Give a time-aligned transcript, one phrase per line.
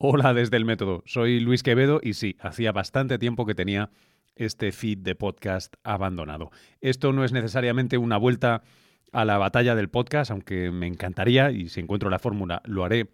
[0.00, 3.90] Hola desde el método, soy Luis Quevedo y sí, hacía bastante tiempo que tenía
[4.36, 6.52] este feed de podcast abandonado.
[6.80, 8.62] Esto no es necesariamente una vuelta
[9.10, 13.10] a la batalla del podcast, aunque me encantaría y si encuentro la fórmula lo haré.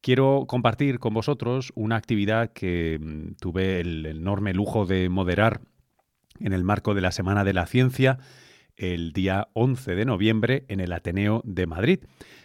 [0.00, 5.60] Quiero compartir con vosotros una actividad que mm, tuve el enorme lujo de moderar
[6.38, 8.20] en el marco de la Semana de la Ciencia
[8.76, 11.98] el día 11 de noviembre en el Ateneo de Madrid.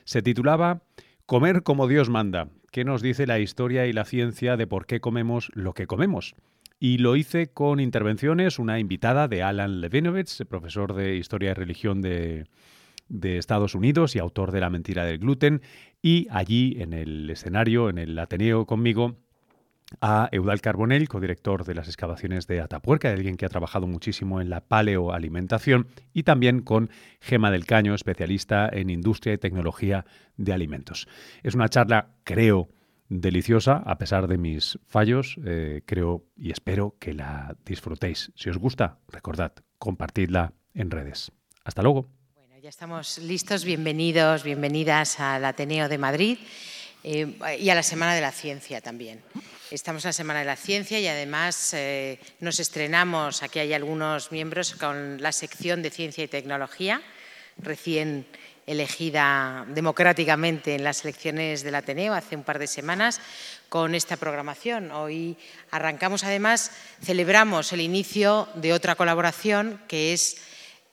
[0.04, 0.82] Se titulaba
[1.28, 2.48] Comer como Dios manda.
[2.72, 6.36] ¿Qué nos dice la historia y la ciencia de por qué comemos lo que comemos?
[6.80, 12.02] Y lo hice con intervenciones, una invitada de Alan Levinovitz, profesor de Historia y Religión
[12.02, 12.46] de,
[13.10, 15.62] de Estados Unidos y autor de La mentira del gluten,
[16.02, 19.18] y allí en el escenario, en el Ateneo conmigo,
[20.02, 24.50] a Eudal Carbonell, codirector de las excavaciones de Atapuerca, alguien que ha trabajado muchísimo en
[24.50, 26.90] la paleoalimentación, y también con
[27.22, 30.06] Gema del Caño, especialista en industria y tecnología
[30.36, 31.08] de alimentos.
[31.44, 32.70] Es una charla, creo,
[33.10, 35.38] deliciosa, a pesar de mis fallos.
[35.46, 38.32] Eh, creo y espero que la disfrutéis.
[38.36, 41.32] Si os gusta, recordad, compartidla en redes.
[41.64, 42.10] Hasta luego.
[42.36, 43.64] Bueno, ya estamos listos.
[43.64, 46.38] Bienvenidos, bienvenidas al Ateneo de Madrid
[47.04, 49.22] eh, y a la Semana de la Ciencia también.
[49.70, 54.32] Estamos en la Semana de la Ciencia y además eh, nos estrenamos, aquí hay algunos
[54.32, 57.02] miembros, con la sección de Ciencia y Tecnología,
[57.58, 58.26] recién
[58.66, 63.20] elegida democráticamente en las elecciones del Ateneo hace un par de semanas
[63.68, 64.92] con esta programación.
[64.92, 65.36] Hoy
[65.70, 66.72] arrancamos, además,
[67.04, 70.38] celebramos el inicio de otra colaboración que es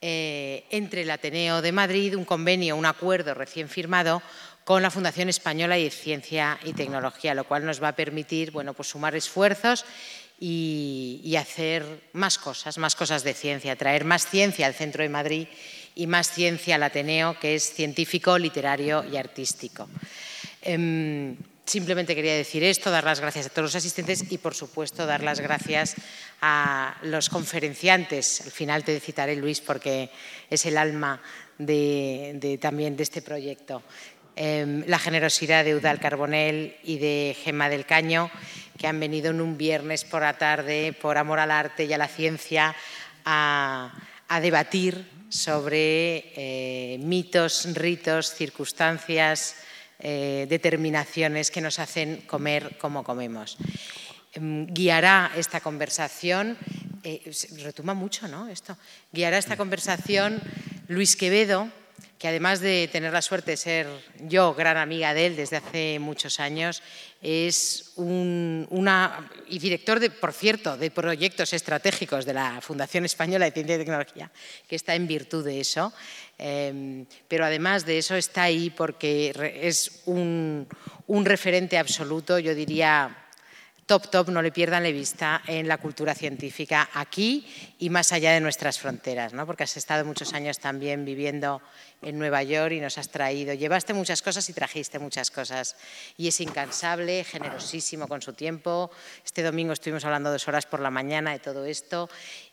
[0.01, 4.21] eh, entre el Ateneo de Madrid, un convenio, un acuerdo recién firmado
[4.65, 8.73] con la Fundación Española de Ciencia y Tecnología, lo cual nos va a permitir bueno,
[8.73, 9.85] pues sumar esfuerzos
[10.41, 15.49] y, hacer más cosas, más cosas de ciencia, traer más ciencia al centro de Madrid
[15.95, 19.89] y más ciencia al Ateneo, que es científico, literario y artístico.
[20.63, 25.07] Em, simplemente quería decir esto, dar las gracias a todos los asistentes y, por supuesto,
[25.07, 25.95] dar las gracias
[26.41, 28.43] a los conferenciantes.
[28.43, 30.11] Al final te citaré, Luis, porque
[30.51, 31.23] es el alma
[31.57, 33.83] también de este proyecto.
[34.37, 38.33] Em, la generosidad de Eudal Carbonell y de Gemma del Caño,
[38.77, 41.99] que han venido en un viernes por la tarde, por amor al arte y a
[41.99, 42.75] la ciencia,
[43.25, 43.93] a,
[44.43, 49.55] debatir sobre eh, mitos, ritos, circunstancias,
[50.01, 53.57] eh, determinaciones que nos hacen comer como comemos.
[54.33, 56.59] Em, guiará esta conversación,
[57.05, 57.23] eh,
[57.63, 58.49] retuma mucho, ¿no?
[58.49, 58.77] Esto.
[59.13, 60.43] Guiará esta conversación
[60.89, 61.71] Luis Quevedo,
[62.25, 63.87] que además de tener la suerte de ser
[64.21, 66.83] yo gran amiga de él desde hace muchos años,
[67.21, 73.45] es un, una, y director, de, por cierto, de proyectos estratégicos de la Fundación Española
[73.45, 74.31] de Ciencia y Tecnología,
[74.67, 75.93] que está en virtud de eso.
[76.39, 80.67] Em, pero además de eso está ahí porque es un,
[81.07, 83.24] un referente absoluto, yo diría,
[83.87, 87.47] top, top, no le pierdan la vista en la cultura científica aquí
[87.79, 89.47] y más allá de nuestras fronteras, ¿no?
[89.47, 91.61] porque has estado muchos años también viviendo
[92.03, 95.77] en Nueva York y nos has traído, llevaste muchas cosas y trajiste muchas cosas.
[96.17, 98.91] Y es incansable, generosísimo con su tiempo.
[99.25, 102.09] Este domingo estuvimos hablando dos horas por la mañana de todo esto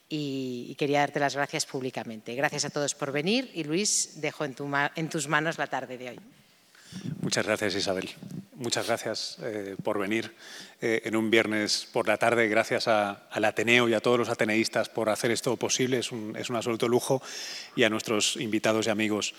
[0.10, 2.36] y, quería darte las gracias públicamente.
[2.36, 4.56] Gracias a todos por venir y Luis, dejo en,
[4.96, 6.41] en tus manos la tarde de hoy.
[7.22, 8.10] Muchas gracias, Isabel.
[8.56, 10.36] Muchas gracias eh, por venir
[10.82, 12.48] eh, en un viernes por la tarde.
[12.48, 16.00] Gracias al Ateneo y a todos los ateneístas por hacer esto posible.
[16.00, 17.22] Es un, absoluto lujo.
[17.76, 19.34] Y a nuestros invitados y amigos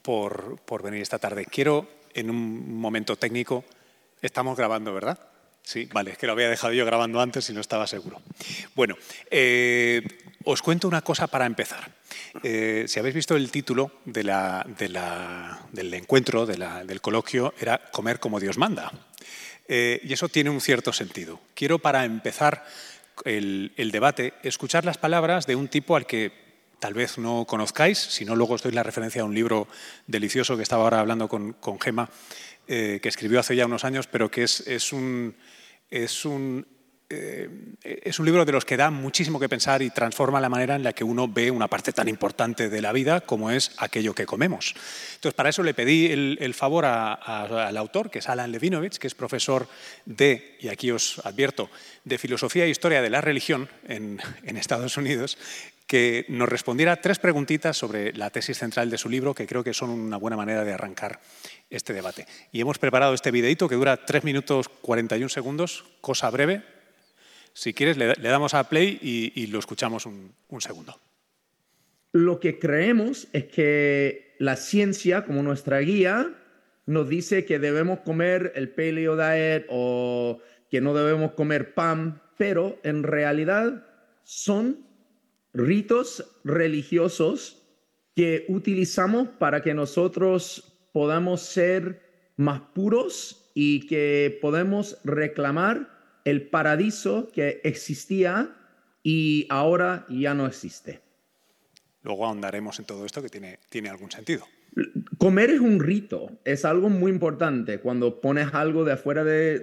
[0.00, 1.44] por, venir esta tarde.
[1.44, 3.64] Quiero, en un momento técnico,
[4.22, 5.18] estamos grabando, ¿verdad?
[5.62, 8.20] Sí, vale, es que lo había dejado yo grabando antes y no estaba seguro.
[8.74, 8.96] Bueno,
[9.30, 10.02] eh,
[10.44, 11.90] os cuento una cosa para empezar.
[12.42, 18.92] Eh, si habéis visto el título del encuentro, del coloquio, era Comer como Dios manda.
[19.68, 21.40] Eh, y eso tiene un cierto sentido.
[21.54, 22.64] Quiero, para empezar
[23.24, 26.32] el, debate, escuchar las palabras de un tipo al que
[26.78, 29.68] tal vez no conozcáis, si no luego os doy la referencia a un libro
[30.06, 32.10] delicioso que estaba ahora hablando con, Gema,
[32.66, 35.36] eh, que escribió hace ya unos años, pero que es un
[37.12, 37.48] eh,
[37.82, 40.82] es un libro de los que da muchísimo que pensar y transforma la manera en
[40.82, 44.26] la que uno ve una parte tan importante de la vida como es aquello que
[44.26, 44.74] comemos.
[45.14, 49.14] Entonces, para eso le pedí el, favor al autor, que es Alan Levinovich, que es
[49.14, 49.68] profesor
[50.04, 51.70] de, y aquí os advierto,
[52.04, 54.20] de Filosofía e Historia de la Religión en,
[54.56, 55.38] Estados Unidos,
[55.86, 59.74] que nos respondiera tres preguntitas sobre la tesis central de su libro, que creo que
[59.74, 61.20] son una buena manera de arrancar
[61.68, 62.26] este debate.
[62.52, 66.62] Y hemos preparado este videito que dura 3 minutos 41 segundos, cosa breve,
[67.54, 70.98] si quieres, le, damos a play y, lo escuchamos un, segundo.
[72.12, 76.30] Lo que creemos es que la ciencia, como nuestra guía,
[76.86, 80.40] nos dice que debemos comer el paleo diet o
[80.70, 83.86] que no debemos comer pan, pero en realidad
[84.24, 84.86] son
[85.54, 87.62] ritos religiosos
[88.14, 92.02] que utilizamos para que nosotros podamos ser
[92.36, 98.54] más puros y que podemos reclamar el paraíso que existía
[99.02, 101.00] y ahora ya no existe.
[102.02, 104.44] Luego ahondaremos en todo esto que tiene, tiene algún sentido.
[105.18, 107.78] Comer es un rito, es algo muy importante.
[107.78, 109.58] Cuando pones algo de afuera de,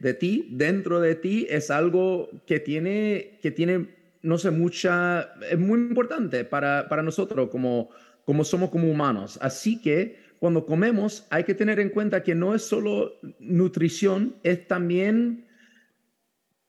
[0.00, 3.88] de, ti, dentro de ti, es algo que tiene, que tiene,
[4.22, 7.90] no sé, mucha, es muy importante para, para nosotros como,
[8.24, 9.38] como somos como humanos.
[9.42, 14.66] Así que cuando comemos hay que tener en cuenta que no es solo nutrición, es
[14.66, 15.44] también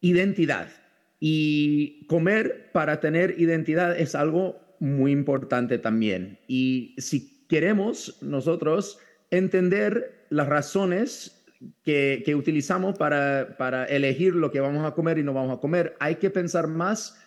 [0.04, 0.68] identidad.
[1.20, 6.38] Y comer para tener identidad es algo muy importante también.
[6.48, 9.00] Y si queremos nosotros
[9.32, 11.46] entender las razones
[11.84, 15.62] que, que utilizamos para, para elegir lo que vamos a comer y no vamos a
[15.62, 17.18] comer, hay que pensar más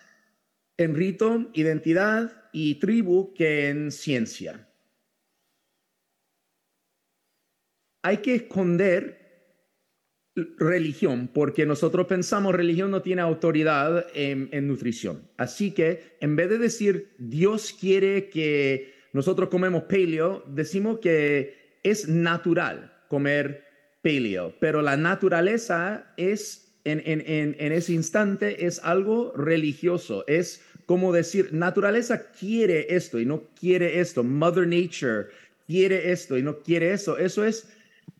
[0.77, 4.69] en rito, identidad y tribu que en ciencia.
[8.03, 9.26] Hay que esconder
[10.57, 15.21] religión, porque nosotros pensamos religión no tiene autoridad en, nutrición.
[15.37, 22.07] Así que en vez de decir Dios quiere que nosotros comemos paleo, decimos que es
[22.07, 23.63] natural comer
[24.03, 31.49] paleo, pero la naturaleza es en, en ese instante es algo religioso, es como decir,
[31.51, 35.27] naturaleza quiere esto y no quiere esto, Mother Nature
[35.67, 37.67] quiere esto y no quiere eso, eso es,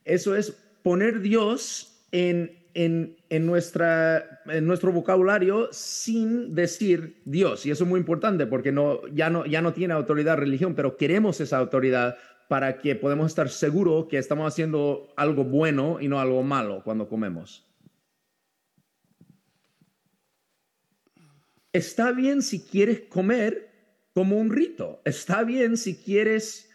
[0.03, 0.51] eso es
[0.83, 7.65] poner Dios en, en, nuestra, en nuestro vocabulario sin decir Dios.
[7.65, 10.95] Y eso es muy importante porque no, ya, no, ya no tiene autoridad religión, pero
[10.95, 12.17] queremos esa autoridad
[12.47, 17.09] para que podamos estar seguros que estamos haciendo algo bueno y no algo malo cuando
[17.09, 17.65] comemos.
[21.73, 23.67] Está bien si quieres comer
[24.13, 25.01] como un rito.
[25.03, 26.69] Está bien si quieres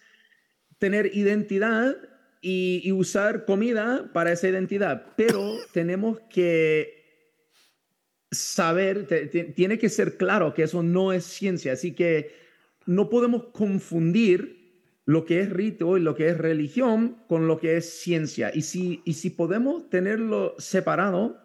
[0.78, 1.96] tener identidad
[2.42, 7.00] y, usar comida para esa identidad, pero tenemos que
[8.32, 9.06] saber,
[9.54, 12.32] tiene que ser claro que eso no es ciencia, así que
[12.84, 14.60] no podemos confundir
[15.04, 18.50] lo que es rito y lo que es religión con lo que es ciencia.
[18.52, 21.40] Y si, y si podemos tenerlo separado,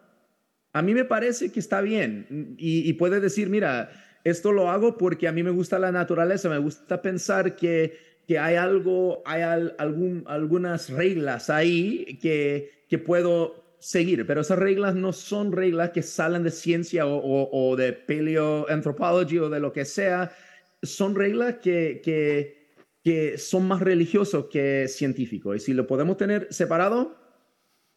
[0.73, 2.55] a mí me parece que está bien.
[2.57, 3.91] Y, y puede decir, mira,
[4.23, 8.37] esto lo hago porque a mí me gusta la naturaleza, me gusta pensar que que
[8.37, 15.13] hay algo, hay algún, algunas reglas ahí que, que puedo seguir, pero esas reglas no
[15.13, 20.35] son reglas que salen de ciencia o, o, de paleoantropología o de lo que sea,
[20.83, 25.55] son reglas que, que, que son más religiosos que científicos.
[25.55, 27.15] Y si lo podemos tener separado,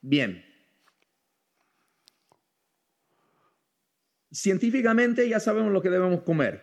[0.01, 0.45] bien.
[4.31, 6.63] Científicamente ya sabemos lo que debemos comer.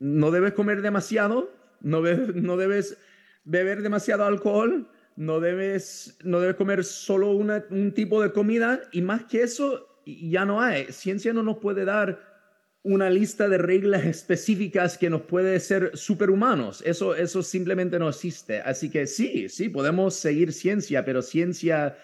[0.00, 1.52] No debes comer demasiado,
[1.84, 2.96] no, no debes
[3.44, 9.24] beber demasiado alcohol, no debes, no debes comer solo un tipo de comida y más
[9.24, 10.86] que eso ya no hay.
[10.86, 12.34] Ciencia no nos puede dar
[12.82, 16.82] una lista de reglas específicas que nos puede ser superhumanos.
[16.84, 18.60] Eso, eso simplemente no existe.
[18.60, 21.96] Así que sí, sí, podemos seguir ciencia, pero ciencia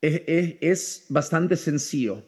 [0.00, 0.22] es,
[0.60, 2.22] es bastante sencillo.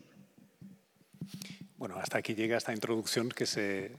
[1.76, 3.92] Bueno, hasta aquí llega esta introducción que se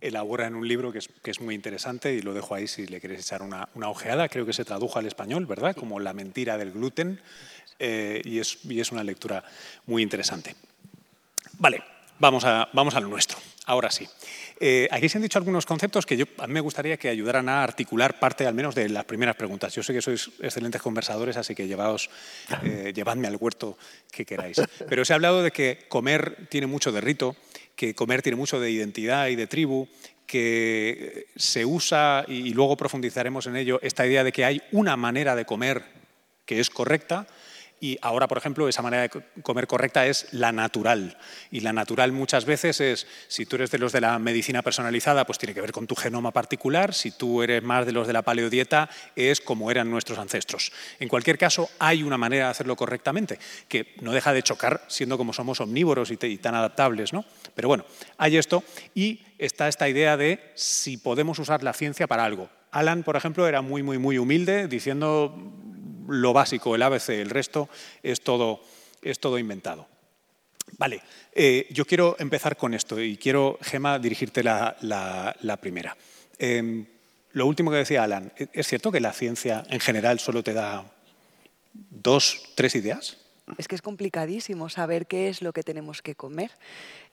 [0.00, 2.86] elabora en un libro que es, que es, muy interesante y lo dejo ahí si
[2.86, 4.28] le queréis echar una, una, ojeada.
[4.28, 5.74] Creo que se tradujo al español, ¿verdad?
[5.76, 7.20] Como La mentira del gluten
[7.78, 9.44] eh, y, es, y, es, una lectura
[9.86, 10.54] muy interesante.
[11.58, 11.82] Vale,
[12.18, 13.38] vamos a, vamos a lo nuestro.
[13.66, 14.08] Ahora sí.
[14.60, 17.50] Eh, aquí se han dicho algunos conceptos que yo, a mí me gustaría que ayudaran
[17.50, 19.74] a articular parte al menos de las primeras preguntas.
[19.74, 22.08] Yo sé que sois excelentes conversadores, así que llevaos,
[22.64, 23.76] eh, llevadme al huerto
[24.10, 24.60] que queráis.
[24.88, 27.36] Pero se ha hablado de que comer tiene mucho de rito,
[27.78, 29.86] que comer tiene mucho de identidad y de tribu,
[30.26, 35.36] que se usa, y luego profundizaremos en ello, esta idea de que hay una manera
[35.36, 35.84] de comer
[36.44, 37.28] que es correcta,
[37.80, 41.16] y ahora, por ejemplo, esa manera de comer correcta es la natural.
[41.50, 45.24] Y la natural muchas veces es, si tú eres de los de la medicina personalizada,
[45.24, 46.92] pues tiene que ver con tu genoma particular.
[46.92, 50.72] Si tú eres más de los de la paleodieta, es como eran nuestros ancestros.
[50.98, 55.16] En cualquier caso, hay una manera de hacerlo correctamente, que no deja de chocar siendo
[55.16, 57.12] como somos omnívoros y, tan adaptables.
[57.12, 57.24] ¿no?
[57.54, 57.84] Pero bueno,
[58.16, 62.50] hay esto y está esta idea de si podemos usar la ciencia para algo.
[62.70, 65.34] Alan, por ejemplo, era muy, muy, muy humilde, diciendo
[66.08, 67.68] lo básico, el ABC, el resto
[68.02, 68.60] es todo,
[69.02, 69.86] es todo inventado.
[70.76, 75.96] Vale, eh, yo quiero empezar con esto y quiero, Gema, dirigirte la, la, primera.
[76.38, 76.84] Em,
[77.32, 80.84] lo último que decía Alan, ¿es cierto que la ciencia en general solo te da
[81.90, 83.18] dos, tres ideas.
[83.56, 86.50] Es que es complicadísimo saber qué es lo que tenemos que comer.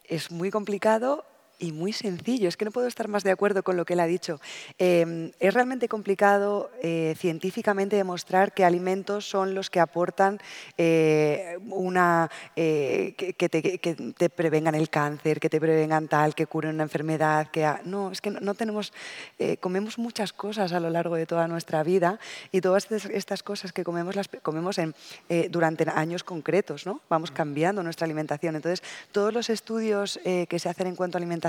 [0.03, 1.25] Es muy complicado
[1.59, 2.49] y muy sencillo.
[2.49, 4.39] Es que no puedo estar más de acuerdo con lo que él ha dicho.
[4.77, 10.39] Em, es realmente complicado eh, científicamente demostrar que alimentos son los que aportan
[10.77, 16.83] eh, una eh, que, te, prevengan el cáncer, que te prevengan tal, que curen una
[16.83, 17.47] enfermedad.
[17.47, 18.93] Que no, es que no, tenemos.
[19.59, 22.19] comemos muchas cosas a lo largo de toda nuestra vida
[22.51, 24.95] y todas estas cosas que comemos las comemos en,
[25.49, 26.85] durante años concretos.
[26.85, 27.01] ¿no?
[27.09, 28.55] Vamos cambiando nuestra alimentación.
[28.55, 31.44] Entonces, todos los estudios que se hacen en cuanto a alimentación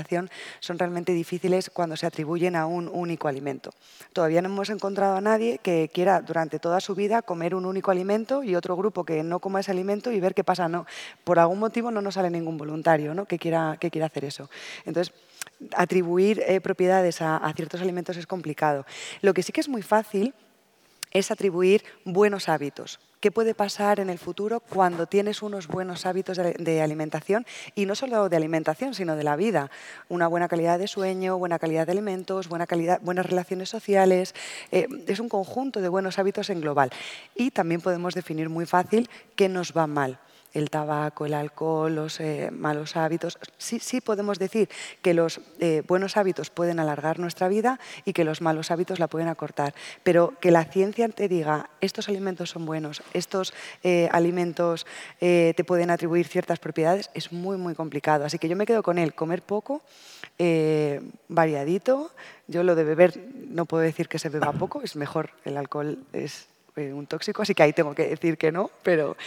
[0.59, 3.71] son realmente difíciles cuando se atribuyen a un único alimento.
[4.13, 7.91] Todavía no hemos encontrado a nadie que quiera durante toda su vida comer un único
[7.91, 10.67] alimento y otro grupo que no coma ese alimento y ver qué pasa.
[10.67, 10.85] No,
[11.23, 13.25] por algún motivo no nos sale ningún voluntario ¿no?
[13.25, 14.49] que, quiera, que quiera hacer eso.
[14.85, 15.13] Entonces,
[15.75, 18.85] atribuir eh, propiedades a, a ciertos alimentos es complicado.
[19.21, 20.33] Lo que sí que es muy fácil
[21.11, 22.99] es atribuir buenos hábitos.
[23.19, 27.47] ¿Qué puede pasar en el futuro cuando tienes unos buenos hábitos de, alimentación?
[27.73, 29.71] Y no solo de alimentación, sino de la vida.
[30.07, 34.35] Una buena calidad de sueño, buena calidad de alimentos, buena calidad, buenas relaciones sociales.
[34.71, 36.91] Eh, es un conjunto de buenos hábitos en global.
[37.33, 40.19] Y también podemos definir muy fácil qué nos va mal
[40.57, 43.37] el tabaco, el alcohol, los eh, malos hábitos.
[43.57, 44.69] Sí, sí podemos decir
[45.01, 49.07] que los eh, buenos hábitos pueden alargar nuestra vida y que los malos hábitos la
[49.07, 54.85] pueden acortar, pero que la ciencia te diga estos alimentos son buenos, estos eh, alimentos
[55.19, 58.25] te pueden atribuir ciertas propiedades, es muy, muy complicado.
[58.25, 59.81] Así que yo me quedo con él, comer poco,
[61.27, 62.11] variadito.
[62.47, 63.17] Yo lo de beber
[63.49, 67.53] no puedo decir que se beba poco, es mejor, el alcohol es un tóxico, así
[67.53, 69.17] que ahí tengo que decir que no, pero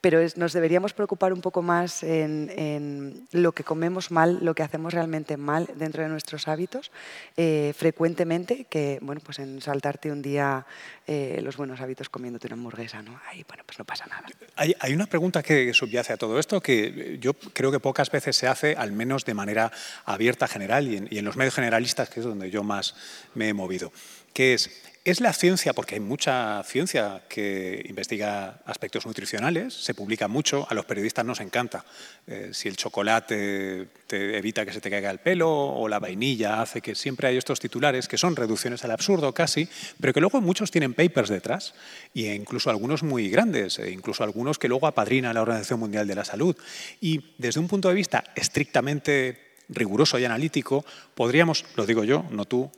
[0.00, 4.94] pero nos deberíamos preocupar un poco más en, lo que comemos mal, lo que hacemos
[4.94, 6.90] realmente mal dentro de nuestros hábitos
[7.36, 10.66] eh, frecuentemente, que bueno, pues en saltarte un día
[11.06, 13.20] eh, los buenos hábitos comiéndote una hamburguesa, ¿no?
[13.28, 14.26] Ahí, bueno, pues no pasa nada.
[14.56, 18.36] Hay, hay, una pregunta que subyace a todo esto que yo creo que pocas veces
[18.36, 19.70] se hace, al menos de manera
[20.04, 22.94] abierta, general, y en, y en los medios generalistas, que es donde yo más
[23.34, 23.92] me he movido,
[24.32, 24.70] que es
[25.02, 30.74] es la ciencia, porque hay mucha ciencia que investiga aspectos nutricionales, se publica mucho, a
[30.74, 31.86] los periodistas nos encanta.
[32.26, 36.60] Eh, si el chocolate te evita que se te caiga el pelo o la vainilla
[36.60, 39.66] hace que siempre hay estos titulares que son reducciones al absurdo casi,
[39.98, 41.74] pero que luego muchos tienen papers detrás,
[42.14, 46.14] e incluso algunos muy grandes, e incluso algunos que luego apadrina la Organización Mundial de
[46.14, 46.54] la Salud.
[47.00, 50.84] Y desde un punto de vista estrictamente riguroso y analítico,
[51.14, 52.70] podríamos, lo digo yo, no tú,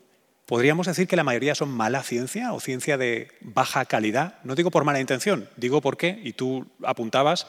[0.46, 4.38] ¿Podríamos decir que la mayoría son mala ciencia o ciencia de baja calidad?
[4.44, 7.46] No digo por mala intención, digo porque, y tú apuntabas,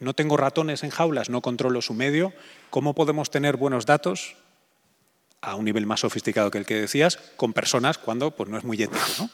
[0.00, 2.32] no tengo ratones en jaulas, no controlo su medio.
[2.70, 4.36] ¿Cómo podemos tener buenos datos
[5.40, 8.64] a un nivel más sofisticado que el que decías con personas cuando pues, no es
[8.64, 9.04] muy ético?
[9.18, 9.30] ¿no?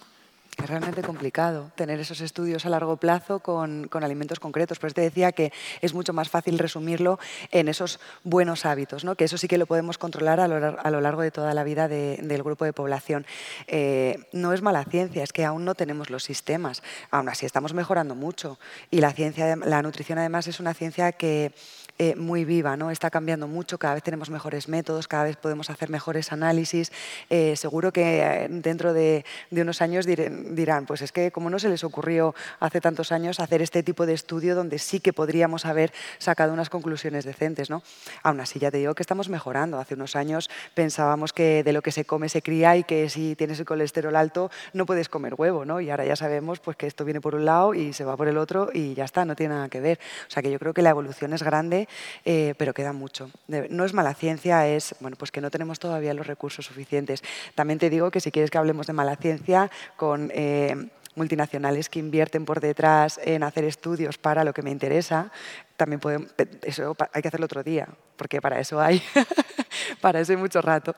[0.56, 4.78] Es realmente complicado tener esos estudios a largo plazo con, alimentos concretos.
[4.78, 7.18] Por eso te decía que es mucho más fácil resumirlo
[7.50, 9.16] en esos buenos hábitos, ¿no?
[9.16, 12.42] que eso sí que lo podemos controlar a lo, largo de toda la vida del
[12.42, 13.26] grupo de población.
[13.66, 16.82] Eh, no es mala ciencia, es que aún no tenemos los sistemas.
[17.10, 18.58] Aún así estamos mejorando mucho.
[18.90, 21.52] Y la, ciencia, la nutrición además es una ciencia que
[21.96, 22.90] eh, muy viva, ¿no?
[22.90, 26.90] está cambiando mucho, cada vez tenemos mejores métodos, cada vez podemos hacer mejores análisis.
[27.30, 31.68] Eh, seguro que eh, dentro de, unos años dirán, pues es que como no se
[31.68, 35.92] les ocurrió hace tantos años hacer este tipo de estudio donde sí que podríamos haber
[36.18, 37.70] sacado unas conclusiones decentes.
[37.70, 37.84] ¿no?
[38.24, 39.78] Aún así, ya te digo que estamos mejorando.
[39.78, 43.36] Hace unos años pensábamos que de lo que se come se cría y que si
[43.36, 45.80] tienes el colesterol alto no puedes comer huevo, ¿no?
[45.80, 48.26] y ahora ya sabemos pues, que esto viene por un lado y se va por
[48.26, 50.00] el otro y ya está, no tiene nada que ver.
[50.26, 51.83] O sea que yo creo que la evolución es grande
[52.24, 53.30] eh, pero queda mucho.
[53.48, 57.22] No es mala ciencia, es bueno, pues que no tenemos todavía los recursos suficientes.
[57.54, 61.98] También te digo que si quieres que hablemos de mala ciencia, con eh, multinacionales que
[61.98, 65.30] invierten por detrás en hacer estudios para lo que me interesa,
[65.76, 66.28] también podemos,
[66.62, 69.02] eso hay que hacerlo otro día, porque para eso hay,
[70.00, 70.94] para eso hay mucho rato.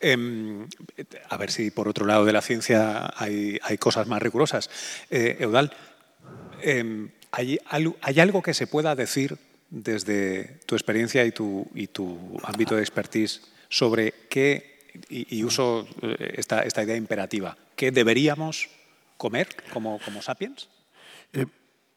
[0.00, 0.66] Em,
[1.28, 4.70] a ver si por otro lado de la ciencia hay, cosas más rigurosas.
[5.10, 5.72] Eh, Eudal,
[6.62, 9.38] em, ¿hay, ¿hay algo que se pueda decir
[9.70, 16.34] desde tu experiencia y tu, y tu ámbito de expertise sobre qué, y, uso eh,
[16.36, 18.68] esta, esta, idea imperativa, qué deberíamos
[19.16, 20.68] comer como, como sapiens?
[21.32, 21.46] Eh,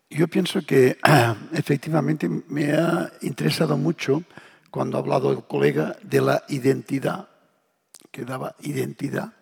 [0.10, 0.98] yo pienso que
[1.54, 4.24] efectivamente me ha interesado mucho
[4.70, 7.30] cuando ha hablado el colega de la identidad,
[8.12, 9.34] que daba identidad,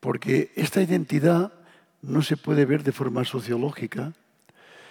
[0.00, 1.52] porque esta identidad
[2.00, 4.12] no se puede ver de forma sociológica,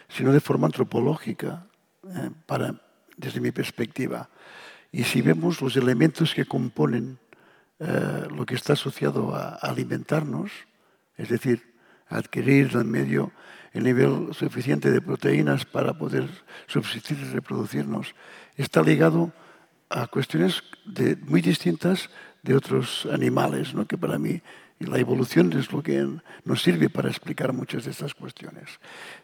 [0.08, 1.68] sino de forma antropológica.
[2.04, 2.76] Eh, para,
[3.16, 4.30] desde mi perspectiva.
[4.92, 7.20] Y si vemos los elementos que componen
[7.80, 10.52] eh, lo que está asociado a alimentarnos,
[11.16, 11.76] es decir,
[12.10, 13.32] adquirir el medio
[13.74, 16.28] el nivel suficiente de proteínas para poder
[16.68, 18.16] subsistir y reproducirnos,
[18.58, 19.32] está ligado
[19.90, 20.64] a cuestiones
[21.22, 22.10] muy distintas
[22.44, 23.86] de otros animales, ¿no?
[23.86, 24.42] que para mí
[24.86, 26.08] la evolución es lo que
[26.46, 28.80] nos sirve para explicar muchas de estas cuestiones.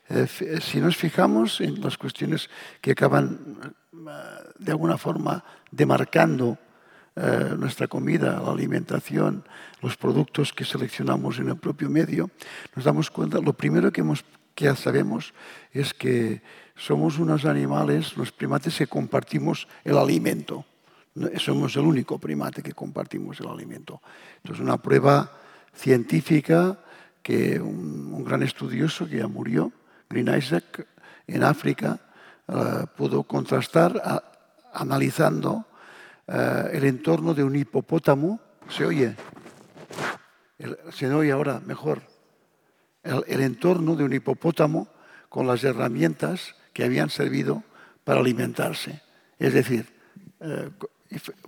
[0.10, 0.28] Eh,
[0.62, 2.50] si nos fijamos en las cuestiones
[2.82, 3.60] que acaban
[3.94, 4.10] eh,
[4.60, 6.58] de alguna forma demarcando
[7.16, 9.44] eh, nuestra comida, la alimentación,
[9.82, 12.30] los productos que seleccionamos en el propio medio,
[12.76, 14.24] nos damos cuenta, lo primero que, hemos,
[14.54, 15.34] que sabemos
[15.72, 16.42] es que
[16.76, 20.66] somos unos animales, los primates, que compartimos el alimento.
[21.38, 24.00] Somos el único primate que compartimos el alimento.
[24.38, 25.32] Entonces, una prueba
[25.78, 26.80] científica
[27.22, 29.72] que un, gran estudioso que ya murió,
[30.10, 30.88] Green Isaac,
[31.28, 32.00] en África,
[32.48, 34.02] eh, pudo contrastar
[34.74, 35.66] analizando
[36.28, 38.40] eh, el entorno de un hipopótamo.
[38.70, 39.16] ¿Se oye?
[40.92, 42.02] se oye ahora mejor.
[43.04, 44.90] El, entorno de un hipopótamo
[45.30, 47.64] con las herramientas que habían servido
[48.04, 49.02] para alimentarse.
[49.40, 49.88] Es decir,
[50.40, 50.70] eh,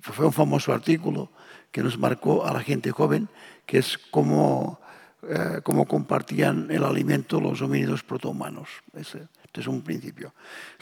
[0.01, 1.31] fue un famoso artículo
[1.71, 3.29] que nos marcó a la gente joven,
[3.65, 4.79] que es cómo,
[5.23, 8.69] eh, compartían el alimento los homínidos protohumanos.
[8.93, 10.33] Ese, este es un principio.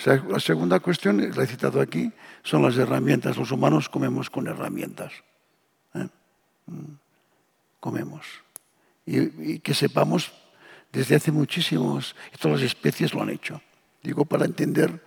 [0.05, 2.11] la segunda cuestión, la he citado aquí,
[2.43, 3.37] son las herramientas.
[3.37, 5.13] Los humanos comemos con herramientas.
[5.93, 6.07] ¿eh?
[6.65, 6.95] Mm.
[7.79, 8.25] Comemos.
[9.05, 10.33] Y, que sepamos,
[10.91, 13.61] desde hace muchísimos, todas las especies lo han hecho.
[14.03, 15.01] Digo, para entender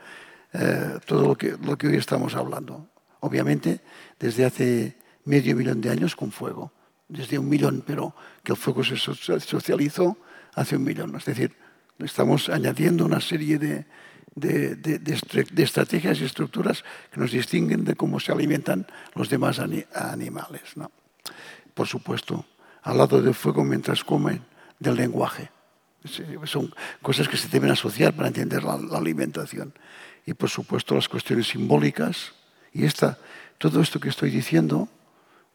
[0.55, 2.89] eh, todo lo que, lo que hoy estamos hablando.
[3.21, 3.83] Obviamente,
[4.19, 6.73] desde hace medio millón de años con fuego.
[7.09, 10.17] Desde un millón, pero que el fuego se socializó
[10.55, 11.17] hace un millón.
[11.17, 11.57] Es decir,
[12.05, 13.85] Estamos añadiendo una serie de,
[15.57, 20.62] estrategias y estructuras que nos distinguen de cómo se alimentan los demás animales.
[21.75, 22.47] Por supuesto,
[22.83, 24.43] al lado del fuego mientras comen,
[24.79, 25.50] del lenguaje.
[26.45, 26.73] Son
[27.03, 29.75] cosas que se deben asociar para entender la, alimentación.
[30.25, 32.33] Y por supuesto las cuestiones simbólicas.
[32.73, 33.19] Y esta,
[33.59, 34.88] todo esto que estoy diciendo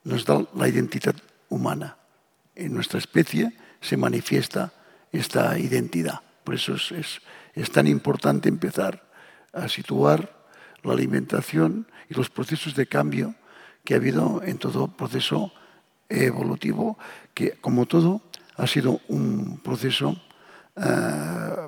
[0.06, 1.16] nos da la identidad
[1.50, 1.98] humana.
[2.56, 4.72] En nuestra especie se manifiesta
[5.12, 6.22] esta identidad.
[6.46, 7.20] Por eso es,
[7.72, 9.04] tan importante empezar
[9.52, 10.32] a situar
[10.84, 13.36] la alimentación y los procesos de cambio
[13.84, 15.52] que ha habido en todo proceso
[16.08, 16.98] evolutivo,
[17.34, 18.22] que como todo
[18.58, 20.22] ha sido un proceso
[20.76, 21.68] eh,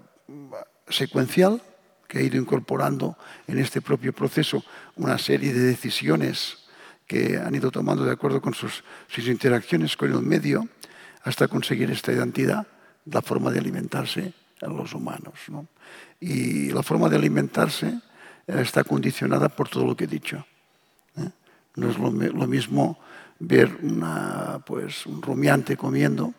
[0.89, 1.61] secuencial
[2.07, 4.63] que ha ido incorporando en este propio proceso
[4.95, 6.66] una serie de decisiones
[7.07, 8.83] que han ido tomando de acuerdo con sus,
[9.17, 10.67] interacciones con el medio
[11.23, 12.67] hasta conseguir esta identidad,
[13.05, 15.33] la forma de alimentarse a los humanos.
[15.47, 15.67] ¿no?
[16.19, 17.87] Y la forma de alimentarse
[18.45, 20.45] eh, está condicionada por todo lo que he dicho.
[21.15, 21.29] ¿eh?
[21.75, 22.99] No es lo, mismo
[23.39, 23.77] ver
[24.65, 26.33] pues, un rumiante comiendo,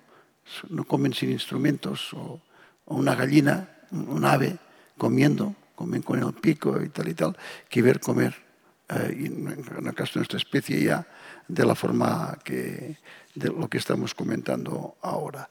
[0.69, 2.41] no comen sin instrumentos, o,
[2.87, 4.57] una gallina, un ave
[4.97, 7.37] comiendo, comen con el pico y tal y tal,
[7.69, 8.48] que ver comer,
[8.89, 11.07] eh, en el caso de nuestra especie ya,
[11.47, 12.97] de la forma que,
[13.35, 15.51] de lo que estamos comentando ahora.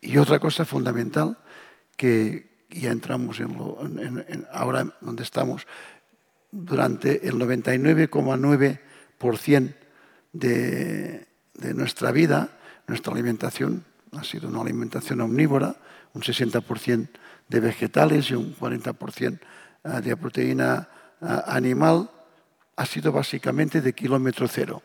[0.00, 1.38] Y otra cosa fundamental
[1.96, 5.66] que ya entramos en, ahora donde estamos,
[6.52, 9.74] durante el 99,9%
[10.32, 12.56] de, de nuestra vida,
[12.86, 15.76] nuestra alimentación ha sido una alimentación omnívora,
[16.14, 17.08] un 60%
[17.48, 19.38] de vegetales y un 40%
[19.84, 20.88] ah, de proteína
[21.20, 22.10] ah, animal,
[22.80, 24.82] ha sido básicamente de kilómetro cero.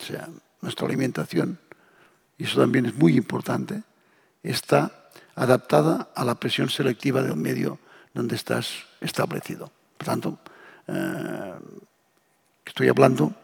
[0.00, 0.30] O sea,
[0.62, 1.58] nuestra alimentación,
[2.38, 3.82] y eso también es muy importante,
[4.42, 7.80] está adaptada a la presión selectiva del medio
[8.14, 9.70] donde estás establecido.
[9.98, 10.38] Por tanto,
[10.86, 11.52] eh,
[12.64, 13.34] estoy hablando,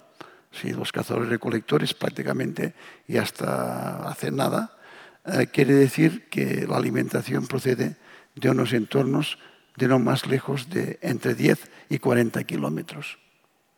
[0.51, 2.73] si los cazadores recolectores prácticamente
[3.07, 4.79] y hasta hace nada,
[5.27, 7.97] eh, quiere decir que la alimentación procede
[8.35, 9.37] de unos entornos
[9.77, 13.18] de no más lejos de entre 10 y 40 kilómetros.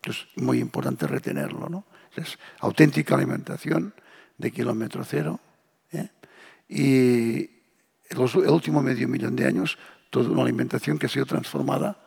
[0.07, 1.69] Es muy importante retenerlo.
[1.69, 1.85] ¿no?
[2.17, 3.95] Es auténtica alimentación
[4.39, 5.41] de kilómetro cero.
[5.93, 6.11] ¿eh?
[6.69, 7.51] Y,
[8.09, 9.79] el último medio millón de años,
[10.11, 11.99] toda una alimentación que ha sido transformada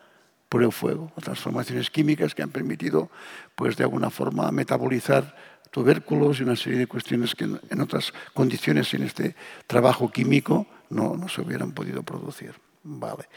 [0.47, 3.11] por el fuego, transformaciones químicas que han permitido,
[3.55, 5.35] pues de alguna forma, metabolizar
[5.71, 9.35] tubérculos y una serie de cuestiones que en otras condiciones, en este
[9.67, 12.53] trabajo químico, no, no se hubieran podido producir.
[12.83, 13.27] Vale.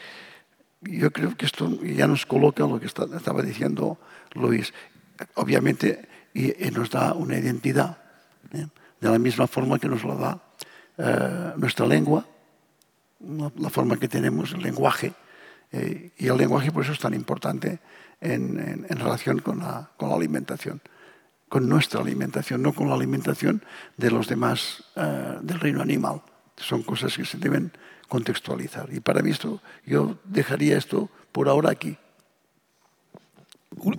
[0.85, 3.97] Yo creo que esto ya nos coloca lo que estaba diciendo
[4.33, 4.73] Luis.
[5.35, 6.07] Obviamente,
[6.73, 7.97] nos da una identidad,
[8.53, 8.67] ¿eh?
[8.99, 10.39] de la misma forma que nos la da
[10.97, 12.25] eh, nuestra lengua,
[13.57, 15.13] la forma que tenemos, el lenguaje.
[15.71, 17.79] Eh, y el lenguaje por eso es tan importante
[18.19, 20.81] en, relación con la, con la, alimentación,
[21.49, 23.63] con nuestra alimentación, no con la alimentación
[23.97, 26.21] de los demás del reino animal.
[26.55, 27.73] Son cosas que se deben
[28.13, 28.93] contextualizar.
[28.93, 31.97] Y para mí esto, yo dejaría esto por ahora aquí.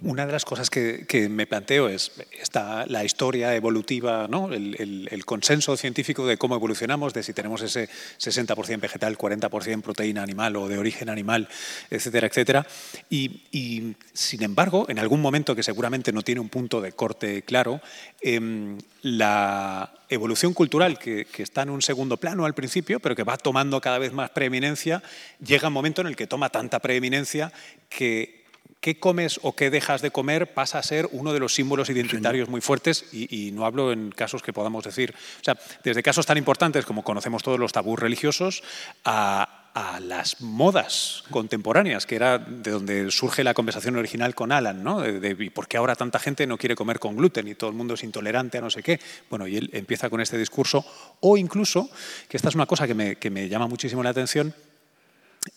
[0.02, 4.52] Una de las cosas que, me planteo es esta, la historia evolutiva, ¿no?
[4.52, 10.56] el, consenso científico de cómo evolucionamos, de si tenemos ese 60% vegetal, 40% proteína animal
[10.56, 11.48] o de origen animal,
[11.90, 12.66] etcétera, etcétera.
[13.10, 17.80] Y, sin embargo, en algún momento que seguramente no tiene un punto de corte claro,
[18.20, 23.24] em, la evolución cultural que, que, está en un segundo plano al principio, pero que
[23.24, 25.02] va tomando cada vez más preeminencia,
[25.44, 27.52] llega un momento en el que toma tanta preeminencia
[27.88, 28.43] que
[28.84, 32.50] qué comes o qué dejas de comer pasa a ser uno de los símbolos identitarios
[32.50, 36.36] muy fuertes y, no hablo en casos que podamos decir, o sea, desde casos tan
[36.36, 38.62] importantes como conocemos todos los tabús religiosos
[39.06, 39.60] a,
[40.02, 45.00] las modas contemporáneas, que era de donde surge la conversación original con Alan, ¿no?
[45.00, 47.94] De, por qué ahora tanta gente no quiere comer con gluten y todo el mundo
[47.94, 49.00] es intolerante a no sé qué.
[49.30, 50.86] Bueno, y él empieza con este discurso,
[51.18, 51.90] o incluso,
[52.28, 54.54] que esta es una cosa que me, llama muchísimo la atención,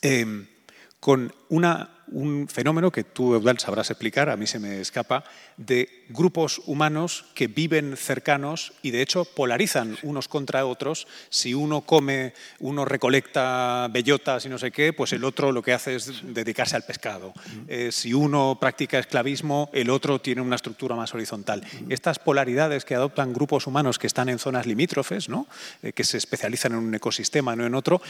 [0.01, 0.47] eh,
[0.99, 5.23] con una un fenómeno que tú, Eudal, sabrás explicar, a mí se me escapa,
[5.57, 11.07] de grupos humanos que viven cercanos y de hecho polarizan unos contra otros.
[11.29, 15.73] Si uno come, uno recolecta bellotas y no sé qué, pues el otro lo que
[15.73, 17.33] hace es dedicarse al pescado.
[17.67, 21.65] Eh, si uno practica esclavismo, el otro tiene una estructura más horizontal.
[21.89, 25.47] Estas polaridades que adoptan grupos humanos que están en zonas limítrofes, ¿no?
[25.83, 28.01] Eh, que se especializan en un ecosistema, no en otro,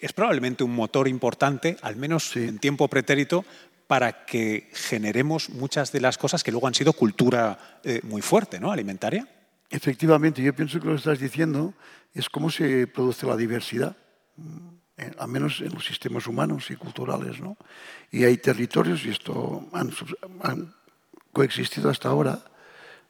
[0.00, 3.29] es probablemente un motor importante, al menos en tiempo pretérito,
[3.86, 8.60] para que generemos muchas de las cosas que luego han sido cultura eh, muy fuerte,
[8.60, 8.70] ¿no?
[8.70, 9.26] Alimentaria.
[9.68, 11.74] Efectivamente, yo pienso que lo que estás diciendo
[12.14, 13.96] es cómo se produce la diversidad,
[14.36, 14.68] mm,
[15.18, 17.40] al menos en los sistemas humanos y culturales.
[17.40, 17.56] ¿no?
[18.10, 20.74] Y hay territorios, y esto han,
[21.32, 22.42] coexistido hasta ahora,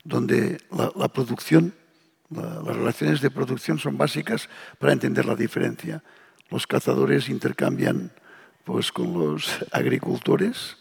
[0.05, 1.75] donde la, producción,
[2.31, 6.03] las relaciones de producción son básicas para entender la diferencia.
[6.51, 8.13] Los cazadores intercambian
[8.71, 10.77] pues con los agricultores,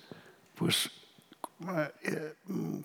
[0.54, 0.92] pues
[2.04, 2.36] eh,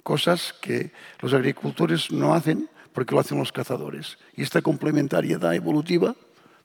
[0.02, 4.16] cosas que los agricultores no hacen porque lo hacen los cazadores.
[4.34, 6.16] Y esta complementariedad evolutiva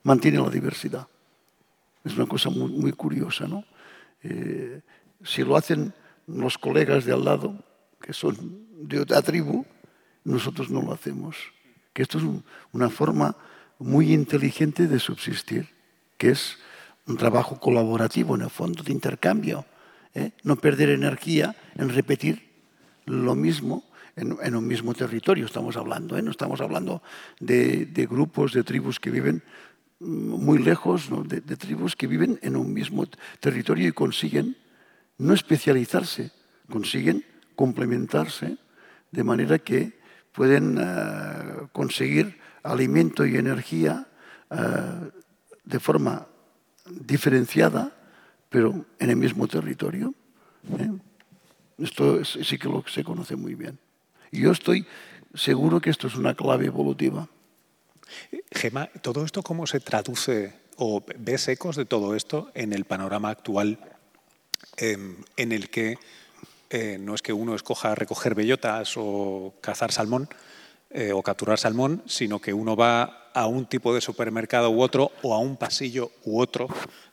[0.04, 1.06] mantiene la diversidad.
[2.02, 3.62] Es una cosa muy, curiosa, ¿no?
[4.22, 4.80] Eh,
[5.22, 5.92] si lo hacen
[6.26, 7.62] los colegas de al lado,
[8.00, 9.66] que son de otra tribu,
[10.24, 11.36] nosotros no lo hacemos.
[11.92, 12.24] Que esto es
[12.72, 13.36] una forma
[13.78, 15.68] muy inteligente de subsistir,
[16.16, 16.56] que es
[17.10, 19.66] un trabajo colaborativo en el fondo, de intercambio.
[20.14, 20.30] ¿eh?
[20.44, 22.48] No perder energía en repetir
[23.04, 23.84] lo mismo
[24.16, 26.16] en, un mismo territorio, estamos hablando.
[26.16, 26.22] ¿eh?
[26.22, 27.02] No estamos hablando
[27.40, 29.42] de, grupos, de tribus que viven
[29.98, 33.06] muy lejos, de, tribus que viven en un mismo
[33.40, 34.56] territorio y consiguen
[35.18, 36.32] no especializarse,
[36.70, 37.24] consiguen
[37.56, 38.56] complementarse
[39.10, 39.98] de manera que
[40.32, 44.06] pueden eh, conseguir alimento y energía
[45.64, 46.26] de forma
[46.90, 47.92] diferenciada,
[48.48, 50.14] pero en el mismo territorio.
[50.78, 50.90] ¿eh?
[51.78, 53.78] Esto sí que lo se conoce muy bien.
[54.30, 54.86] Y yo estoy
[55.34, 57.28] seguro que esto es una clave evolutiva.
[58.52, 63.30] Gema, ¿todo esto cómo se traduce o ves ecos de todo esto en el panorama
[63.30, 63.78] actual
[64.76, 65.98] em, en el que
[66.70, 70.28] eh, no es que uno escoja recoger bellotas o cazar salmón
[70.90, 75.12] eh, o capturar salmón, sino que uno va a un tipo de supermercado u otro
[75.22, 76.66] o a un pasillo u otro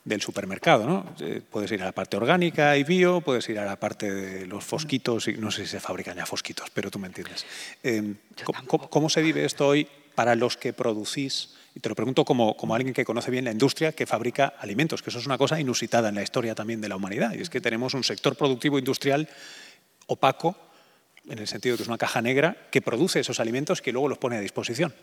[0.04, 0.88] del supermercado.
[0.88, 1.06] ¿no?
[1.20, 4.48] Eh, puedes ir a la parte orgánica y bio, puedes ir a la parte de
[4.48, 7.46] los fosquitos, y no sé si se fabrican ya fosquitos, pero tú me entiendes.
[7.84, 8.16] Em,
[8.66, 11.54] ¿cómo, se vive esto hoy para los que producís?
[11.76, 15.04] Y te lo pregunto como, como alguien que conoce bien la industria que fabrica alimentos,
[15.04, 17.34] que eso es una cosa inusitada en la historia también de la humanidad.
[17.36, 19.30] Y es que tenemos un sector productivo industrial
[20.08, 20.56] opaco,
[21.30, 24.08] en el sentido de que es una caja negra, que produce esos alimentos que luego
[24.08, 24.94] los pone a disposición.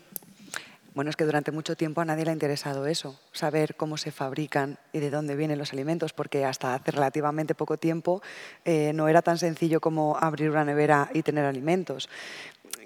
[0.95, 4.13] Bueno, es que durante mucho tiempo a nadie le ha interesado eso, saber cómo se
[4.13, 8.21] fabrican y de dónde vienen los alimentos, porque hasta hace relativamente poco tiempo
[8.63, 12.07] eh, no era tan sencillo como abrir una nevera y tener alimentos.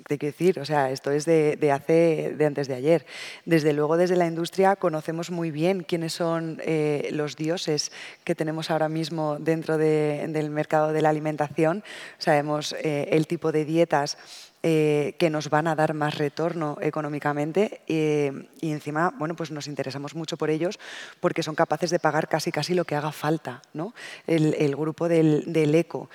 [0.09, 3.05] Te decir, o sea, esto es de, hace, de antes de ayer.
[3.45, 7.91] Desde luego, desde la industria conocemos muy bien quiénes son eh, los dioses
[8.23, 11.83] que tenemos ahora mismo dentro del mercado de la alimentación.
[12.17, 14.17] Sabemos eh, el tipo de dietas
[14.63, 20.15] eh, que nos van a dar más retorno económicamente y encima, bueno, pues nos interesamos
[20.15, 20.79] mucho por ellos
[21.19, 23.93] porque son capaces de pagar casi casi lo que haga falta, ¿no?
[24.25, 26.09] El, grupo del, eco,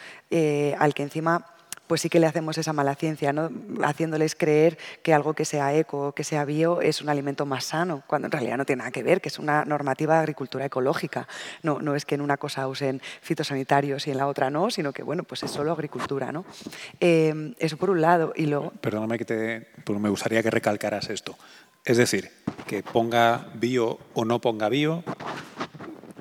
[0.78, 1.53] al que encima
[1.86, 3.34] pues sí que le hacemos esa mala ciencia,
[3.82, 8.02] haciéndoles creer que algo que sea eco, que sea bio, es un alimento más sano,
[8.06, 11.28] cuando en realidad no tiene nada que ver, que es una normativa de agricultura ecológica.
[11.62, 14.92] No, no es que en una cosa usen fitosanitarios y en la otra no, sino
[14.92, 16.32] que bueno, pues es solo agricultura.
[16.32, 16.44] ¿no?
[17.00, 18.32] Em, eso por un lado.
[18.36, 18.72] Y luego...
[18.80, 19.68] Perdóname que te...
[19.92, 21.36] me gustaría que recalcaras esto.
[21.84, 22.30] Es decir,
[22.66, 25.04] que ponga bio o no ponga bio,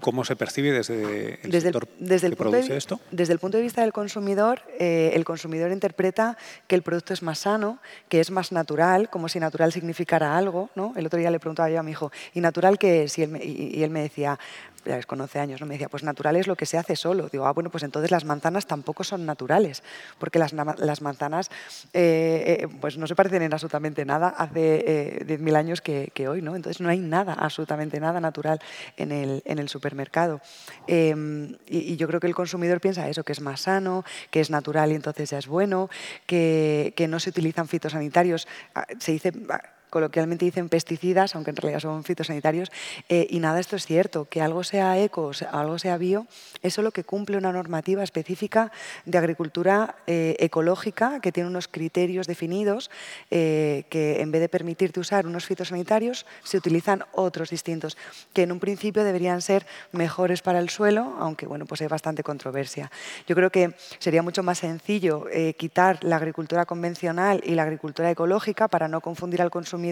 [0.04, 3.00] cómo se percibe desde el desde sector el, desde que el punto produce de, esto?
[3.10, 6.38] Desde el punto de vista del consumidor, eh, el consumidor interpreta
[6.68, 10.70] que el producto es más sano, que es más natural, como si natural significara algo.
[10.76, 10.94] ¿no?
[10.96, 13.18] El otro día le preguntaba yo a mi hijo, ¿y natural qué es?
[13.18, 14.38] Y él me, y, y él me decía,
[14.86, 15.68] ya ves, con 11 años, ¿no?
[15.68, 17.30] me decía, pues natural es lo que se hace solo.
[17.30, 19.84] Digo, ah, bueno, pues entonces las manzanas tampoco son naturales,
[20.20, 21.50] porque las, las manzanas
[21.94, 26.28] eh, eh, pues no se parecen en absolutamente nada hace eh, 10.000 años que, que,
[26.28, 26.56] hoy, ¿no?
[26.56, 28.60] Entonces no hay nada, absolutamente nada natural
[28.98, 30.42] en el, en el supermercado.
[30.88, 31.16] Eh,
[31.68, 34.50] y, y, yo creo que el consumidor piensa eso, que es más sano, que es
[34.50, 35.90] natural y entonces ya es bueno,
[36.26, 38.48] que, que no se utilizan fitosanitarios.
[38.76, 39.62] Ah, se dice ah,
[39.94, 42.72] coloquialmente dicen pesticidas, aunque en realidad son fitosanitarios,
[43.10, 46.26] eh, y nada, esto es cierto, que algo sea eco, algo sea bio,
[46.64, 48.72] es lo que cumple una normativa específica
[49.06, 52.90] de agricultura eh, ecológica que tiene unos criterios definidos
[53.30, 57.96] eh, que en vez de permitirte usar unos fitosanitarios, se utilizan otros distintos,
[58.34, 62.24] que en un principio deberían ser mejores para el suelo, aunque bueno, pues hay bastante
[62.24, 62.90] controversia.
[63.28, 68.68] Yo creo que sería mucho más sencillo quitar la agricultura convencional y la agricultura ecológica
[68.68, 69.83] para no confundir al consumidor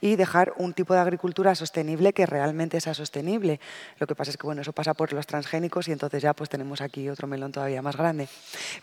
[0.00, 3.60] y dejar un tipo de agricultura sostenible que realmente sea sostenible.
[3.98, 6.50] Lo que pasa es que bueno, eso pasa por los transgénicos y entonces ya pues
[6.50, 8.28] tenemos aquí otro melón todavía más grande.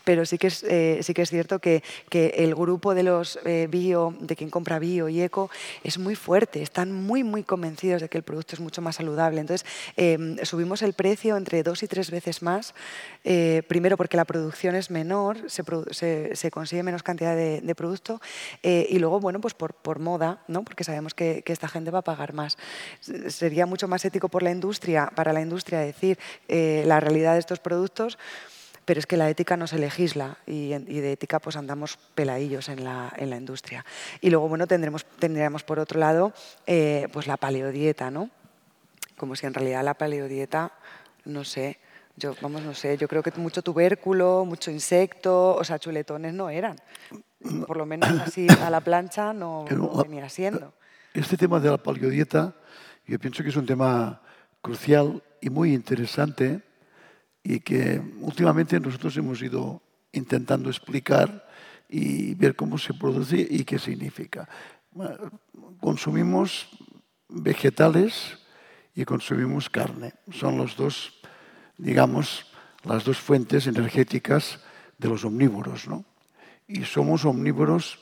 [0.04, 3.38] Pero sí que es, eh, sí que es cierto que, que, el grupo de los
[3.44, 5.50] eh, bio, de quien compra bio y eco,
[5.84, 9.40] es muy fuerte, están muy, muy convencidos de que el producto es mucho más saludable.
[9.40, 9.66] Entonces,
[9.96, 12.74] eh, subimos el precio entre dos y tres veces más,
[13.24, 18.20] eh, primero porque la producción es menor, se, se, consigue menos cantidad de, producto
[18.62, 20.62] y luego, bueno, pues por moda, ¿no?
[20.62, 22.56] porque sabemos que, que, esta gente va a pagar más.
[23.00, 27.40] Sería mucho más ético por la industria, para la industria decir eh, la realidad de
[27.40, 28.18] estos productos,
[28.86, 32.68] pero es que la ética no se legisla y, y de ética pues andamos peladillos
[32.68, 33.84] en la, en la, industria.
[34.20, 36.32] Y luego, bueno, tendremos, tendríamos por otro lado
[36.66, 38.30] eh, pues la paleodieta, ¿no?
[39.16, 40.72] Como si en realidad la paleodieta,
[41.24, 41.78] no sé,
[42.16, 46.48] yo, vamos, no sé, yo creo que mucho tubérculo, mucho insecto, o sea, chuletones no
[46.48, 46.76] eran
[47.66, 50.74] por lo menos así a la plancha no, no venía siendo.
[51.14, 52.54] Este tema de la paleodieta,
[53.06, 54.20] yo pienso que es un tema
[54.60, 56.62] crucial y muy interesante
[57.42, 59.80] y que últimamente nosotros hemos ido
[60.12, 61.46] intentando explicar
[61.88, 64.48] y ver cómo se produce y qué significa.
[65.80, 66.68] Consumimos
[67.28, 68.38] vegetales
[68.94, 70.14] y consumimos carne.
[70.32, 71.20] Son los dos,
[71.76, 72.46] digamos,
[72.82, 74.60] las dos fuentes energéticas
[74.98, 76.04] de los omnívoros, ¿no?
[76.68, 77.98] Y somos omnívoros,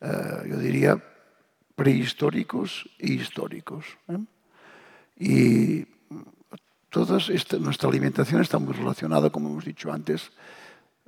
[0.00, 1.02] eh, yo diría,
[1.74, 3.84] prehistóricos e históricos.
[4.08, 4.18] ¿eh?
[5.16, 5.86] Y
[6.90, 10.30] toda esta, nuestra alimentación está muy relacionada, como hemos dicho antes,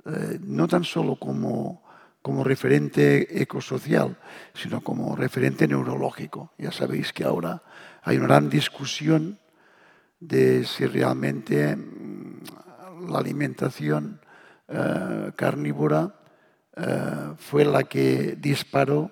[0.05, 1.83] eh, no tan solo como,
[2.21, 4.17] como referente ecosocial,
[4.53, 6.53] sino como referente neurológico.
[6.57, 7.63] Ya sabéis que ahora
[8.03, 9.39] hay una gran discusión
[10.19, 14.21] de si realmente mm, la alimentación
[14.67, 16.20] eh, carnívora
[16.77, 19.11] eh, fue la que disparó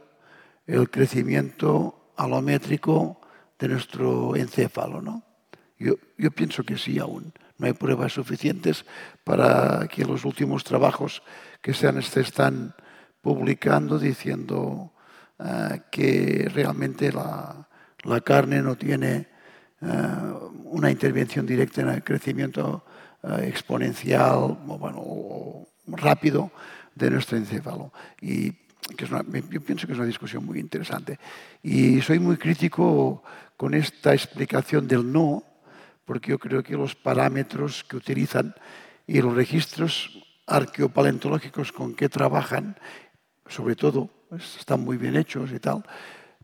[0.65, 3.19] el crecimiento alométrico
[3.57, 5.01] de nuestro encéfalo.
[5.01, 5.23] ¿no?
[5.77, 5.95] Yo,
[6.31, 7.33] pienso que sí aún.
[7.57, 8.85] No hay pruebas suficientes
[9.23, 11.21] para que los últimos trabajos
[11.61, 11.89] que se,
[12.21, 12.73] están
[13.21, 14.93] publicando diciendo
[15.39, 17.67] uh, que realmente la,
[18.23, 19.27] carne no tiene
[19.81, 19.87] uh,
[20.63, 22.85] una intervención directa en el crecimiento
[23.41, 26.51] exponencial bueno, o rápido
[26.95, 27.93] de nuestro encéfalo.
[28.21, 28.51] Y
[28.95, 29.11] que es
[29.49, 31.19] yo pienso que es una discusión muy interesante.
[31.61, 33.23] Y soy muy crítico
[33.57, 35.43] con esta explicación del no,
[36.05, 38.55] porque yo creo que los parámetros que utilizan
[39.05, 42.77] y los registros arqueopaleontológicos con que trabajan,
[43.47, 45.83] sobre todo, pues, están muy bien hechos y tal,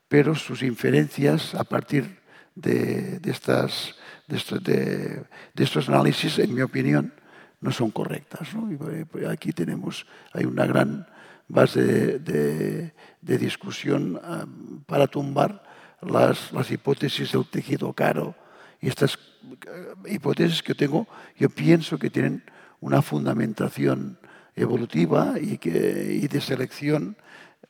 [0.07, 2.19] pero sus inferencias a partir
[2.53, 3.95] de, de, estas,
[4.27, 7.13] de estos análisis, en mi opinión,
[7.61, 8.53] no son correctas.
[8.53, 8.71] ¿no?
[8.71, 11.07] Y pues, aquí tenemos, hay una gran
[11.47, 15.63] base de, discusión um, para tumbar
[16.01, 18.35] las, hipótesis del tejido caro.
[18.81, 22.43] Y estas uh, hipótesis que tengo, yo pienso que tienen
[22.79, 24.19] una fundamentación
[24.55, 27.17] evolutiva y, que, y de selección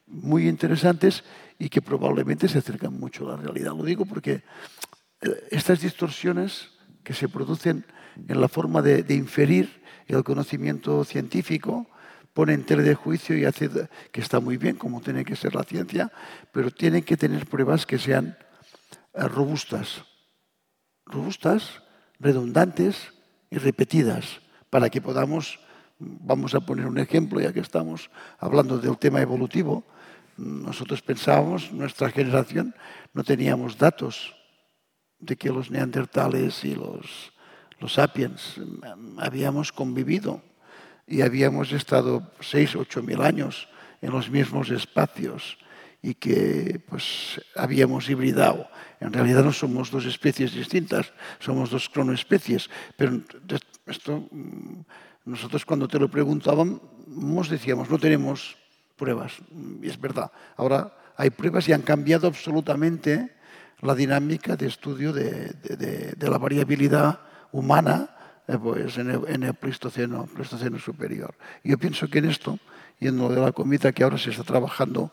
[0.07, 1.23] muy interesantes
[1.57, 3.73] y que probablemente se acercan mucho a la realidad.
[3.75, 4.43] Lo digo porque
[5.21, 6.69] eh, estas distorsiones
[7.03, 7.85] que se producen
[8.27, 11.87] en la forma de, inferir el conocimiento científico
[12.33, 13.69] pone en tela de juicio y hace
[14.11, 16.11] que está muy bien, como tiene que ser la ciencia,
[16.51, 18.37] pero tiene que tener pruebas que sean
[19.13, 20.03] eh, robustas,
[21.05, 21.81] robustas,
[22.19, 23.13] redundantes
[23.49, 25.59] y repetidas, para que podamos,
[25.97, 29.85] vamos a poner un ejemplo, ya que estamos hablando del tema evolutivo,
[30.37, 32.75] nosotros pensábamos, nuestra generación,
[33.13, 34.35] no teníamos datos
[35.19, 37.31] de que los neandertales y los
[37.79, 38.59] los sapiens
[39.17, 40.41] habíamos convivido
[41.07, 43.67] y habíamos estado seis, ocho mil años
[44.01, 45.57] en los mismos espacios
[46.01, 48.67] y que pues habíamos hibridado.
[48.99, 53.21] En realidad no somos dos especies distintas, somos dos cronoespecies, pero
[53.87, 54.85] esto mm,
[55.25, 58.55] nosotros cuando te lo preguntábamos decíamos no tenemos
[58.95, 59.33] pruebas
[59.81, 60.31] y es verdad.
[60.57, 63.35] Ahora hay pruebas y han cambiado absolutamente
[63.81, 67.19] la dinámica de estudio de, la variabilidad
[67.55, 68.09] humana
[68.47, 71.33] eh, pues, en, el, Pleistoceno, Pleistoceno superior.
[71.63, 72.59] Yo pienso que en esto,
[72.99, 75.11] y en lo de la comida que ahora se está trabajando,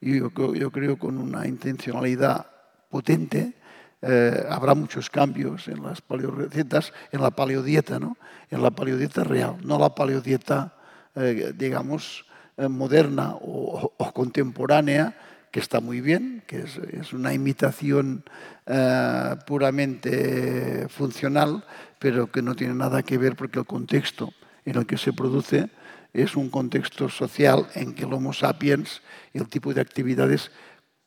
[0.00, 2.46] yo, yo creo con una intencionalidad
[2.90, 3.54] potente,
[4.00, 8.16] eh, habrá muchos cambios en las paleorecetas, en la paleodieta, ¿no?
[8.50, 10.74] en la paleodieta real, no la paleodieta,
[11.14, 12.26] eh, digamos,
[12.56, 15.16] moderna o contemporánea,
[15.52, 18.24] que está muy bien, que es, una imitación
[18.66, 21.62] eh, puramente funcional,
[21.98, 24.32] pero que no tiene nada que ver porque el contexto
[24.64, 25.68] en el que se produce
[26.14, 29.02] es un contexto social en que el Homo sapiens
[29.34, 30.50] el tipo de actividades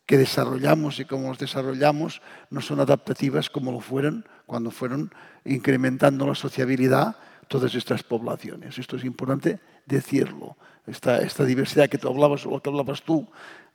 [0.06, 5.12] que desarrollamos y cómo los desarrollamos no son adaptativas como lo fueron cuando fueron
[5.44, 7.16] incrementando la sociabilidad
[7.48, 8.78] todas estas poblaciones.
[8.78, 10.58] Esto es importante decirlo.
[10.86, 13.28] Esta, esta diversidad que tú hablabas o lo que hablabas tú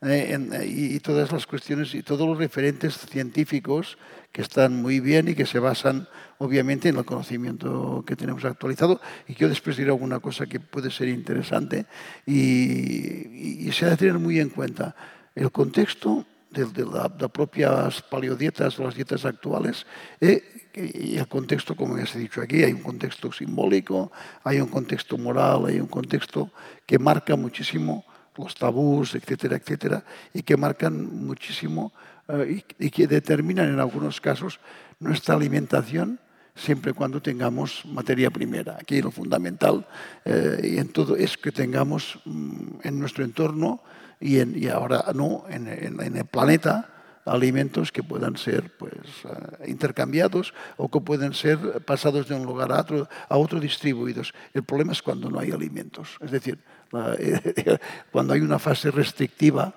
[0.02, 3.98] eh, eh, y, todas las cuestiones y todos los referentes científicos
[4.32, 6.08] que están muy bien y que se basan
[6.38, 8.98] obviamente en el conocimiento que tenemos actualizado.
[9.28, 11.84] Y que yo después diré alguna cosa que puede ser interesante
[12.26, 14.96] y, se ha de tener muy en cuenta
[15.34, 19.86] el contexto de, las propias paleodietas o las dietas actuales
[20.20, 20.42] eh,
[20.74, 24.10] y el contexto, como ya se ha dicho aquí, hay un contexto simbólico,
[24.44, 26.50] hay un contexto moral, hay un contexto
[26.86, 28.04] que marca muchísimo
[28.36, 31.92] los tabús, etcétera, etcétera, y que marcan muchísimo
[32.28, 34.60] eh, y, que determinan en algunos casos
[34.98, 36.20] nuestra alimentación
[36.54, 38.76] siempre y cuando tengamos materia primera.
[38.80, 39.86] Aquí lo fundamental
[40.24, 43.82] eh, y en todo es que tengamos mm, en nuestro entorno
[44.20, 46.90] y, en, y ahora no en, en, el planeta
[47.24, 48.92] alimentos que puedan ser pues,
[49.24, 54.32] eh, intercambiados o que pueden ser pasados de un lugar a otro, a otro distribuidos.
[54.52, 56.16] El problema es cuando no hay alimentos.
[56.20, 56.58] Es decir,
[58.12, 59.74] cuando hay una fase restrictiva,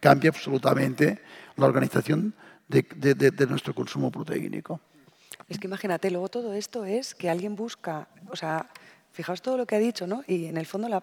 [0.00, 1.20] cambia absolutamente
[1.56, 2.34] la organización
[2.68, 4.80] de, nuestro consumo proteínico.
[5.48, 8.68] Es que imagínate, luego todo esto es que alguien busca, o sea,
[9.16, 10.22] Fijaos todo lo que ha dicho, ¿no?
[10.26, 11.02] Y en el fondo la,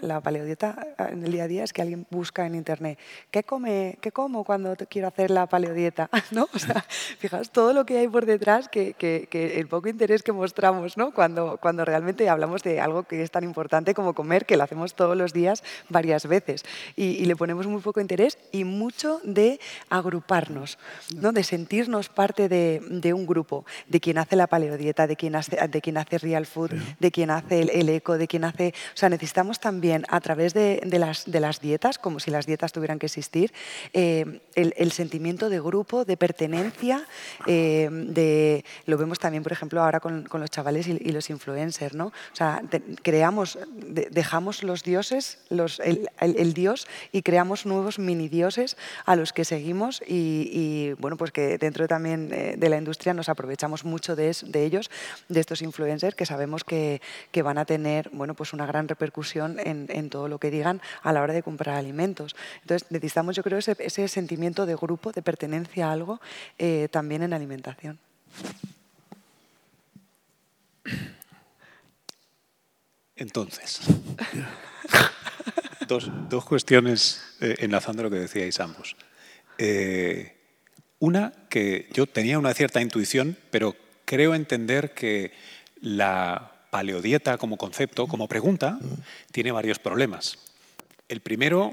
[0.00, 2.98] la, paleodieta en el día a día es que alguien busca en internet
[3.30, 6.48] qué come, qué como cuando quiero hacer la paleodieta, ¿no?
[6.52, 6.84] O sea,
[7.20, 10.96] fijaos todo lo que hay por detrás, que, que, que, el poco interés que mostramos,
[10.96, 11.14] ¿no?
[11.14, 14.96] Cuando, cuando realmente hablamos de algo que es tan importante como comer, que lo hacemos
[14.96, 16.64] todos los días varias veces
[16.96, 20.78] y, le ponemos muy poco interés y mucho de agruparnos,
[21.14, 21.30] ¿no?
[21.30, 25.56] De sentirnos parte de, de un grupo, de quien hace la paleodieta, de quien hace,
[25.68, 28.74] de quien hace real food, de quien hace el, eco, de quien hace...
[28.94, 32.72] O sea, necesitamos también a través de, las, de las, dietas, como si las dietas
[32.72, 33.52] tuvieran que existir,
[33.92, 37.06] eh, el, sentimiento de grupo, de pertenencia,
[37.46, 42.06] eh, de, lo vemos también, por ejemplo, ahora con, los chavales y, los influencers, ¿no?
[42.06, 42.62] O sea,
[43.02, 43.58] creamos,
[44.10, 50.02] dejamos los dioses, los, el, dios y creamos nuevos mini dioses a los que seguimos
[50.06, 54.64] y, bueno, pues que dentro también eh, de la industria nos aprovechamos mucho de, de
[54.64, 54.90] ellos,
[55.28, 59.58] de estos influencers que sabemos que, que van a tener bueno, pues una gran repercusión
[59.58, 62.36] en, todo lo que digan a la hora de comprar alimentos.
[62.62, 66.20] Entonces necesitamos, yo creo, ese, ese sentimiento de grupo, de pertenencia a algo,
[66.58, 67.98] eh, también en alimentación.
[73.16, 73.80] Entonces,
[75.88, 78.94] dos, dos, cuestiones eh, enlazando lo que decíais ambos.
[79.58, 80.36] Eh,
[80.98, 85.32] una que yo tenía una cierta intuición, pero creo entender que
[85.80, 88.78] la paleodieta como concepto, como pregunta,
[89.32, 90.38] tiene varios problemas.
[91.08, 91.72] El primero,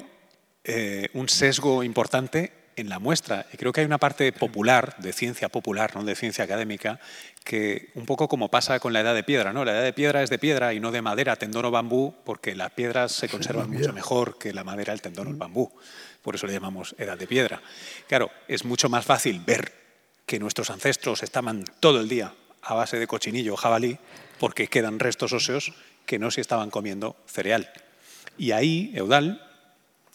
[0.63, 3.45] eh, un sesgo importante en la muestra.
[3.53, 6.99] Y creo que hay una parte popular, de ciencia popular, no de ciencia académica,
[7.43, 9.53] que un poco como pasa con la edad de piedra.
[9.53, 9.65] ¿no?
[9.65, 12.55] La edad de piedra es de piedra y no de madera, tendón o bambú, porque
[12.55, 15.71] las piedras se conservan mucho mejor que la madera, el tendón o el bambú.
[16.21, 17.61] Por eso le llamamos edad de piedra.
[18.07, 19.71] Claro, es mucho más fácil ver
[20.25, 23.97] que nuestros ancestros estaban todo el día a base de cochinillo jabalí
[24.43, 25.71] porque quedan restos óseos
[26.05, 27.71] que no se estaban comiendo cereal.
[28.37, 29.41] Y ahí, Eudal,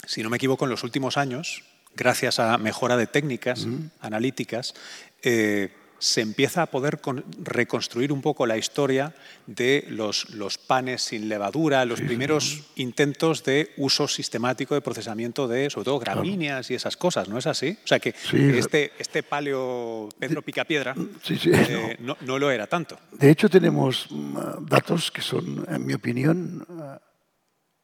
[0.06, 1.64] si no me equivoco, en los últimos años,
[1.96, 3.66] gracias a mejora de técnicas
[4.00, 4.74] analíticas,
[5.22, 7.00] eh, se empieza a poder
[7.42, 9.14] reconstruir un poco la historia
[9.46, 15.70] de los, los panes sin levadura, los primeros intentos de uso sistemático de procesamiento de,
[15.70, 17.76] sobre todo, gramíneas y esas cosas, ¿no es así?
[17.84, 20.94] O sea que este, este paleo Pedro Picapiedra
[21.28, 22.16] eh, no.
[22.20, 22.98] No, lo era tanto.
[23.12, 26.98] De hecho, tenemos mm, datos que son, en mi opinión, eh,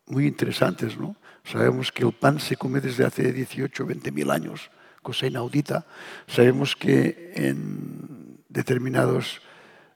[0.06, 1.16] muy interesantes, ¿no?
[1.44, 4.70] Sabemos que el pan se come desde hace 18 o 20 mil años
[5.04, 5.86] cosa inaudita.
[6.26, 9.38] Sabemos que en determinadas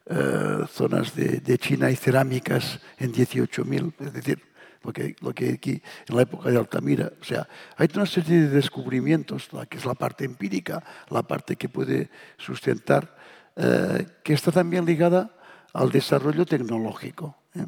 [0.06, 4.38] eh, zonas de, China hay cerámicas en 18.000, es decir,
[4.84, 7.12] lo que, lo que aquí en la época de Altamira.
[7.20, 11.68] O sea, hay una serie de descubrimientos, que es la parte empírica, la parte que
[11.68, 13.16] puede sustentar,
[13.56, 15.32] eh, que está también ligada
[15.72, 17.36] al desarrollo tecnológico.
[17.54, 17.66] ¿eh?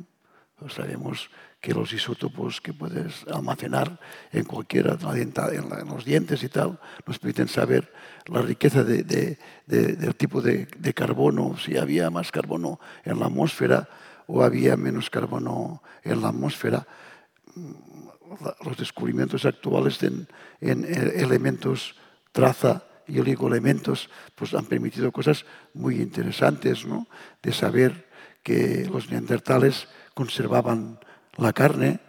[0.68, 1.30] Sabemos
[1.60, 4.00] que los isótopos que puedes almacenar
[4.32, 7.92] en cualquiera, en los dientes y tal, nos permiten saber
[8.26, 9.36] la riqueza del
[10.16, 13.88] tipo de, carbono, si había más carbono en la atmósfera
[14.26, 16.86] o había menos carbono en la atmósfera.
[17.54, 17.72] Mm,
[18.64, 20.28] los descubrimientos actuales en,
[20.60, 21.96] en elementos
[22.32, 25.44] traza y oligoelementos pues han permitido cosas
[25.74, 27.08] muy interesantes, ¿no?
[27.42, 28.08] de saber
[28.42, 30.98] que los neandertales conservaban
[31.36, 32.00] la carne,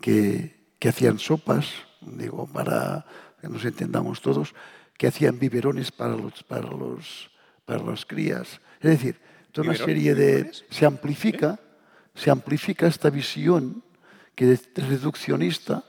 [0.00, 0.54] que,
[0.86, 1.66] hacían sopas,
[2.02, 3.06] digo, para
[3.40, 4.54] que nos entendamos todos,
[4.98, 7.30] que hacían biberones para los, para los,
[7.64, 8.60] para las crías.
[8.80, 9.18] Es decir,
[9.50, 10.52] toda una serie de...
[10.70, 11.58] Se amplifica,
[12.14, 13.82] se amplifica esta visión
[14.34, 15.84] que es reduccionista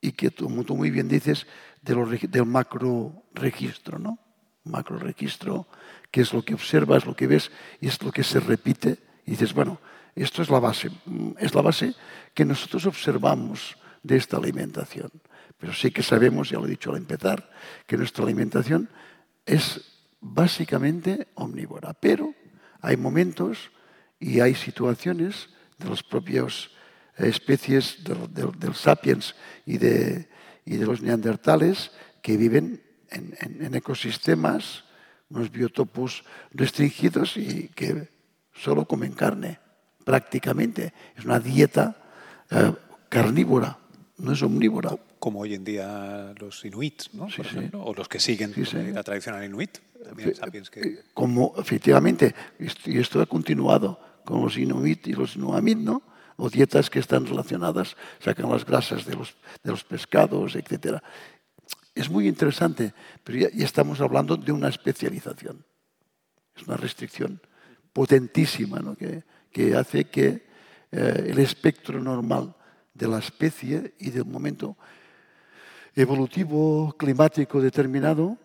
[0.00, 1.46] y que, como tú muy bien dices,
[1.82, 1.94] de
[2.28, 4.18] del macro registro, ¿no?
[4.64, 5.66] Macro registro,
[6.10, 7.50] que es lo que observas, lo que ves
[7.80, 8.98] y es lo que se repite.
[9.24, 9.80] Y dices, bueno,
[10.14, 10.90] esto es la base,
[11.38, 11.94] es la base
[12.34, 15.10] que nosotros observamos de esta alimentación.
[15.58, 17.50] Pero sí que sabemos, ya lo he dicho al empezar,
[17.86, 18.88] que nuestra alimentación
[19.44, 19.80] es
[20.20, 21.92] básicamente omnívora.
[21.94, 22.34] Pero
[22.80, 23.70] hay momentos
[24.18, 26.70] y hay situaciones de las propias
[27.16, 29.34] especies del, sapiens
[29.66, 30.28] y de,
[30.64, 31.90] los neandertales
[32.22, 34.84] que viven en ecosistemas,
[35.28, 38.08] unos biotopos restringidos y que
[38.52, 39.58] solo comen carne
[40.04, 40.92] prácticamente.
[41.16, 41.96] Es una dieta
[42.50, 42.72] eh,
[43.08, 43.78] carnívora,
[44.18, 44.90] no es omnívora.
[45.18, 47.28] Como hoy en día los inuits, ¿no?
[47.74, 48.54] o los que siguen
[48.94, 49.78] la tradicional inuit.
[50.38, 50.80] También que...
[50.80, 52.34] Eh, como efectivamente,
[52.86, 56.02] y esto ha continuado con los inuit y los inuamit, ¿no?
[56.40, 60.98] o dietas que están relacionadas, sacan las grasas de los, de los pescados, etc.
[61.94, 65.64] Es muy interesante, pero ya, estamos hablando de una especialización.
[66.56, 67.40] Es una restricción
[67.92, 68.96] potentísima ¿no?
[68.96, 69.22] que,
[69.52, 70.46] que hace que
[70.92, 72.54] eh, el espectro normal
[72.94, 74.76] de la especie y del momento
[75.94, 78.38] evolutivo climático determinado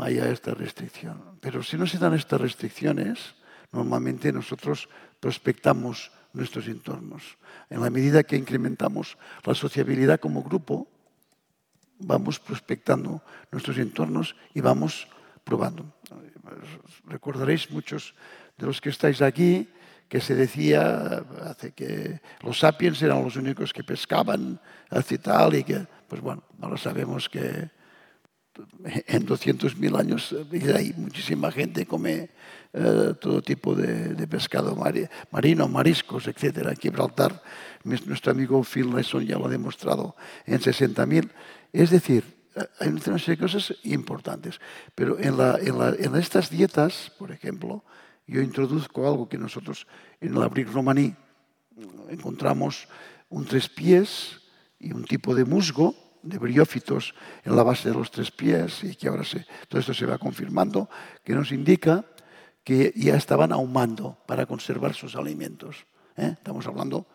[0.00, 1.38] haya esta restricción.
[1.40, 3.34] Pero si no se dan estas restricciones,
[3.72, 4.88] normalmente nosotros
[5.20, 7.38] prospectamos nuestros entornos.
[7.70, 10.88] En la medida que incrementamos la sociabilidad como grupo,
[11.98, 15.08] vamos prospectando nuestros entornos y vamos
[15.44, 15.94] probando.
[17.06, 18.14] Recordaréis muchos
[18.56, 19.68] de los que estáis aquí
[20.08, 25.64] que se decía hace que los sapiens eran los únicos que pescaban, hace tal, y
[25.64, 27.70] que, pues bueno, ahora sabemos que
[29.06, 30.34] en 200.000 años
[30.74, 32.30] hay muchísima gente come
[32.72, 34.76] eh, todo tipo de, pescado
[35.30, 36.68] marino, mariscos, etc.
[36.68, 37.42] En Gibraltar,
[37.84, 41.30] nuestro amigo Phil Lesson ya lo ha demostrado en 60.000.
[41.72, 42.24] Es decir,
[42.80, 44.60] hay una serie de cosas importantes.
[44.94, 47.84] Pero en estas dietas, por ejemplo,
[48.28, 49.86] yo introduzco algo que nosotros
[50.20, 51.16] en el abrigo romaní
[52.10, 52.86] encontramos
[53.30, 54.40] un tres pies
[54.78, 57.14] y un tipo de musgo de briófitos
[57.44, 60.18] en la base de los tres pies y que ahora se, todo esto se va
[60.18, 60.88] confirmando,
[61.24, 62.04] que nos indica
[62.62, 65.86] que ya estaban ahumando para conservar sus alimentos.
[66.16, 66.34] ¿eh?
[66.36, 67.06] Estamos hablando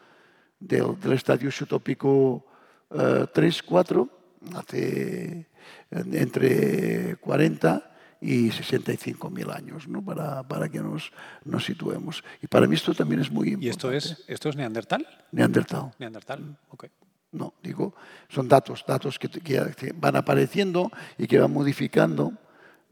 [0.59, 2.45] del, estadio xutópico
[2.89, 5.47] 3-4, eh, hace
[5.91, 7.92] entre 40
[8.23, 10.01] y 65 mil años, ¿no?
[10.01, 11.11] para, para que nos,
[11.43, 12.23] nos situemos.
[12.41, 13.65] Y para mí esto también es muy importante.
[13.65, 15.05] ¿Y esto es, esto es Neandertal?
[15.31, 15.91] Neandertal.
[15.99, 16.85] Neandertal, ok.
[17.33, 17.93] No, digo,
[18.29, 22.31] son datos, datos que, que van apareciendo y que van modificando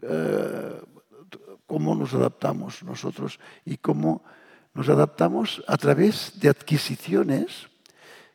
[0.02, 0.82] eh,
[1.66, 4.24] cómo nos adaptamos nosotros y cómo
[4.74, 7.70] nos adaptamos a través de adquisiciones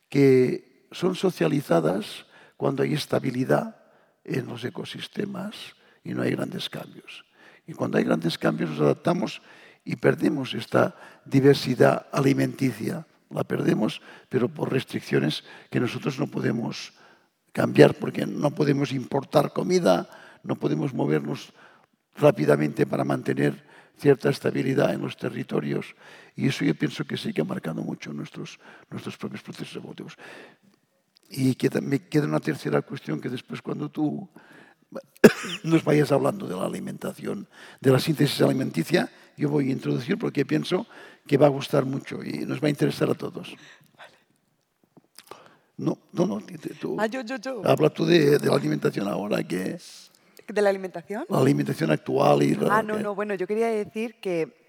[0.08, 2.24] que son socializadas
[2.56, 3.76] cuando hay estabilidad
[4.24, 5.75] en los ecosistemas
[6.06, 7.24] y no hay grandes cambios.
[7.66, 9.42] Y cuando hay grandes cambios nos adaptamos
[9.84, 10.94] y perdemos esta
[11.24, 13.06] diversidad alimenticia.
[13.30, 16.92] La perdemos, pero por restricciones que nosotros no podemos
[17.52, 20.08] cambiar, porque no podemos importar comida,
[20.44, 21.52] no podemos movernos
[22.14, 23.66] rápidamente para mantener
[23.98, 25.96] cierta estabilidad en los territorios
[26.36, 30.16] y eso yo pienso que sí que ha marcado mucho nuestros, nuestros propios procesos evolutivos.
[31.30, 34.28] Y me queda una tercera cuestión que después cuando tú
[35.64, 37.48] nos vayas hablando de la alimentación,
[37.80, 40.86] de la síntesis alimenticia, yo voy a introducir porque pienso
[41.26, 43.54] que va a gustar mucho y nos va a interesar a todos.
[45.76, 46.42] No, no, no.
[46.80, 47.60] Tú, ah, yo, yo, yo.
[47.64, 49.76] Habla tú de, de, la alimentación ahora, que...
[50.48, 51.26] ¿De la alimentación?
[51.28, 52.54] La alimentación actual y...
[52.54, 53.02] La, ah, no, que...
[53.02, 54.65] no, bueno, yo quería decir que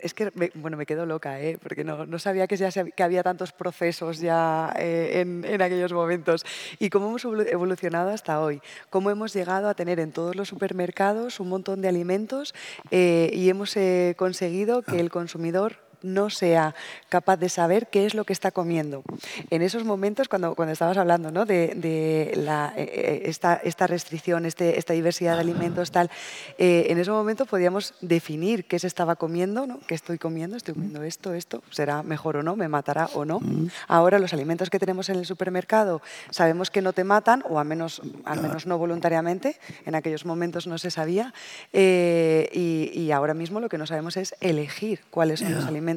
[0.00, 1.58] es que me, bueno, me quedo loca, ¿eh?
[1.62, 5.62] porque no, no sabía que, ya se, que había tantos procesos ya eh, en, en,
[5.62, 6.44] aquellos momentos.
[6.78, 8.60] Y cómo hemos evolucionado hasta hoy,
[8.90, 12.54] cómo hemos llegado a tener en todos los supermercados un montón de alimentos
[12.90, 16.74] eh, y hemos eh, conseguido que el consumidor no sea
[17.08, 19.02] capaz de saber qué es lo que está comiendo.
[19.50, 21.46] En esos momentos, cuando, cuando estabas hablando ¿no?
[21.46, 26.10] de, de la, eh, eh esta, esta, restricción, este, esta diversidad de alimentos, tal,
[26.58, 29.80] eh, en ese momento podíamos definir qué se estaba comiendo, ¿no?
[29.86, 33.40] qué estoy comiendo, estoy comiendo esto, esto, será mejor o no, me matará o no.
[33.88, 37.66] Ahora los alimentos que tenemos en el supermercado sabemos que no te matan, o al
[37.66, 41.32] menos, al menos no voluntariamente, en aquellos momentos no se sabía,
[41.72, 45.93] eh, y, y, ahora mismo lo que no sabemos es elegir cuáles son los alimentos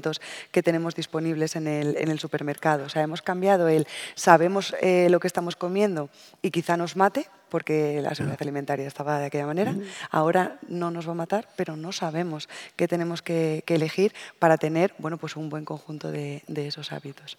[0.52, 2.86] que tenemos disponibles en el, en el supermercado.
[2.86, 6.10] O sea, hemos cambiado el sabemos eh, lo que estamos comiendo
[6.42, 9.76] y quizá nos mate, porque la seguridad alimentaria estaba de aquella manera.
[10.12, 14.58] Ahora no nos va a matar, pero no sabemos qué tenemos que, que elegir para
[14.58, 17.38] tener bueno, pues un buen conjunto de, de esos hábitos.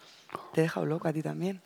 [0.54, 1.60] Te he dejado loco a ti también.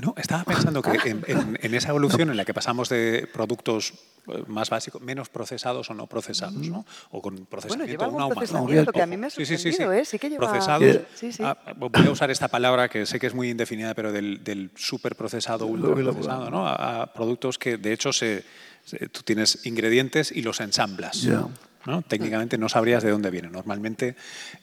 [0.00, 3.94] No, estaba pensando que en, en, en, esa evolución en la que pasamos de productos
[4.28, 6.86] eh, más básicos, menos procesados o no procesados, ¿no?
[7.10, 9.82] O con procesamiento bueno, no procesamiento, que a mí me ha sí, sí, sí, sí.
[9.82, 10.04] ¿eh?
[10.04, 10.48] sí que lleva...
[10.48, 11.42] Procesados, sí, sí.
[11.42, 14.70] A, voy a usar esta palabra que sé que es muy indefinida, pero del, del
[14.76, 16.66] superprocesado, ultraprocesado, ¿no?
[16.66, 18.44] A, a, productos que de hecho se,
[18.84, 21.22] se, tú tienes ingredientes y los ensamblas.
[21.22, 21.48] Yeah.
[21.86, 22.02] ¿no?
[22.02, 23.50] Técnicamente no sabrías de dónde vienen.
[23.50, 24.16] Normalmente...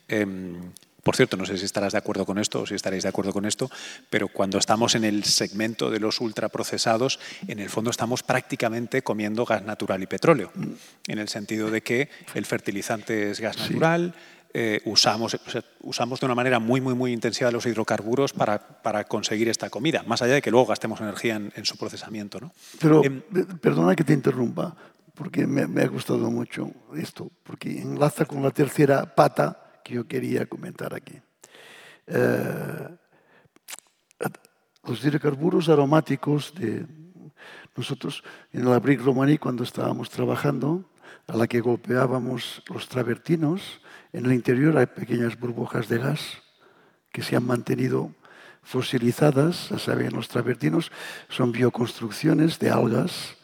[0.07, 0.25] Eh,
[1.03, 3.33] por cierto, no sé si estarás de acuerdo con esto o si estaréis de acuerdo
[3.33, 3.69] con esto,
[4.09, 9.45] pero cuando estamos en el segmento de los ultraprocesados, en el fondo estamos prácticamente comiendo
[9.45, 10.51] gas natural y petróleo,
[11.07, 14.13] en el sentido de que el fertilizante es gas natural,
[14.53, 15.37] eh, usamos,
[15.81, 20.03] usamos de una manera muy, muy, muy intensiva los hidrocarburos para, para, conseguir esta comida,
[20.05, 22.39] más allá de que luego gastemos energía en, en su procesamiento.
[22.41, 22.51] ¿no?
[22.79, 23.09] Pero, eh,
[23.61, 24.75] perdona que te interrumpa,
[25.15, 30.07] porque me, me ha gustado mucho esto, porque enlaza con la tercera pata que yo
[30.07, 31.19] quería comentar aquí.
[32.07, 32.97] Eh,
[34.83, 36.85] los hidrocarburos aromáticos de
[37.75, 40.85] nosotros en el abrigo romaní cuando estábamos trabajando,
[41.27, 46.41] a la que golpeábamos los travertinos, en el interior hay pequeñas burbujas de gas
[47.11, 48.13] que se han mantenido
[48.63, 50.91] fosilizadas, ya saben, los travertinos
[51.29, 53.37] son bioconstrucciones de algas,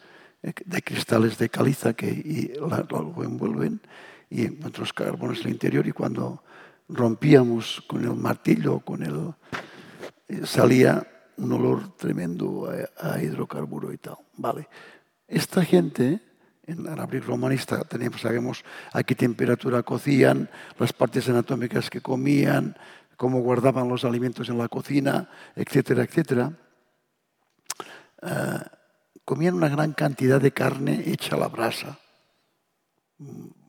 [0.44, 3.82] eh, de cristales de caliza que y lo envuelven
[4.30, 6.44] y otros carbones en el interior y cuando
[6.90, 9.34] rompíamos con el martillo, con el,
[10.28, 11.06] eh, salía
[11.38, 14.18] un olor tremendo a, hidrocarburo y tal.
[14.36, 14.68] Vale.
[15.28, 16.22] Esta gente,
[16.66, 20.50] en abril romanista, tenemos, sabemos a qué temperatura cocían,
[20.80, 22.76] las partes anatómicas que comían,
[23.18, 26.54] cómo guardaban los alimentos en la cocina, etcétera, etcétera.
[28.20, 28.66] Uh,
[29.26, 32.00] comían una gran cantidad de carne hecha a la brasa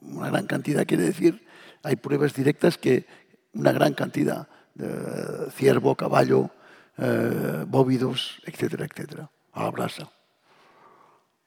[0.02, 1.46] una gran cantidad quiere decir,
[1.82, 3.06] hay pruebas directas que
[3.52, 6.50] una gran cantidad de ciervo, caballo,
[6.96, 10.10] eh, bóvidos, etcétera, etcétera, a la brasa.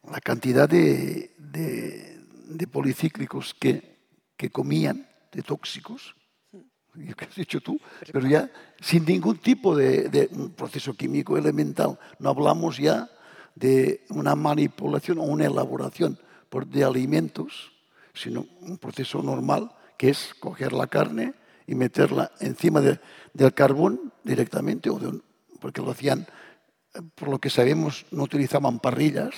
[0.09, 1.31] La cantidad de,
[2.71, 3.97] policíclicos que,
[4.51, 6.15] comían, de tóxicos,
[6.93, 7.79] que has dicho tú,
[8.11, 8.49] pero ya
[8.81, 11.97] sin ningún tipo de, proceso químico elemental.
[12.19, 13.09] No hablamos ya
[13.55, 16.19] de una manipulación o una elaboración
[16.67, 17.71] de alimentos
[18.13, 21.33] sino un proceso normal que es coger la carne
[21.67, 22.99] y meterla encima de,
[23.33, 24.99] del carbón directamente, o
[25.59, 26.27] porque lo hacían,
[27.15, 29.33] por lo que sabemos, no utilizaban parrillas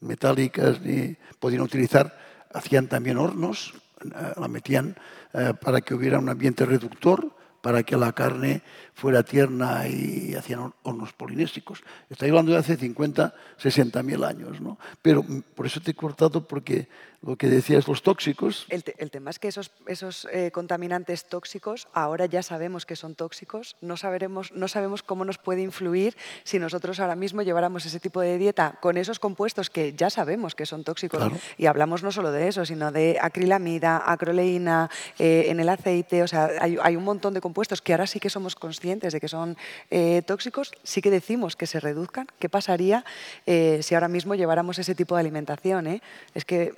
[0.00, 2.16] metálicas ni podían utilizar,
[2.52, 4.96] hacían también hornos, eh, la metían
[5.34, 7.30] eh, para que hubiera un ambiente reductor,
[7.60, 8.62] para que la carne
[8.94, 11.82] fuera tierna y hacían hornos polinésicos.
[12.08, 14.78] Estoy hablando de hace 50, 60 mil años, ¿no?
[15.02, 16.88] Pero mm, por eso te he cortado porque
[17.22, 18.66] lo que decías, los tóxicos.
[18.70, 22.96] El, te, el tema es que esos, esos eh, contaminantes tóxicos, ahora ya sabemos que
[22.96, 27.84] son tóxicos, no, saberemos, no sabemos cómo nos puede influir si nosotros ahora mismo lleváramos
[27.84, 31.20] ese tipo de dieta con esos compuestos que ya sabemos que son tóxicos.
[31.20, 31.36] Claro.
[31.58, 36.28] Y hablamos no solo de eso, sino de acrilamida, acroleína, eh, en el aceite, o
[36.28, 39.28] sea, hay, hay, un montón de compuestos que ahora sí que somos conscientes de que
[39.28, 39.58] son
[39.90, 42.26] eh, tóxicos, sí que decimos que se reduzcan.
[42.38, 43.04] ¿Qué pasaría
[43.46, 46.00] si ahora mismo lleváramos ese tipo de alimentación?
[46.34, 46.74] Es que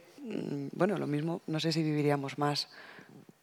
[0.73, 2.69] bueno, lo mismo, no sé si viviríamos más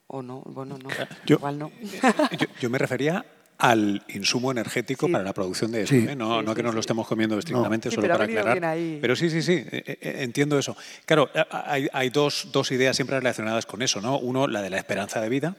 [0.06, 0.88] o no, bueno, no,
[1.26, 1.70] Yo- igual no.
[2.38, 3.24] Yo, yo me refería
[3.58, 5.12] al insumo energético Sí.
[5.12, 6.06] para la producción de esto, Sí.
[6.08, 6.16] ¿eh?
[6.16, 8.58] no, Sí, no que sí, nos lo estemos comiendo estrictamente, Sí, solo para aclarar.
[9.02, 10.74] Pero sí, sí, sí, eh, eh, entiendo eso.
[11.04, 14.18] Claro, eh, hay, hay dos, dos ideas siempre relacionadas con eso, ¿no?
[14.18, 15.56] Uno, la de la esperanza de vida,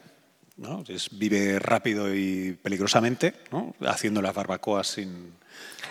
[0.56, 0.82] ¿no?
[0.88, 3.74] Es vive rápido y peligrosamente, ¿no?
[3.86, 5.32] Haciendo las barbacoas sin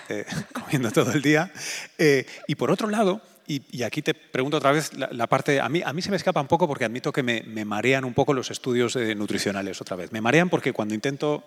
[0.09, 1.49] eh, comiendo todo el día.
[1.97, 3.21] Eh, y por otro lado,
[3.55, 6.09] y, y aquí te pregunto otra vez la, la parte, a mí, a mí se
[6.09, 9.15] me escapa un poco porque admito que me, me marean un poco los estudios eh,
[9.15, 10.11] nutricionales otra vez.
[10.11, 11.43] Me marean porque cuando intento,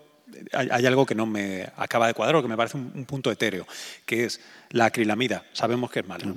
[0.53, 3.05] hay, hay algo que no me acaba de cuadrar o que me parece un, un
[3.05, 3.67] punto etéreo,
[4.07, 4.41] que es
[4.71, 5.45] la acrilamida.
[5.53, 6.35] Sabemos que es malo.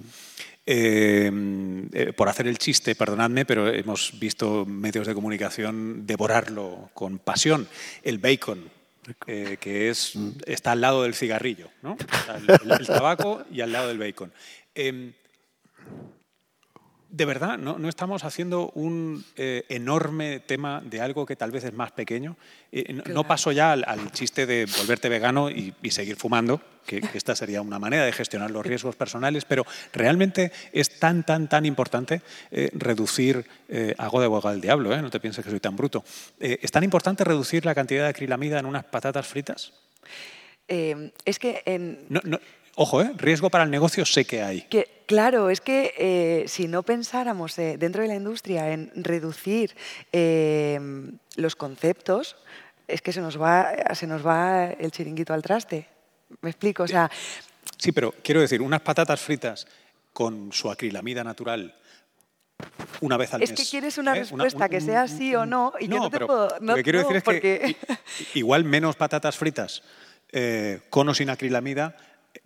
[0.70, 1.32] Eh,
[1.94, 7.68] eh, por hacer el chiste, perdonadme, pero hemos visto medios de comunicación devorarlo con pasión.
[8.04, 8.70] El bacon,
[9.28, 10.14] eh, que es,
[10.46, 11.96] está al lado del cigarrillo, ¿no?
[12.12, 14.34] Está El, el- el tabaco y al lado del bacon.
[14.76, 15.14] Em,
[17.10, 21.64] de verdad, ¿no, no estamos haciendo un eh, enorme tema de algo que tal vez
[21.64, 22.36] es más pequeño?
[22.72, 26.62] Eh, no, no paso ya al, al chiste de volverte vegano y, y seguir fumando,
[26.86, 31.26] que, que esta sería una manera de gestionar los riesgos personales, pero realmente es tan,
[31.26, 32.22] tan, tan importante
[32.52, 33.46] eh, reducir,
[33.98, 35.02] hago de abogado del diablo, ¿eh?
[35.02, 36.04] no te pienses que soy tan bruto,
[36.40, 39.74] ¿es tan importante reducir la cantidad de acrilamida en unas patatas fritas?
[40.68, 42.22] Es que no,
[42.78, 43.12] ojo, ¿eh?
[43.18, 44.62] riesgo para el negocio sé que hay.
[44.64, 49.76] Que, claro, es que eh, si no pensáramos eh, dentro de la industria en reducir
[50.14, 50.80] eh,
[51.36, 52.36] los conceptos,
[52.88, 55.88] es que se nos, va, se nos va el chiringuito al traste.
[56.42, 56.84] ¿Me explico?
[56.84, 57.10] O sea,
[57.78, 59.68] Sí, pero quiero decir, unas patatas fritas
[60.14, 61.76] con su acrilamida natural
[63.02, 63.60] una vez al Es mes.
[63.60, 64.22] que quieres una ¿eh?
[64.22, 66.84] respuesta que sea sí o no, y yo no te pero puedo- Lo no- que
[66.84, 67.76] quiero decir es porque-
[68.34, 69.84] que igual menos patatas fritas
[70.32, 71.96] eh, con o sin acrilamida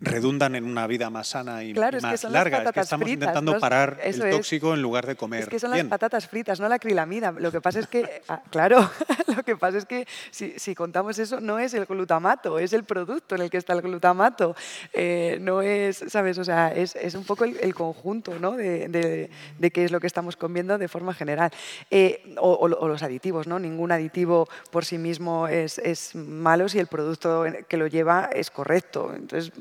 [0.00, 2.58] redundan en una vida más sana y, Claro, y es que más larga.
[2.58, 4.30] Es que patatas estamos fritas, intentando parar el es.
[4.30, 5.86] tóxico en lugar de comer Es que son bien.
[5.86, 7.32] las patatas fritas, no la acrilamida.
[7.32, 8.88] Lo que pasa es que, ah, claro,
[9.36, 12.84] lo que pasa es que si, si contamos eso, no es el glutamato, es el
[12.84, 14.54] producto en el que está el glutamato.
[14.92, 16.38] Eh, no es, ¿sabes?
[16.38, 18.52] O sea, es, es un poco el, el conjunto, ¿no?
[18.52, 21.50] De, de- de qué es lo que estamos comiendo de forma general.
[21.90, 23.58] Eh, o, o lo- o los aditivos, ¿no?
[23.58, 28.50] Ningún aditivo por sí mismo es, es malo si el producto que lo lleva es
[28.50, 29.12] correcto.
[29.14, 29.52] Entonces,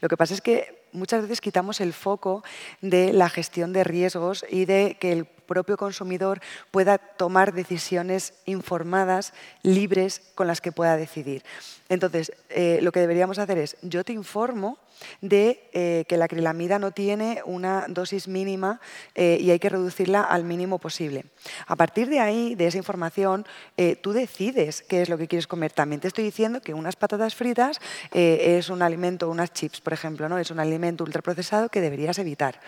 [0.00, 2.42] lo que pasa es que muchas veces quitamos el foco
[2.80, 6.40] de la gestión de riesgos y de que el propio consumidor
[6.70, 9.32] pueda tomar decisiones informadas,
[9.62, 11.42] libres, con las que pueda decidir.
[11.88, 14.78] Entonces, eh, lo que deberíamos hacer es, yo te informo
[15.20, 18.80] de eh, que la acrilamida no tiene una dosis mínima
[19.14, 21.26] eh, y hay que reducirla al mínimo posible.
[21.66, 23.44] A partir de ahí, de esa información,
[24.00, 25.72] tú decides qué es lo que quieres comer.
[25.72, 27.80] También te estoy diciendo que unas patatas fritas
[28.12, 30.38] es un alimento, unas chips, por ejemplo, ¿no?
[30.38, 32.60] es un alimento ultraprocesado que deberías evitar.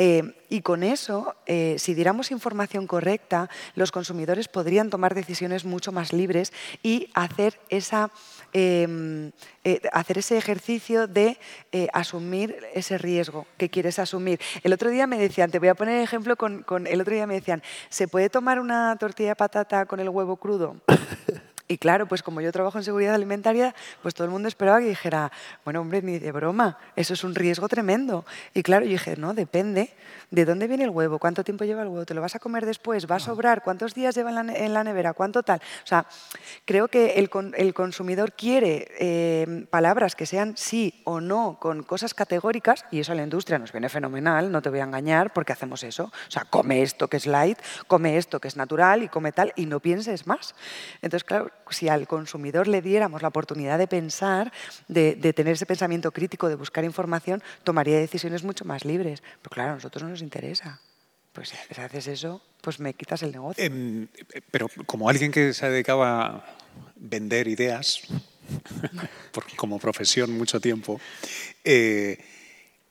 [0.00, 5.90] Eh, y con eso, eh, si diéramos información correcta, los consumidores podrían tomar decisiones mucho
[5.90, 6.52] más libres
[6.84, 8.12] y hacer, esa,
[8.52, 9.32] eh,
[9.64, 11.38] eh, hacer ese ejercicio de
[11.72, 14.40] eh, asumir ese riesgo que quieres asumir.
[14.62, 17.26] El otro día me decían, te voy a poner ejemplo con, con el otro día
[17.26, 20.76] me decían, ¿se puede tomar una tortilla de patata con el huevo crudo?
[21.68, 24.86] Y claro, pues como yo trabajo en seguridad alimentaria, pues todo el mundo esperaba que
[24.86, 25.30] dijera,
[25.64, 28.24] bueno, hombre, ni de broma, eso es un riesgo tremendo.
[28.54, 29.92] Y claro, yo dije, no, depende
[30.30, 32.64] de dónde viene el huevo, cuánto tiempo lleva el huevo, te lo vas a comer
[32.64, 35.60] después, va a sobrar, cuántos días lleva en la, nevera, cuánto tal.
[35.84, 36.06] O sea,
[36.64, 42.14] creo que el, el consumidor quiere eh, palabras que sean sí o no con cosas
[42.14, 45.52] categóricas, y eso a la industria nos viene fenomenal, no te voy a engañar, porque
[45.52, 46.04] hacemos eso.
[46.04, 49.52] O sea, come esto que es light, come esto que es natural y come tal,
[49.56, 50.54] y no pienses más.
[51.02, 54.52] Entonces, claro, si al consumidor le diéramos la oportunidad de pensar,
[54.88, 59.22] de, de tener ese pensamiento crítico, de buscar información, tomaría decisiones mucho más libres.
[59.42, 60.80] Pero claro, a nosotros no nos interesa.
[61.32, 63.62] Pues si haces eso, pues me quitas el negocio.
[63.64, 64.04] Em,
[64.34, 66.44] eh, pero como alguien que se dedicaba a
[66.96, 68.00] vender ideas,
[69.32, 71.00] por- como profesión mucho tiempo,
[71.64, 72.18] eh,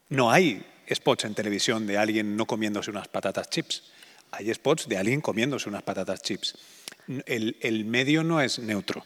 [0.08, 3.82] no hay spots en televisión de alguien no comiéndose unas patatas chips.
[4.30, 6.56] Hay spots de alguien comiéndose unas patatas chips.
[7.26, 9.04] El, el medio no es neutro.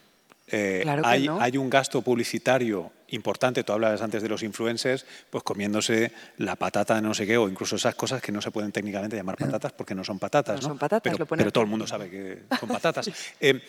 [0.49, 1.41] Eh, Claro hay, no.
[1.41, 6.95] hay un gasto publicitario importante, tú hablabas antes de los influencers, pues comiéndose la patata
[6.95, 9.73] de no sé qué, o incluso esas cosas que no se pueden técnicamente llamar patatas
[9.73, 10.57] porque no son patatas.
[10.57, 10.69] No ¿no?
[10.69, 13.09] son patatas, pero, lo todo el mundo sabe que son patatas.
[13.41, 13.61] Eh,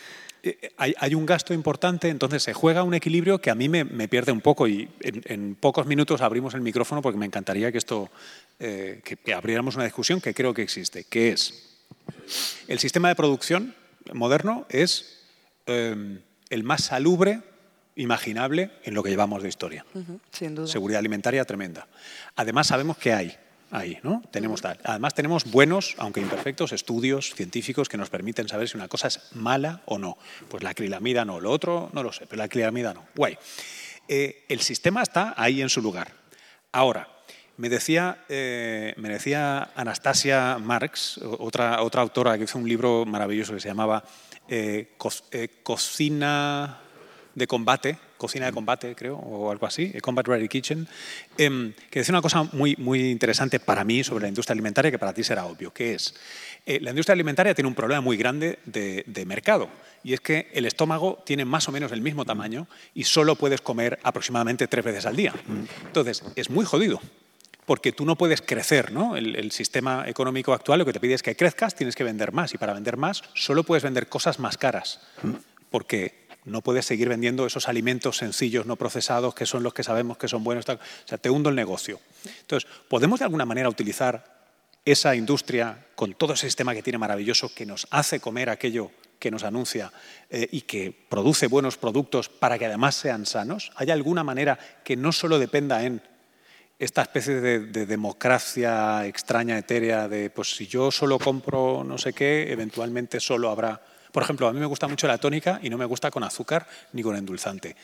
[0.44, 3.84] eh, hay, hay un gasto importante, entonces se juega un equilibrio que a mí me,
[3.84, 7.72] me pierde un poco y en, en pocos minutos abrimos el micrófono porque me encantaría
[7.72, 8.10] que esto,
[8.60, 11.70] eh, que, que abriéramos una discusión que creo que existe, que es
[12.68, 13.76] el sistema de producción
[14.12, 15.24] moderno es
[15.66, 17.42] eh, el más salubre
[17.96, 19.86] imaginable en lo que llevamos de historia.
[20.32, 20.68] Sin duda.
[20.68, 21.88] Seguridad alimentaria tremenda.
[22.36, 23.38] Además, sabemos que hay.
[23.72, 24.22] ahí, ¿no?
[24.32, 24.80] Tenemos tal.
[24.84, 29.20] Además tenemos buenos, aunque imperfectos, estudios científicos que nos permiten saber si una cosa es
[29.34, 30.18] mala o no.
[30.48, 33.06] Pues la acrilamida no, lo otro no lo sé, pero la acrilamida no.
[33.16, 33.38] Guay.
[34.08, 36.12] Eh, el sistema está ahí en su lugar.
[36.72, 37.08] Ahora,
[37.58, 43.54] me decía, eh, me decía Anastasia Marx, otra, otra autora que hizo un libro maravilloso
[43.54, 44.04] que se llamaba
[44.48, 44.94] eh,
[45.64, 46.80] Cocina
[47.36, 50.88] de combate, cocina de combate, creo, o algo así, Combat Ready Kitchen,
[51.38, 55.00] em, que decía una cosa muy, muy interesante para mí sobre la industria alimentaria, que
[55.00, 56.14] para ti será obvio, que es,
[56.66, 59.68] eh, la industria alimentaria tiene un problema muy grande de, de, mercado,
[60.04, 63.62] y es que el estómago tiene más o menos el mismo tamaño y solo puedes
[63.62, 65.34] comer aproximadamente tres veces al día.
[65.88, 67.02] Entonces, es muy jodido,
[67.66, 69.16] porque tú no puedes crecer, ¿no?
[69.16, 72.54] El, sistema económico actual lo que te pide es que crezcas, tienes que vender más,
[72.54, 75.00] y para vender más solo puedes vender cosas más caras,
[75.70, 80.18] porque no puedes seguir vendiendo esos alimentos sencillos, no procesados, que son los que sabemos
[80.18, 80.68] que son buenos.
[80.68, 82.00] O sea, te hundo el negocio.
[82.42, 84.44] Entonces, ¿podemos de alguna manera utilizar
[84.86, 89.32] esa industria con todo ese sistema que tiene maravilloso, que nos hace comer aquello que
[89.32, 89.94] nos anuncia
[90.30, 93.72] eh, y que produce buenos productos para que además sean sanos?
[93.76, 96.02] ¿Hay alguna manera que no solo dependa en
[96.80, 102.14] esta especie de, de, democracia extraña, etérea, de pues si yo solo compro no sé
[102.14, 103.82] qué, eventualmente solo habrá
[104.14, 106.68] por ejemplo, a mí me gusta mucho la tónica y no me gusta con azúcar
[106.94, 107.76] ni con endulzante.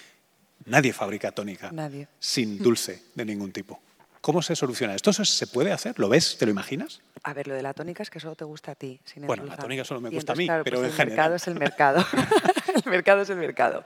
[0.65, 2.07] Nadie fabrica tónica Nadie.
[2.19, 3.81] sin dulce de ningún tipo.
[4.21, 4.93] ¿Cómo se soluciona?
[4.93, 5.97] ¿Esto se puede hacer?
[5.97, 6.37] ¿Lo ves?
[6.37, 7.01] ¿Te lo imaginas?
[7.23, 8.99] A ver, lo de la tónica es que solo te gusta a ti.
[9.05, 10.97] Sin bueno, la tónica solo me gusta entonces, a mí, claro, pero pues en el
[10.97, 11.15] general.
[11.17, 12.05] mercado es el mercado.
[12.85, 13.83] el mercado es el mercado.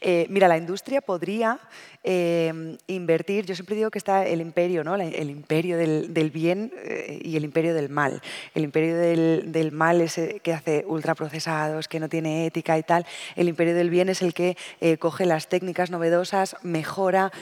[0.00, 1.58] Eh, mira, la industria podría
[2.02, 4.94] eh, invertir, yo siempre digo que está el imperio, ¿no?
[4.94, 8.22] el imperio del, bien eh, y el imperio del mal.
[8.54, 12.82] El imperio del, del, mal es el que hace ultraprocesados, que no tiene ética y
[12.82, 13.06] tal.
[13.36, 14.56] El imperio del bien es el que
[14.98, 17.32] coge las técnicas novedosas, mejora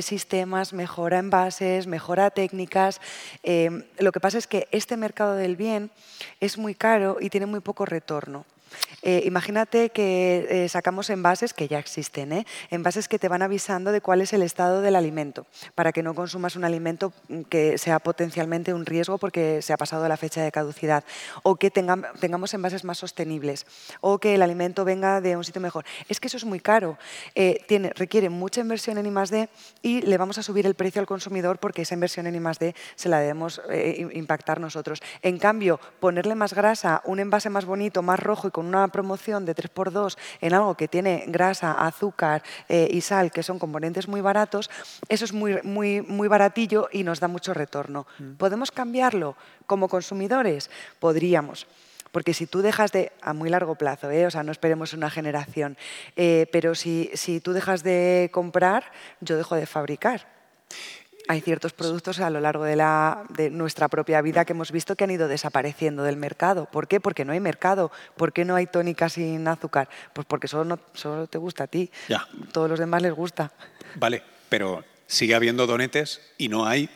[0.00, 3.00] sistemas, mejora envases, mejora técnicas.
[3.98, 5.90] Lo que pasa es que este mercado del bien
[6.40, 8.44] es muy caro y tiene muy poco retorno.
[9.02, 12.46] Eh, imagínate que eh, sacamos envases que ya existen, ¿eh?
[12.70, 16.14] envases que te van avisando de cuál es el estado del alimento, para que no
[16.14, 17.12] consumas un alimento
[17.48, 21.04] que sea potencialmente un riesgo porque se ha pasado la fecha de caducidad,
[21.42, 23.66] o que tenga, tengamos envases más sostenibles,
[24.00, 25.84] o que el alimento venga de un sitio mejor.
[26.08, 26.98] Es que eso es muy caro,
[27.94, 29.48] requiere mucha inversión en I+.D.
[29.82, 32.74] y le vamos a subir el precio al consumidor porque esa inversión en I+.D.
[32.96, 33.60] se la debemos
[34.12, 35.00] impactar nosotros.
[35.22, 39.44] En cambio, ponerle más grasa, un envase más bonito, más rojo y con una promoción
[39.44, 44.22] de 3x2 en algo que tiene grasa, azúcar eh, y sal, que son componentes muy
[44.22, 44.70] baratos,
[45.10, 48.06] eso es muy, muy, muy baratillo y nos da mucho retorno.
[48.18, 48.36] Mm.
[48.36, 49.36] ¿Podemos cambiarlo
[49.66, 50.70] como consumidores?
[51.00, 51.66] Podríamos.
[52.12, 54.24] Porque si tú dejas de, a muy largo plazo, ¿eh?
[54.24, 55.76] o sea, no esperemos una generación,
[56.16, 58.90] eh, pero si, si tú dejas de comprar,
[59.20, 60.34] yo dejo de fabricar
[61.28, 64.96] hay ciertos productos a lo largo de, la, de, nuestra propia vida que hemos visto
[64.96, 66.66] que han ido desapareciendo del mercado.
[66.66, 67.00] ¿Por qué?
[67.00, 67.90] Porque no hay mercado.
[68.16, 69.88] ¿Por qué no hay tónica sin azúcar?
[70.12, 71.90] Pues porque solo, no, solo te gusta a ti.
[72.08, 72.26] Ya.
[72.52, 73.52] Todos los demás les gusta.
[73.96, 76.88] Vale, pero sigue habiendo donetes y no hay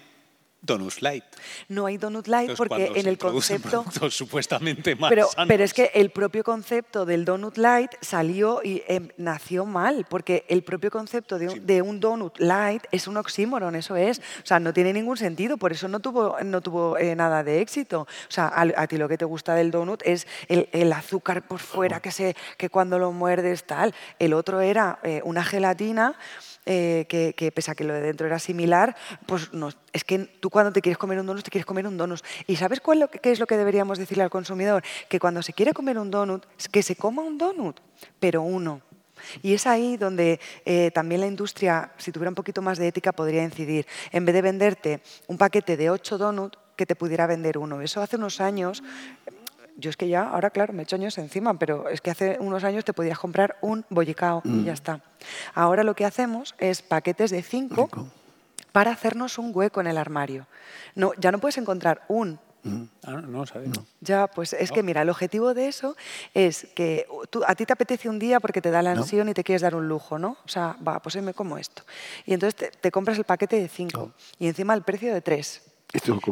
[0.62, 1.24] Donut Light.
[1.68, 3.84] No hay Donut Light Entonces, porque en el concepto.
[4.10, 5.48] supuestamente más pero, sanos.
[5.48, 10.44] pero, es que el propio concepto del Donut Light salió y eh, nació mal, porque
[10.48, 11.58] el propio concepto de, sí.
[11.60, 14.18] de, un Donut Light es un oxímoron, eso es.
[14.18, 17.60] O sea, no tiene ningún sentido, por eso no tuvo, no tuvo eh, nada de
[17.60, 18.02] éxito.
[18.02, 21.46] O sea, a, a, ti lo que te gusta del donut es el, el azúcar
[21.46, 23.94] por fuera, que, se, que cuando lo muerdes tal.
[24.18, 26.14] El otro era eh, una gelatina.
[26.66, 28.94] Eh, que, que, pese a que lo de dentro era similar,
[29.26, 31.96] pues no, es que tú cuando te quieres comer un donut, te quieres comer un
[31.96, 32.20] donut.
[32.46, 34.82] ¿Y sabes cuál lo, qué es lo que deberíamos decirle al consumidor?
[35.08, 37.80] Que cuando se quiere comer un donut, que se coma un donut,
[38.18, 38.82] pero uno.
[39.42, 43.12] Y es ahí donde eh, también la industria, si tuviera un poquito más de ética,
[43.12, 43.86] podría incidir.
[44.12, 47.82] En vez de venderte un paquete de ocho donuts, que te pudiera vender uno.
[47.82, 48.82] Eso hace unos años
[49.76, 52.64] yo es que ya, ahora claro, me echo años encima, pero es que hace unos
[52.64, 54.60] años te podías comprar un bollicao mm.
[54.60, 55.00] y ya está.
[55.54, 57.88] Ahora lo que hacemos es paquetes de cinco
[58.72, 60.46] para hacernos un hueco en el armario.
[60.94, 62.82] No, ya no puedes encontrar un Mm.
[63.04, 63.68] Ah, no, sabes.
[63.68, 63.86] No.
[64.00, 64.74] Ya, pues es no.
[64.74, 65.96] que mira, el objetivo de eso
[66.34, 69.30] es que tú, a ti te apetece un día porque te da la ansión no.
[69.30, 70.36] y te quieres dar un lujo, ¿no?
[70.44, 71.84] O sea, va, pues hoy me como esto.
[72.26, 75.22] Y entonces te, te compras el paquete de cinco y encima el precio de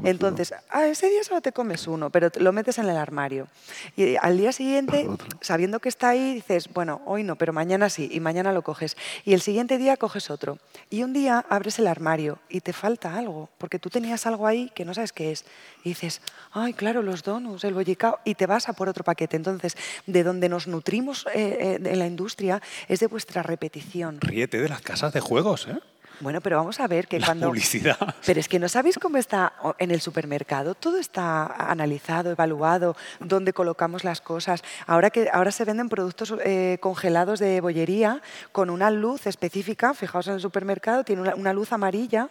[0.04, 3.48] Entonces, ah, ese día solo te comes uno, pero lo metes en el armario.
[3.96, 5.08] Y al día siguiente,
[5.40, 8.96] sabiendo que está ahí, dices, bueno, hoy no, pero mañana sí, y mañana lo coges.
[9.24, 10.58] Y el siguiente día coges otro.
[10.90, 14.70] Y un día abres el armario y te falta algo, porque tú tenías algo ahí
[14.74, 15.44] que no sabes qué es.
[15.82, 16.20] Y dices,
[16.52, 19.36] ay, claro, los donuts, el bollicao, y te vas a por otro paquete.
[19.36, 24.20] Entonces, de donde nos nutrimos eh, eh, en la industria es de vuestra repetición.
[24.20, 25.78] Ríete de las casas de juegos, ¿eh?
[26.20, 27.46] Bueno, pero vamos a ver que La cuando...
[27.46, 27.96] publicidad.
[28.26, 30.74] Pero es que no sabéis cómo está en el supermercado.
[30.74, 34.62] Todo está analizado, evaluado, dónde colocamos las cosas.
[34.86, 39.94] Ahora que ahora se venden productos eh, congelados de bollería con una luz específica.
[39.94, 42.30] Fijaos en el supermercado, tiene una, una luz amarilla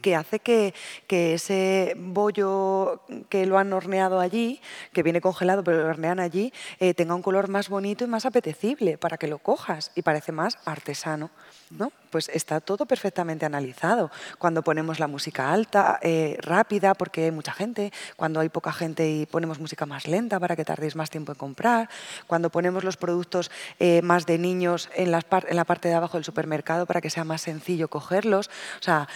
[0.00, 0.74] que hace que,
[1.06, 4.60] que ese bollo que lo han horneado allí,
[4.92, 8.26] que viene congelado pero lo hornean allí, eh, tenga un color más bonito y más
[8.26, 11.30] apetecible para que lo cojas y parece más artesano.
[11.70, 11.92] ¿no?
[12.10, 14.10] Pues está todo perfectamente analizado.
[14.38, 19.08] Cuando ponemos la música alta, eh, rápida, porque hay mucha gente, cuando hay poca gente
[19.08, 21.88] y ponemos música más lenta para que tardéis más tiempo en comprar,
[22.26, 26.84] cuando ponemos los productos eh, más de niños en, la parte de abajo del supermercado
[26.84, 28.48] para que sea más sencillo cogerlos.
[28.80, 29.08] O sea,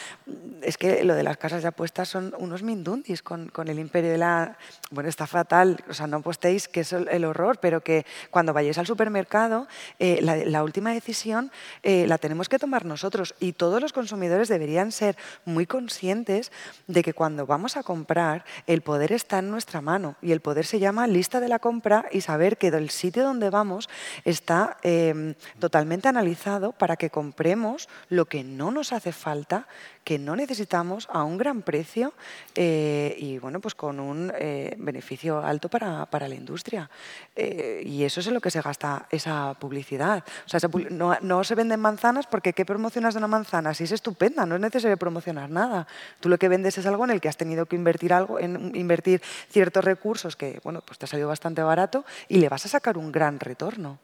[0.62, 4.12] es que lo de las casas de apuestas son unos mindundis con, con el imperio
[4.12, 4.56] de la...
[4.92, 8.78] Bueno, está fatal, o sea, no apostéis que es el horror, pero que cuando vayáis
[8.78, 9.66] al supermercado,
[9.98, 11.50] eh, la, la última decisión
[11.82, 16.52] la tenemos que tomar nosotros y todos los consumidores deberían ser muy conscientes
[16.86, 20.66] de que cuando vamos a comprar, el poder está en nuestra mano y el poder
[20.66, 23.88] se llama lista de la compra y saber que del sitio donde vamos
[24.24, 29.66] está eh, totalmente analizado para que compremos lo que no nos hace falta,
[30.04, 32.12] que no necesitamos a un gran precio
[32.54, 36.90] eh, y bueno, pues con un eh, beneficio alto para, para la industria.
[37.34, 40.22] Eh, y eso es en lo que se gasta esa publicidad.
[40.46, 40.60] O sea,
[40.90, 43.72] no, no se venden manzanas porque ¿qué promocionas de una manzana?
[43.72, 45.86] Si es estupenda, no es necesario promocionar nada.
[46.18, 48.74] Tú lo que vendes es algo en el que has tenido que invertir algo, en
[48.74, 52.68] invertir ciertos recursos que, bueno, pues te ha salido bastante barato y le vas a
[52.68, 54.00] sacar un gran retorno.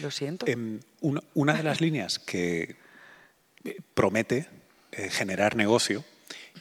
[0.00, 0.46] Lo siento.
[0.46, 2.76] Em, una, una de las líneas que
[3.64, 4.48] eh, promete
[4.92, 6.04] eh, generar negocio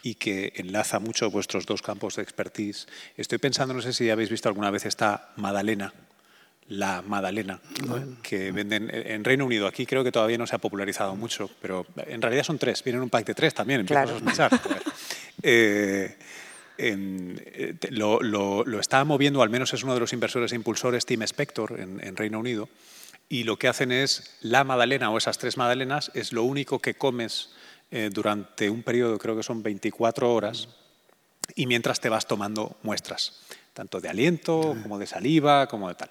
[0.03, 2.87] y que enlaza mucho vuestros dos campos de expertise.
[3.17, 5.93] Estoy pensando, no sé si habéis visto alguna vez esta Madalena,
[6.71, 7.59] la Madalena,
[8.23, 9.67] que venden en Reino Unido.
[9.67, 12.83] Aquí creo que todavía no se ha popularizado mucho, pero en realidad son tres.
[12.83, 14.15] Vienen un pack de tres también, empiezo Claro.
[14.15, 14.19] a
[14.49, 14.81] sospechar.
[15.43, 16.15] Eh,
[16.77, 20.55] en- eh, lo, lo- lo está moviendo, al menos es uno de los inversores e
[20.55, 22.69] impulsores, Tim Spector, en, en Reino Unido,
[23.29, 26.93] y lo que hacen es la magdalena o esas tres magdalenas es lo único que
[26.95, 27.49] comes
[27.91, 30.69] eh, durante un periodo, creo que son 24 horas,
[31.55, 33.41] y mientras te vas tomando muestras,
[33.73, 36.09] tanto de aliento como de saliva, como de tal.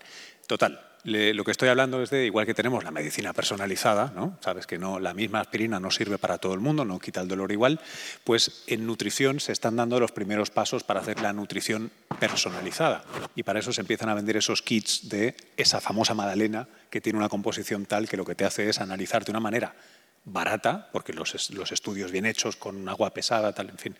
[0.51, 4.37] Total, lo que estoy hablando es de, igual que tenemos la medicina personalizada, ¿no?
[4.41, 7.29] sabes que no, la misma aspirina no sirve para todo el mundo, no quita el
[7.29, 7.79] dolor igual,
[8.25, 13.05] pues en nutrición se están dando los primeros pasos para hacer la nutrición personalizada.
[13.37, 17.21] Y para eso se empiezan a vender esos kits de esa famosa magdalena que tiene
[17.21, 19.77] una composición tal que lo que te hace es analizar de una manera
[20.25, 23.97] barata, porque los, los estudios bien hechos, con agua pesada, tal, en fin.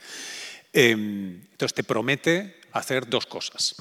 [0.73, 3.77] Eh, entonces te promete hacer dos cosas.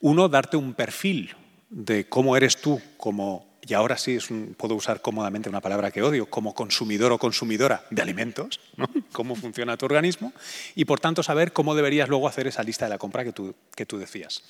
[0.00, 1.34] Uno, darte un perfil
[1.70, 6.02] de cómo eres tú como, y ahora sí es puedo usar cómodamente una palabra que
[6.02, 8.60] odio, como consumidor o consumidora de alimentos,
[9.12, 10.32] cómo funciona tu organismo,
[10.74, 13.54] y por tanto saber cómo deberías luego hacer esa lista de la compra que tú,
[13.74, 14.42] que tú decías.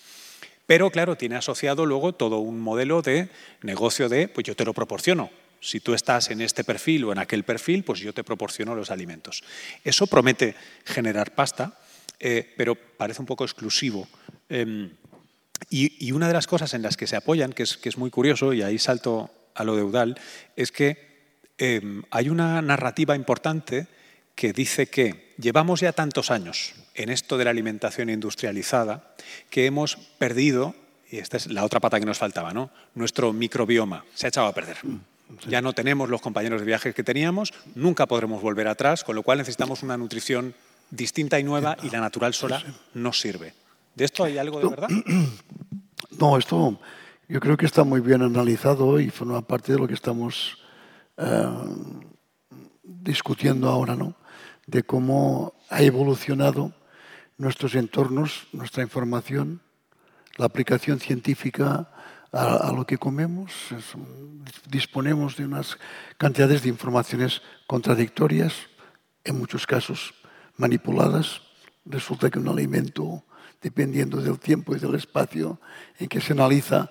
[0.66, 3.28] Pero claro, tiene asociado luego todo un modelo de
[3.62, 5.30] negocio de, pues yo te lo proporciono.
[5.60, 8.90] Si tú estás en este perfil o en aquel perfil, pues yo te proporciono los
[8.90, 9.42] alimentos.
[9.84, 10.54] Eso promete
[10.84, 11.76] generar pasta,
[12.18, 14.08] eh, pero parece un poco exclusivo.
[14.48, 14.90] Em,
[15.68, 17.98] y, y una de las cosas en las que se apoyan, que es, que es
[17.98, 20.18] muy curioso, y ahí salto a lo de Udal,
[20.56, 20.96] es que
[21.58, 23.86] em, hay una narrativa importante
[24.34, 29.14] que dice que llevamos ya tantos años en esto de la alimentación industrializada
[29.50, 30.74] que hemos perdido,
[31.10, 32.70] y esta es la otra pata que nos faltaba, ¿no?
[32.94, 34.78] nuestro microbioma se ha echado a perder.
[35.46, 39.22] Ya no tenemos los compañeros de viaje que teníamos, nunca podremos volver atrás, con lo
[39.22, 40.54] cual necesitamos una nutrición
[40.90, 42.62] distinta y nueva y la natural sola
[42.94, 43.54] no sirve.
[43.94, 44.88] ¿De esto hay algo de verdad?
[46.18, 46.78] No, esto
[47.28, 50.58] yo creo que está muy bien analizado y forma parte de lo que estamos
[51.16, 51.46] eh,
[52.82, 54.16] discutiendo ahora, ¿no?
[54.66, 56.72] De cómo ha evolucionado
[57.38, 59.62] nuestros entornos, nuestra información,
[60.36, 61.90] la aplicación científica
[62.32, 63.52] a, a lo que comemos.
[63.70, 63.94] Es
[64.68, 65.78] disponemos de unas
[66.16, 68.54] cantidades de informaciones contradictorias,
[69.24, 70.14] en muchos casos
[70.56, 71.42] manipuladas.
[71.84, 73.24] Resulta que un alimento,
[73.60, 75.60] dependiendo del tiempo y del espacio
[75.98, 76.90] en que se analiza,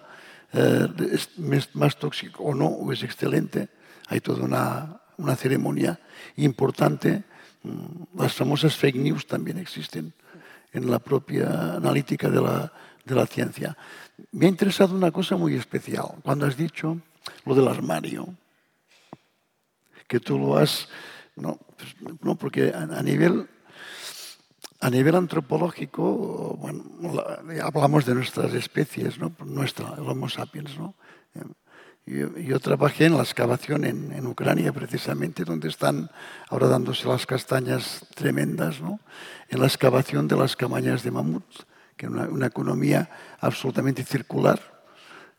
[0.54, 3.70] eh, es más tóxico o no, o es excelente.
[4.08, 6.00] Hay toda una, una ceremonia
[6.38, 7.24] importante.
[7.64, 10.14] Mm, Las famosas fake news también existen
[10.72, 12.72] en la propia analítica de la,
[13.06, 13.76] de la ciencia.
[14.32, 16.06] Me ha interesado una cosa muy especial.
[16.22, 17.00] Cuando has dicho
[17.46, 18.34] lo del armario,
[20.08, 20.88] que tú lo has...
[21.36, 23.48] No, pues, no porque a nivel
[24.80, 26.58] a nivel antropológico,
[27.62, 29.20] hablamos de nuestras especies.
[29.46, 30.96] Nuestra, el Homo sapiens, ¿no?
[31.36, 31.44] Eh,
[32.46, 36.10] Yo, trabajé en la excavación en, Ucrania, precisamente, donde están
[36.50, 38.82] ahora dándose las castañas tremendas,
[39.50, 41.46] en la excavación de las cabañas de mamut,
[41.96, 44.60] que es una, economía absolutamente circular,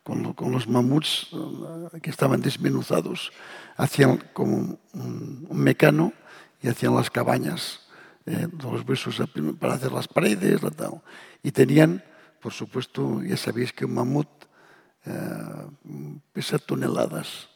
[0.05, 3.33] con, los mamuts eh, que estaban desmenuzados,
[3.77, 6.13] hacían como un, mecano
[6.63, 7.90] y hacían las cabañas,
[8.31, 9.23] eh, los huesos
[9.59, 10.61] para hacer las paredes,
[11.43, 12.03] y tenían,
[12.41, 14.29] por supuesto, ya sabéis que un mamut
[15.05, 15.11] eh,
[16.33, 17.49] pesa toneladas.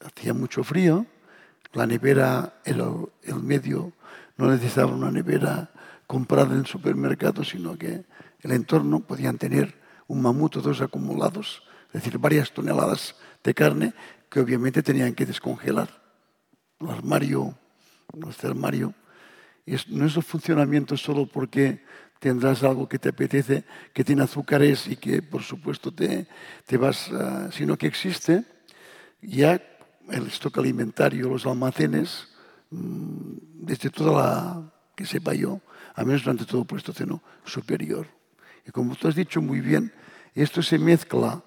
[0.00, 1.06] Hacía mucho frío,
[1.72, 2.86] la nevera era
[3.22, 3.92] el medio,
[4.36, 5.70] no necesitaba una nevera
[6.06, 8.04] comprada en supermercado, sino que
[8.40, 13.94] el entorno podían tener un mamut o dos acumulados, es decir, varias toneladas de carne
[14.28, 15.88] que obviamente tenían que descongelar.
[16.80, 17.56] El armario,
[18.12, 18.94] nuestro armario,
[19.88, 21.82] no es el funcionamiento solo porque
[22.18, 26.26] tendrás algo que te apetece, que tiene azúcares y que por supuesto te,
[26.66, 28.44] te vas, uh, sino que existe
[29.20, 29.60] ya
[30.10, 32.28] el stock alimentario, los almacenes,
[32.70, 33.36] mmm,
[33.66, 35.60] desde toda la, que sepa yo,
[35.94, 38.06] al menos durante todo el Pleistoceno superior.
[38.66, 39.92] Y como tú has dicho muy bien,
[40.34, 41.42] esto se mezcla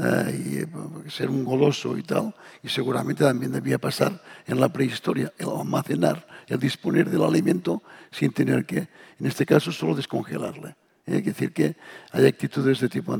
[0.00, 0.66] Uh, y eh,
[1.10, 6.26] ser un goloso y tal, y seguramente también debía pasar en la prehistoria, el almacenar,
[6.46, 10.70] el disponer del alimento sin tener que, en este caso, solo descongelarle.
[11.06, 11.18] ¿eh?
[11.18, 11.76] Es decir, que
[12.12, 13.14] hay actitudes de tipo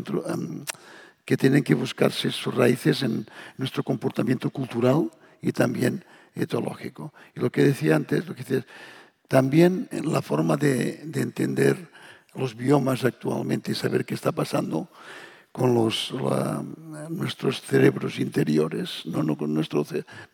[1.26, 3.26] que tienen que buscarse sus raíces en
[3.58, 5.10] nuestro comportamiento cultural
[5.42, 6.02] y también
[6.34, 7.12] etológico.
[7.36, 8.66] Y lo que decía antes, lo que decía,
[9.28, 11.90] también la forma de, de entender
[12.34, 14.88] los biomas actualmente y saber qué está pasando,
[15.52, 16.14] con los,
[17.08, 19.84] nuestros cerebros interiores, no, no, con nuestro,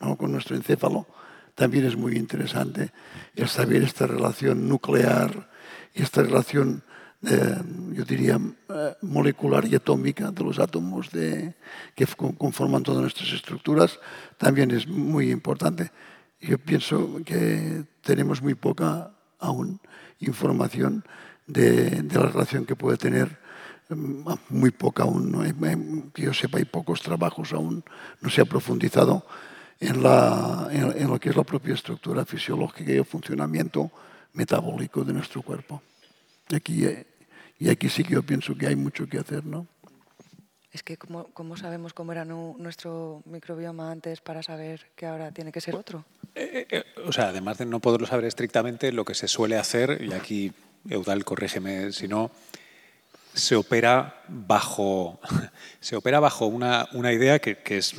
[0.00, 1.06] no con nuestro encéfalo,
[1.54, 2.92] también es muy interesante
[3.34, 5.48] el saber esta relación nuclear
[5.94, 6.84] y esta relación,
[7.22, 7.56] eh,
[7.92, 8.38] yo diría,
[8.68, 11.54] eh, molecular y atómica de los átomos de,
[11.94, 12.06] que
[12.36, 13.98] conforman todas nuestras estructuras,
[14.36, 15.90] también es muy importante.
[16.40, 19.80] Yo pienso que tenemos muy poca aún
[20.18, 21.04] información
[21.46, 23.45] de, de la relación que puede tener
[23.88, 27.84] muy poca aún, que yo sepa, hay pocos trabajos aún,
[28.20, 29.24] no se ha profundizado
[29.80, 33.90] en, la, en, lo que es la propia estructura fisiológica y el funcionamiento
[34.32, 35.82] metabólico de nuestro cuerpo.
[36.54, 36.84] Aquí,
[37.58, 39.66] y aquí sí que yo pienso que hay mucho que hacer, ¿no?
[40.72, 45.50] Es que, ¿cómo, cómo sabemos cómo era nuestro microbioma antes para saber que ahora tiene
[45.50, 46.04] que ser otro?
[46.34, 50.02] Eh, eh, o sea, además de no poderlo saber estrictamente, lo que se suele hacer,
[50.02, 50.52] y aquí
[50.86, 52.30] Eudal, corrígeme si no,
[53.36, 55.20] se opera bajo,
[55.80, 57.94] se opera bajo una, una idea que, que, es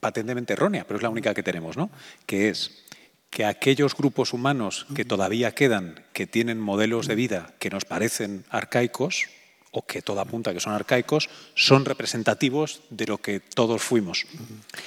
[0.00, 1.90] patentemente errónea, pero es la única que tenemos, ¿no?
[2.26, 2.82] que es
[3.30, 8.44] que aquellos grupos humanos que todavía quedan, que tienen modelos de vida que nos parecen
[8.50, 9.28] arcaicos,
[9.72, 14.26] o que todo apunta que son arcaicos, son representativos de lo que todos fuimos.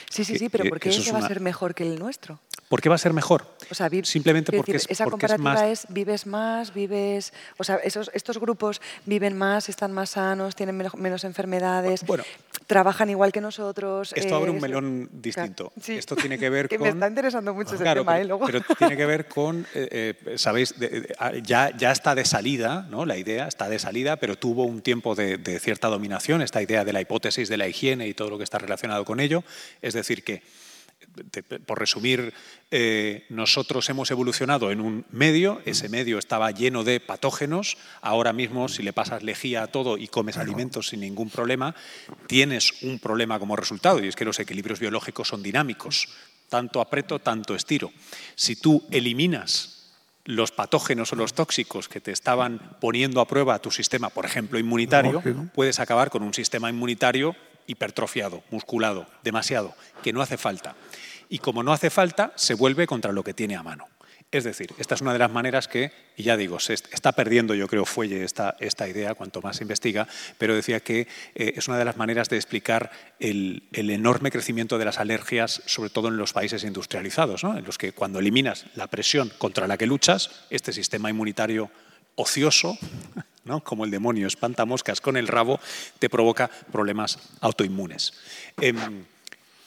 [0.10, 2.40] Sí, sí, sí, pero ¿por qué ese va a ser mejor que el nuestro?
[2.76, 3.48] ¿Por qué va a ser mejor?
[3.72, 8.12] O sea, Simplemente porque, es, esa porque comparativa es, vives más, vives, o sea, esos,
[8.14, 12.26] estos grupos viven más, están más sanos, tienen menos, enfermedades, bueno,
[12.68, 14.12] trabajan igual que nosotros.
[14.14, 15.72] Esto abre un melón distinto.
[15.88, 16.88] Esto tiene que ver que con.
[16.88, 18.28] Me está interesando mucho ese tema, ¿eh?
[18.46, 20.76] Pero tiene que ver con, eh, eh, sabéis,
[21.20, 23.06] ah, ya, ya está de salida, ¿no?
[23.06, 26.84] La idea está de salida, pero tuvo un tiempo de, de cierta dominación, esta idea
[26.84, 29.46] de la hipótesis de la higiene y todo lo que está relacionado con ello.
[29.82, 30.44] Es decir, que
[31.66, 32.34] por resumir,
[32.72, 38.68] eh, nosotros hemos evolucionado en un medio, ese medio estaba lleno de patógenos, ahora mismo
[38.68, 41.76] si le pasas lejía a todo y comes alimentos sin ningún problema,
[42.28, 46.10] tienes un problema como resultado y es que los equilibrios biológicos son dinámicos,
[46.50, 47.92] tanto apreto, tanto estiro.
[48.36, 49.76] Si tú eliminas
[50.26, 54.60] los patógenos o los tóxicos que te estaban poniendo a prueba tu sistema, por ejemplo,
[54.60, 55.22] inmunitario,
[55.54, 57.36] puedes acabar con un sistema inmunitario
[57.68, 60.76] hipertrofiado, musculado, demasiado, que no hace falta.
[61.30, 63.88] Y como no hace falta, se vuelve contra lo que tiene a mano.
[64.32, 67.54] Es decir, esta es una de las maneras que, y ya digo, se está perdiendo,
[67.54, 70.08] yo creo, Fuelle esta, esta idea cuanto más se investiga,
[70.38, 74.86] pero decía que eh, es una de las maneras de explicar el, enorme crecimiento de
[74.86, 79.32] las alergias, sobre todo en los países industrializados, en los que cuando eliminas la presión
[79.38, 81.70] contra la que luchas, este sistema inmunitario
[82.16, 82.78] ocioso
[83.64, 85.60] como el demonio espanta moscas con el rabo,
[86.00, 88.14] te provoca problemas autoinmunes.
[88.60, 89.06] Em,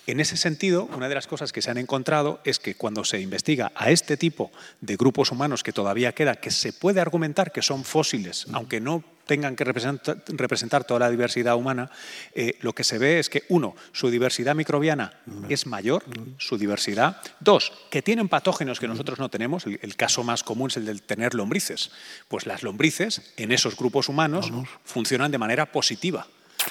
[0.09, 3.21] en ese sentido, una de las cosas que se han encontrado es que cuando se
[3.21, 4.51] investiga a este tipo
[4.81, 9.05] de grupos humanos que todavía queda, que se puede argumentar que son fósiles, aunque no
[9.27, 11.91] tengan que representar, toda la diversidad humana,
[12.35, 15.13] eh, lo que se ve es que, uno, su diversidad microbiana
[15.51, 16.03] es mayor,
[16.39, 17.21] su diversidad.
[17.39, 19.67] Dos, que tienen patógenos que nosotros no tenemos.
[19.67, 21.91] El, caso más común es el de tener lombrices.
[22.29, 24.51] Pues las lombrices en esos grupos humanos
[24.85, 26.27] funcionan de manera positiva,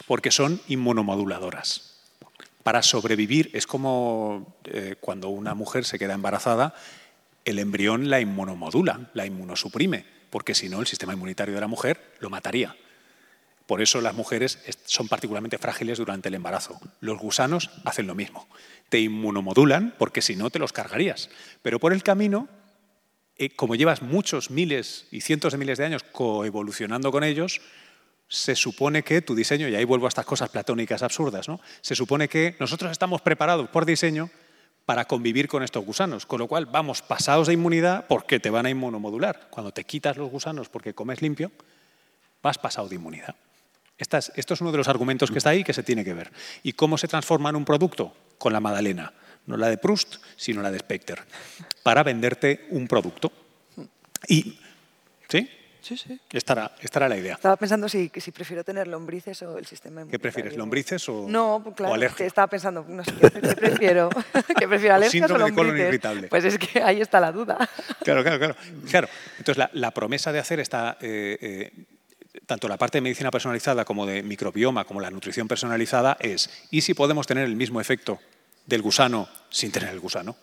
[0.08, 1.97] porque son inmunomoduladoras
[2.68, 6.76] para sobrevivir es como eh, cuando una mujer se queda embarazada,
[7.46, 11.98] el embrión la inmunomodula, la inmunosuprime, porque si no el sistema inmunitario de la mujer
[12.20, 12.76] lo mataría.
[13.68, 16.78] Por eso las mujeres son particularmente frágiles durante el embarazo.
[17.00, 18.50] Los gusanos hacen lo mismo.
[18.90, 21.30] Te inmunomodulan porque si no te los cargarías.
[21.62, 22.50] Pero por el camino,
[23.38, 27.62] eh, como llevas muchos miles y cientos de miles de años coevolucionando con ellos,
[28.28, 31.60] se supone que tu diseño, y ahí vuelvo a estas cosas platónicas absurdas, ¿no?
[31.82, 34.30] se supone que nosotros estamos preparados por diseño
[34.86, 38.66] para convivir con estos gusanos, con lo cual vamos pasados de inmunidad porque te van
[38.66, 39.48] a inmunomodular.
[39.50, 41.52] Cuando te quitas los gusanos porque comes limpio,
[42.42, 43.36] vas pasado de inmunidad.
[43.98, 46.32] esto es uno de los argumentos que está ahí que se tiene que ver.
[46.64, 48.16] ¿Y cómo se transforma en un producto?
[48.38, 49.12] Con la Madalena.
[49.46, 51.22] No la de Proust, sino la de Specter.
[51.84, 53.32] Para venderte un producto.
[54.28, 54.58] Y,
[55.28, 55.50] ¿sí?
[55.88, 56.20] Sí, sí.
[56.34, 57.36] Estará, estará la idea.
[57.36, 61.64] Estaba pensando si, si prefiero tener lombrices o el sistema ¿Qué prefieres, lombrices o, no,
[61.78, 62.26] claro, o alergia?
[62.26, 64.10] estaba pensando, no sé, ¿qué, qué prefiero?
[64.60, 65.88] ¿Qué prefiero, alergias o, síndrome de colon lombrices?
[65.88, 66.28] irritable.
[66.28, 67.58] Pues es que ahí está la duda.
[68.04, 68.56] Claro, claro, claro.
[68.90, 69.08] claro.
[69.38, 71.86] Entonces, la, la promesa de hacer esta, eh, eh,
[72.46, 76.82] tanto la parte de medicina personalizada como de microbioma, como la nutrición personalizada, es, ¿y
[76.82, 78.20] si podemos tener el mismo efecto
[78.66, 80.36] del gusano sin tener el gusano?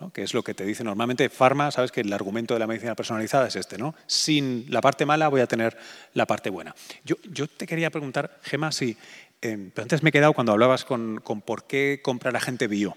[0.00, 0.12] ¿No?
[0.12, 2.94] que es lo que te dice normalmente Pharma, sabes que el argumento de la medicina
[2.94, 3.94] personalizada es este, ¿no?
[4.06, 5.76] Sin la parte mala voy a tener
[6.14, 6.74] la parte buena.
[7.04, 8.96] Yo, yo te quería preguntar, Gema, si,
[9.42, 12.66] eh, pero antes me he quedado cuando hablabas con, con por qué compra la gente
[12.66, 12.96] bio.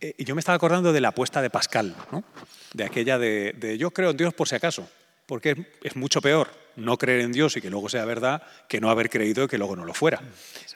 [0.00, 2.24] Eh, y yo me estaba acordando de la apuesta de Pascal, ¿no?
[2.74, 4.88] de aquella de, de yo creo en Dios por si acaso,
[5.26, 8.80] porque es, es mucho peor no creer en Dios y que luego sea verdad que
[8.80, 10.20] no haber creído y que luego no lo fuera.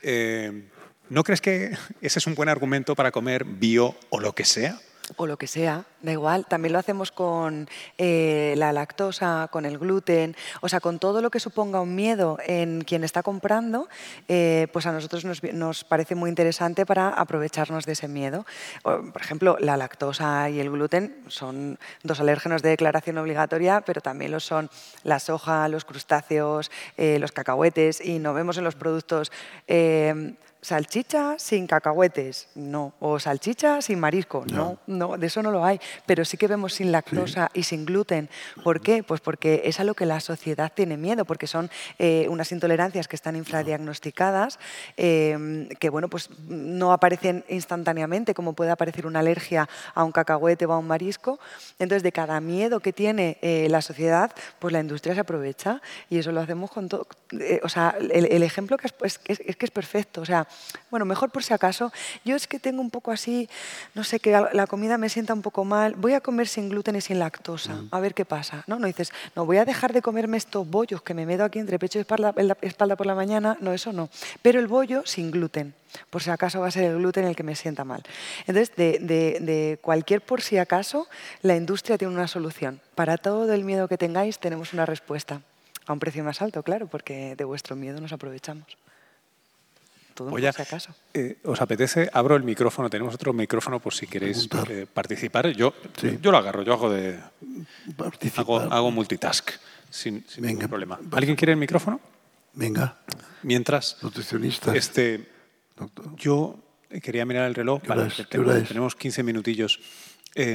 [0.02, 0.68] Eh,
[1.08, 4.80] ¿No crees que ese es un buen argumento para comer bio o lo que sea?
[5.16, 6.46] O lo que sea, da igual.
[6.46, 11.30] También lo hacemos con eh, la lactosa, con el gluten, o sea, con todo lo
[11.30, 13.88] que suponga un miedo en quien está comprando,
[14.28, 18.46] eh, pues a nosotros nos, parece muy interesante para aprovecharnos de ese miedo.
[18.82, 24.32] Por ejemplo, la lactosa y el gluten son dos alérgenos de declaración obligatoria, pero también
[24.32, 24.70] lo son
[25.04, 29.30] la soja, los crustáceos, eh, los cacahuetes, y no vemos en los productos
[30.62, 32.92] salchicha sin cacahuetes, no.
[33.00, 34.78] O salchicha sin marisco, no.
[34.86, 35.80] no, de eso no lo hay.
[36.06, 37.60] Pero sí que vemos sin lactosa sí.
[37.60, 38.28] y sin gluten.
[38.62, 39.02] ¿Por qué?
[39.02, 43.08] Pues porque es a lo que la sociedad tiene miedo, porque son eh, unas intolerancias
[43.08, 44.58] que están infradiagnosticadas,
[44.96, 50.66] eh, que bueno, pues no aparecen instantáneamente, como puede aparecer una alergia a un cacahuete
[50.66, 51.40] o a un marisco.
[51.78, 55.80] Entonces, de cada miedo que tiene eh, la sociedad, pues la industria se aprovecha
[56.10, 57.06] y eso lo hacemos con todo.
[57.62, 60.20] o sea, el, el ejemplo que es, es, es que es perfecto.
[60.20, 60.46] O sea,
[60.90, 61.92] bueno, mejor por si acaso.
[62.24, 63.48] Yo es que tengo un poco así,
[63.94, 65.94] no sé, que la comida me sienta un poco mal.
[65.94, 67.88] Voy a comer sin gluten y sin lactosa, mm.
[67.90, 68.64] a ver qué pasa.
[68.66, 71.58] No, no dices, no, voy a dejar de comerme estos bollos que me meto aquí
[71.58, 73.56] entre pecho y espalda, espalda por la mañana.
[73.60, 74.08] No, eso no.
[74.42, 75.74] Pero el bollo sin gluten
[76.10, 78.02] por si acaso va a ser el gluten el que me sienta mal.
[78.46, 81.08] Entonces, de, de, de, cualquier por si acaso,
[81.42, 82.80] la industria tiene una solución.
[82.94, 85.42] Para todo el miedo que tengáis, tenemos una respuesta.
[85.86, 88.76] A un precio más alto, claro, porque de vuestro miedo nos aprovechamos.
[90.20, 90.94] Todo Oye, por si acaso.
[91.14, 92.10] Eh, ¿Os apetece?
[92.12, 92.90] Abro el micrófono.
[92.90, 95.48] Tenemos otro micrófono por si queréis eh, participar.
[95.48, 96.18] Yo, sí.
[96.20, 97.18] yo lo agarro, yo hago de.
[98.36, 99.52] Hago, hago, multitask
[99.88, 101.00] sin, sin ningún problema.
[101.12, 102.02] ¿Alguien quiere el micrófono?
[102.52, 102.98] Venga.
[103.44, 103.96] Mientras.
[104.02, 104.76] Nutricionista.
[104.76, 105.26] Este,
[105.74, 106.14] Doctor.
[106.16, 106.58] Yo
[107.02, 107.80] quería mirar el reloj.
[107.86, 108.28] Vale, es?
[108.28, 109.80] tenemos, tenemos 15 minutillos.
[110.34, 110.54] Eh,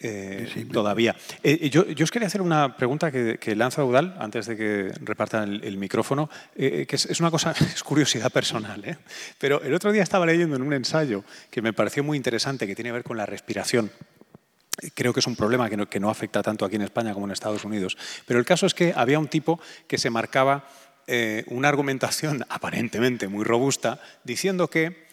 [0.00, 1.16] eh, todavía.
[1.42, 4.92] Eh, yo, yo, os quería hacer una pregunta que, que lanza Udal antes de que
[5.00, 8.98] repartan el, el micrófono, eh, que es, es, una cosa, es curiosidad personal, ¿eh?
[9.38, 12.74] pero el otro día estaba leyendo en un ensayo que me pareció muy interesante, que
[12.74, 13.90] tiene que ver con la respiración.
[14.94, 17.26] Creo que es un problema que no, que no afecta tanto aquí en España como
[17.26, 17.98] en Estados Unidos.
[18.26, 20.68] Pero el caso es que había un tipo que se marcaba
[21.08, 25.08] eh, una argumentación aparentemente muy robusta diciendo que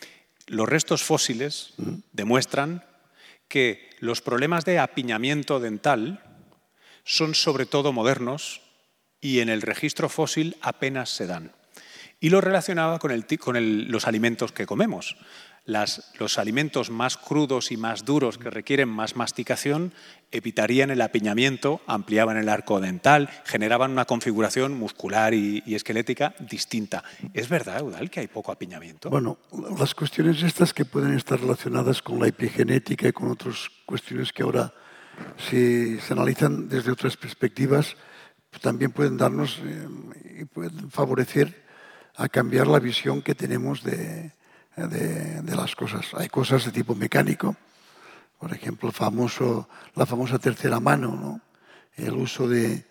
[0.45, 1.73] los restos fósiles
[2.13, 2.83] demuestran
[3.47, 6.23] que los problemas de apiñamiento dental
[7.03, 8.61] son sobre todo modernos
[9.21, 11.51] y en el registro fósil apenas se dan.
[12.19, 15.17] Y lo relacionaba con, el, con los alimentos que comemos.
[15.65, 19.93] Las, los alimentos más crudos y más duros que requieren más masticación
[20.31, 27.03] evitarían el apiñamiento, ampliaban el arco dental, generaban una configuración muscular y, y, esquelética distinta.
[27.33, 29.09] ¿Es verdad, Eudal, que hay poco apiñamiento?
[29.09, 29.39] Bueno,
[29.79, 34.43] las cuestiones estas que pueden estar relacionadas con la epigenética y con otras cuestiones que
[34.43, 34.71] ahora
[35.49, 37.95] se, se analizan desde otras perspectivas,
[38.61, 39.87] también pueden darnos eh,
[40.41, 41.65] y pueden favorecer
[42.15, 44.31] a cambiar la visión que tenemos de,
[44.75, 46.07] de, las cosas.
[46.13, 47.55] Hay cosas de tipo mecánico,
[48.39, 51.41] por ejemplo, famoso, la famosa tercera mano, ¿no?
[51.95, 52.85] el uso de,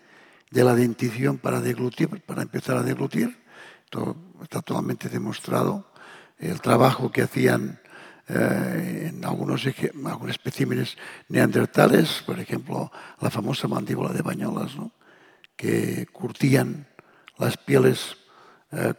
[0.49, 3.37] de, la dentición para deglutir, para empezar a deglutir.
[3.85, 5.91] Esto está totalmente demostrado
[6.39, 7.79] el trabajo que hacían
[8.27, 10.97] en algunos, algunos especímenes
[11.29, 12.91] neandertales, por ejemplo,
[13.21, 14.71] la famosa mandíbula de Bañolas,
[15.55, 16.87] que curtían
[17.37, 18.17] las pieles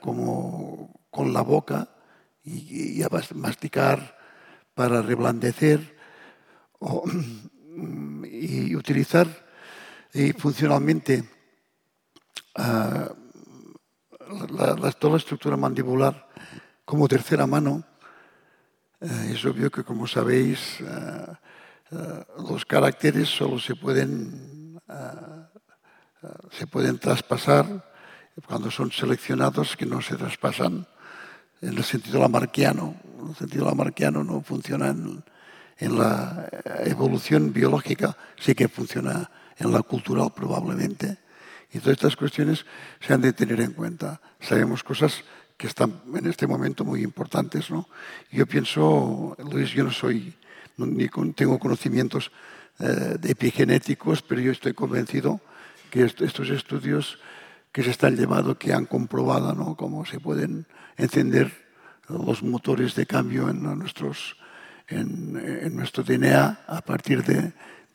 [0.01, 1.89] como con la boca
[2.47, 4.17] y, a masticar
[4.75, 5.97] para reblandecer
[6.79, 7.05] o,
[8.25, 9.27] y utilizar
[10.15, 11.29] y funcionalmente
[12.57, 13.13] la,
[14.99, 16.29] toda la estructura mandibular
[16.85, 17.85] como tercera mano.
[19.01, 21.35] Uh, es obvio que, como sabéis, uh,
[22.49, 24.81] los caracteres solo se pueden,
[26.51, 27.85] se pueden traspasar
[28.47, 30.87] cuando son seleccionados, que no se traspasan
[31.61, 32.97] en el sentido lamarquiano.
[33.21, 35.23] En el sentido lamarquiano no funciona en,
[35.79, 36.49] en la
[36.85, 41.19] evolución biológica, sí que funciona en la cultural probablemente.
[41.73, 42.65] Y todas estas cuestiones
[43.01, 44.21] se han de tener en cuenta.
[44.41, 45.25] Sabemos cosas
[45.57, 47.71] que están en este momento muy importantes.
[47.71, 47.89] ¿no?
[48.31, 50.35] Yo pienso, Luis, yo no soy,
[50.77, 52.31] ni tengo conocimientos
[52.79, 55.41] eh, epigenéticos, pero yo estoy convencido
[55.91, 57.19] que est estos estudios
[57.73, 59.77] que se están llevando, que han comprobado ¿no?
[59.77, 60.67] cómo se pueden
[60.97, 61.53] encender
[62.09, 64.37] los motores de cambio en nuestros
[64.89, 67.53] en, nuestro DNA a partir de,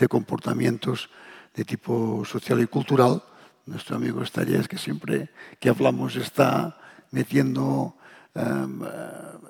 [0.08, 1.10] comportamientos
[1.54, 3.22] de tipo social y cultural.
[3.68, 5.30] Nuestro amigo Estalles, que siempre
[5.60, 6.78] que hablamos está
[7.12, 7.96] metiendo
[8.34, 8.82] um,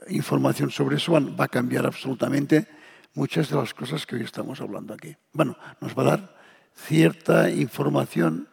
[0.10, 2.68] información sobre eso, va a cambiar absolutamente
[3.14, 5.16] muchas de las cosas que hoy estamos hablando aquí.
[5.32, 6.36] Bueno, nos va a dar
[6.76, 8.50] cierta información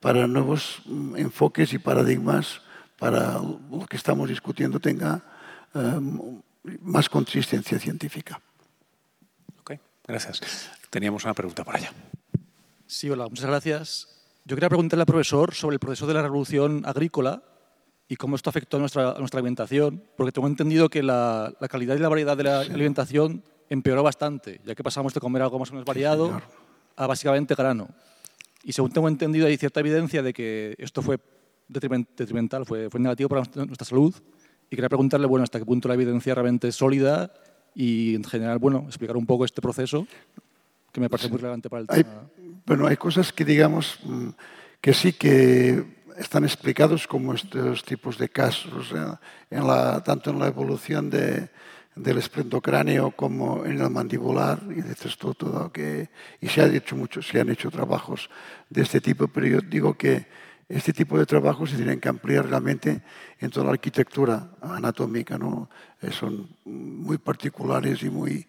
[0.00, 2.62] para nuevos mm, enfoques y paradigmas
[2.98, 5.22] para lo que estamos discutiendo tenga
[5.74, 6.40] um,
[6.82, 8.40] más consistencia científica.
[9.60, 9.72] Ok,
[10.06, 10.70] gracias.
[10.90, 11.92] Teníamos una pregunta por allá.
[12.86, 14.08] Sí, hola, muchas gracias.
[14.44, 17.42] Yo quería preguntarle al profesor sobre el proceso de la revolución agrícola
[18.08, 21.68] y cómo esto afectó a nuestra, a nuestra alimentación, porque tengo entendido que la, la,
[21.68, 25.58] calidad y la variedad de la alimentación empeoró bastante, ya que pasamos de comer algo
[25.58, 26.44] más o menos variado sí,
[26.94, 27.88] a básicamente grano.
[28.62, 31.18] Y según tengo entendido, hay cierta evidencia de que esto fue
[31.68, 34.14] detrimental, fue, fue negativo para nuestra salud
[34.70, 37.32] y quería preguntarle, bueno, hasta qué punto la evidencia realmente es sólida
[37.74, 40.06] y, en general, bueno, explicar un poco este proceso
[40.92, 42.22] que me parece muy relevante para el hay, tema.
[42.64, 44.00] Bueno, hay cosas que, digamos,
[44.80, 45.84] que sí que
[46.16, 48.92] están explicados como estos tipos de casos,
[49.50, 51.50] en la, tanto en la evolución de,
[51.94, 56.08] del esplendocráneo como en el mandibular, y dices todo, todo que,
[56.40, 58.30] y se, ha hecho mucho, se han hecho trabajos
[58.70, 60.26] de este tipo, pero yo digo que
[60.68, 63.00] este tipo de trabajos se tienen que ampliar realmente
[63.38, 65.38] en toda la arquitectura anatómica.
[65.38, 65.70] ¿no?
[66.02, 68.46] Eh, son muy particulares y muy,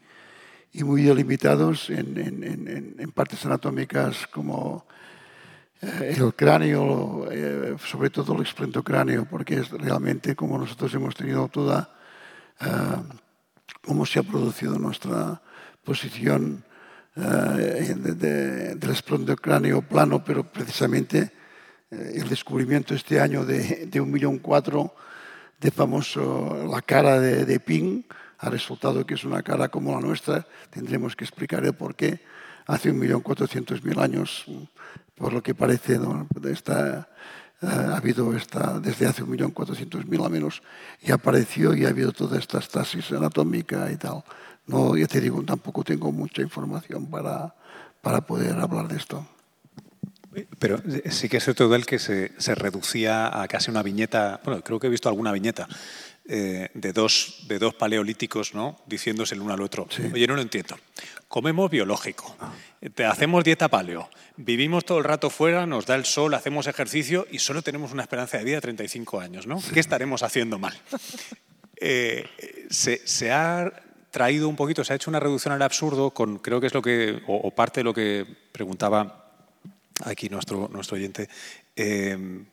[0.73, 4.85] y muy delimitados en, partes anatómicas como
[5.81, 11.47] eh, el cráneo, eh, sobre todo el esplendocráneo, porque es realmente como nosotros hemos tenido
[11.49, 11.93] toda,
[13.85, 15.39] cómo se ha producido nuestra
[15.83, 16.63] posición
[17.15, 21.31] de, de, del esplendocráneo plano, pero precisamente
[21.91, 24.93] el descubrimiento este año de, de un millón cuatro
[25.59, 28.03] de famoso la cara de, de Ping
[28.39, 30.45] ha resultado que es una cara como la nuestra.
[30.69, 32.19] Tendremos que explicar el por qué
[32.67, 34.45] hace un millón cuatrocientos mil años,
[35.15, 36.27] por lo que parece, ¿no?
[36.43, 37.09] Está,
[37.61, 40.61] uh, ha habido esta, desde hace un millón cuatrocientos mil al menos,
[41.01, 44.23] y apareció y ha habido toda esta estasis anatómica y tal.
[44.67, 47.55] No, ya te digo, tampoco tengo mucha información para,
[48.01, 49.25] para poder hablar de esto.
[50.59, 54.61] Pero sí que es cierto del que se, se, reducía a casi una viñeta, bueno,
[54.63, 55.67] creo que he visto alguna viñeta
[56.29, 58.81] eh, de, dos, de dos paleolíticos, ¿no?
[58.85, 59.87] Diciéndose el uno al otro.
[59.89, 60.03] Sí.
[60.13, 60.77] Oye, no lo entiendo.
[61.27, 62.53] Comemos biológico, ah.
[62.93, 67.27] te hacemos dieta paleo, vivimos todo el rato fuera, nos da el sol, hacemos ejercicio
[67.31, 69.59] y solo tenemos una esperanza de vida de 35 años, ¿no?
[69.59, 69.71] Sí.
[69.73, 70.77] ¿Qué estaremos haciendo mal?
[71.77, 72.25] eh,
[72.69, 73.71] se, se ha
[74.11, 76.81] traído un poquito, se ha hecho una reducción al absurdo con, creo que es lo
[76.81, 79.26] que, o, o parte de lo que preguntaba
[80.03, 81.29] aquí nuestro, nuestro oyente,
[81.75, 82.45] eh,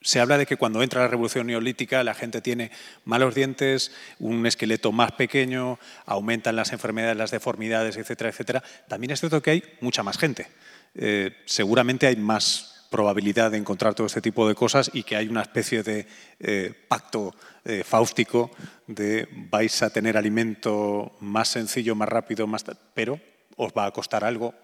[0.00, 2.70] se habla de que cuando entra la revolución neolítica la gente tiene
[3.04, 8.62] malos dientes, un esqueleto más pequeño, aumentan las enfermedades, las deformidades, etcétera, etcétera.
[8.88, 10.46] También es cierto que hay mucha más gente.
[10.94, 15.28] Eh, seguramente hay más probabilidad de encontrar todo este tipo de cosas y que hay
[15.28, 16.06] una especie de
[16.40, 17.34] eh, pacto
[17.64, 18.50] eh, fáustico
[18.86, 22.64] de vais a tener alimento más sencillo, más rápido, más
[22.94, 23.20] pero
[23.56, 24.54] os va a costar algo,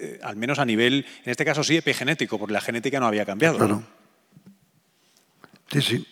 [0.00, 3.26] eh, al menos a nivel, en este caso sí, epigenético, porque la genética no había
[3.26, 3.58] cambiado.
[3.58, 3.82] Claro.
[5.72, 6.06] Sí, sí.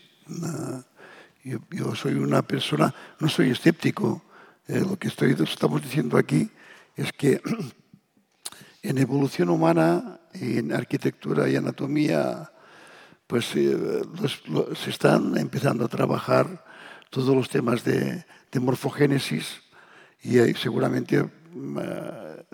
[1.70, 4.24] Yo, soy una persona, no soy escéptico.
[4.66, 6.50] Eh, lo que estamos diciendo aquí
[6.96, 7.40] es que
[8.82, 12.50] en evolución humana, en arquitectura y anatomía,
[13.28, 14.02] pues eh,
[14.74, 16.64] se están empezando a trabajar
[17.10, 18.24] todos los temas de,
[18.58, 19.60] morfogénesis
[20.22, 21.22] y ahí seguramente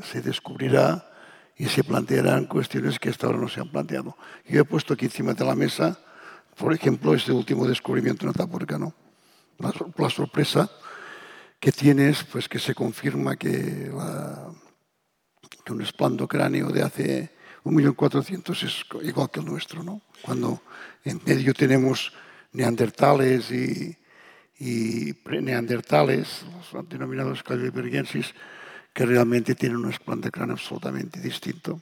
[0.03, 1.12] se descubrirá
[1.57, 4.17] y se plantearán cuestiones que hasta ahora no se han planteado.
[4.49, 5.99] Yo he puesto aquí encima de la mesa,
[6.57, 8.95] por ejemplo, este último descubrimiento en Atapuerca, ¿no?
[9.59, 10.71] La, la sorpresa
[11.63, 13.93] que tienes, pues que se confirma que,
[15.65, 17.31] que un esplando cráneo de hace
[17.65, 20.03] 1.400.000 es igual que el nuestro, ¿no?
[20.23, 20.61] Cuando
[21.05, 22.13] en medio tenemos
[22.53, 23.97] neandertales y,
[24.59, 28.35] y preneandertales, los denominados calibergensis,
[28.93, 31.81] que realmente tienen un esplando cráneo absolutamente distinto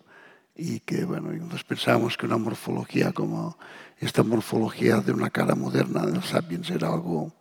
[0.54, 3.56] y que, bueno, nosotros pensamos que una morfología como
[3.98, 7.32] esta morfología de una cara moderna del sapiens era algo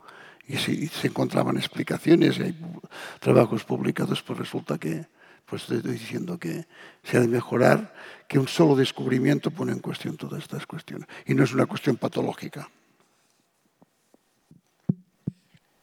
[0.48, 2.60] y si se encontraban explicaciones y hay
[3.20, 5.06] trabajos publicados, pues resulta que,
[5.46, 6.66] pues estoy diciendo que
[7.04, 7.94] se ha de mejorar,
[8.28, 11.08] que un solo descubrimiento pone en cuestión todas estas cuestiones.
[11.26, 12.70] Y no es una cuestión patológica.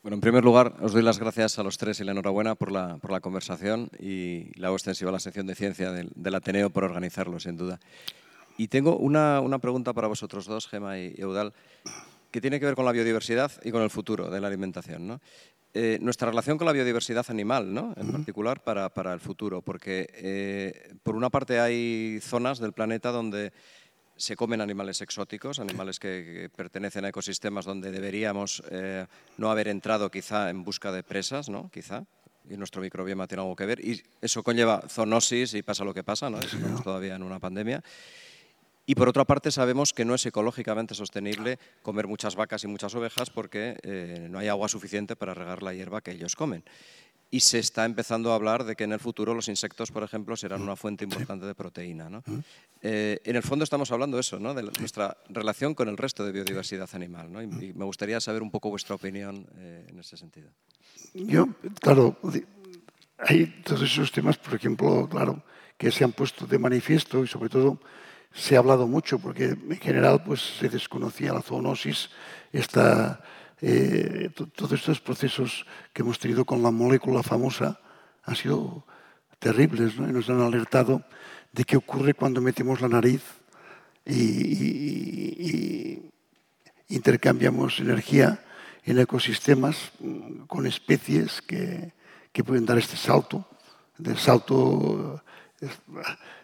[0.07, 2.71] Bueno, en primer lugar, os doy las gracias a los tres y la enhorabuena por
[2.71, 6.71] la, por la conversación y la extensiva a la sección de ciencia del, del, Ateneo
[6.71, 7.81] por organizarlo, sin duda.
[8.57, 11.53] Y tengo una, una pregunta para vosotros dos, Gema y Eudal
[12.31, 15.21] que tiene que ver con la biodiversidad y con el futuro de la alimentación.
[15.75, 17.93] Eh, nuestra relación con la biodiversidad animal, ¿no?
[17.97, 23.11] en particular para, para, el futuro, porque eh, por una parte hay zonas del planeta
[23.11, 23.53] donde
[24.17, 29.07] se comen animales exóticos, animales que, pertenecen a ecosistemas donde deberíamos eh,
[29.37, 31.71] no haber entrado quizá en busca de presas, ¿no?
[31.71, 32.05] quizá,
[32.49, 36.05] y nuestro microbioma tiene algo que ver, y eso conlleva zoonosis y pasa lo que
[36.05, 36.41] pasa, ¿no?
[36.41, 37.83] estamos todavía en una pandemia.
[38.89, 42.95] Y por otra parte sabemos que no es ecológicamente sostenible comer muchas vacas y muchas
[42.95, 46.63] ovejas porque eh, no hay agua suficiente para regar la hierba que ellos comen.
[47.31, 50.37] Y se está empezando a hablar de que en el futuro los insectos, por ejemplo,
[50.37, 52.09] serán una fuente importante de proteína.
[52.09, 52.23] ¿no?
[52.83, 54.55] Eh, en el fondo estamos hablando de eso, ¿no?
[54.55, 57.33] de nuestra relación con el resto de biodiversidad animal.
[57.33, 57.43] ¿no?
[57.43, 60.51] Y, me gustaría saber un poco vuestra opinión eh, en ese sentido.
[61.15, 61.49] Yo,
[61.81, 62.17] claro,
[63.19, 65.43] hay todos esos temas, por ejemplo, claro,
[65.77, 67.81] que se han puesto de manifiesto y sobre todo
[68.33, 72.11] se ha hablado mucho porque en general pues, se desconocía la zoonosis,
[72.53, 73.21] esta,
[73.69, 77.81] eh, todos estos procesos que hemos tenido con la molécula famosa
[78.23, 78.87] han sido
[79.41, 80.09] terribles ¿no?
[80.09, 81.03] y nos han alertado
[81.51, 83.25] de qué ocurre cuando metemos la nariz
[84.07, 85.99] y,
[86.89, 88.41] intercambiamos energía
[88.85, 91.93] en ecosistemas mm, con especies que,
[92.45, 93.49] pueden dar este salto,
[93.99, 95.21] del salto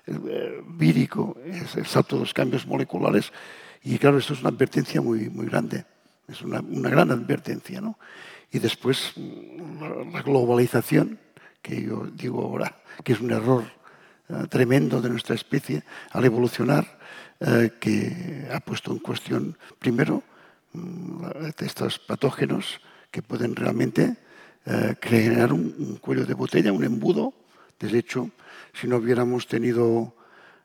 [0.07, 3.31] el vírico, es el salto de los cambios moleculares.
[3.85, 5.85] Y claro, esto es una advertencia muy, muy grande,
[6.29, 7.81] es una, una gran advertencia.
[7.81, 7.99] ¿no?
[8.51, 9.15] Y después
[10.13, 11.19] la globalización,
[11.61, 13.65] que yo digo ahora que es un error
[14.29, 16.99] uh, tremendo de nuestra especie al evolucionar,
[17.41, 20.23] uh, que ha puesto en cuestión, primero,
[20.75, 21.23] um,
[21.59, 22.81] estos patógenos
[23.11, 24.17] que pueden realmente
[24.67, 27.33] uh, crear un cuello de botella, un embudo,
[27.83, 28.31] de hecho,
[28.73, 30.15] si no hubiéramos tenido,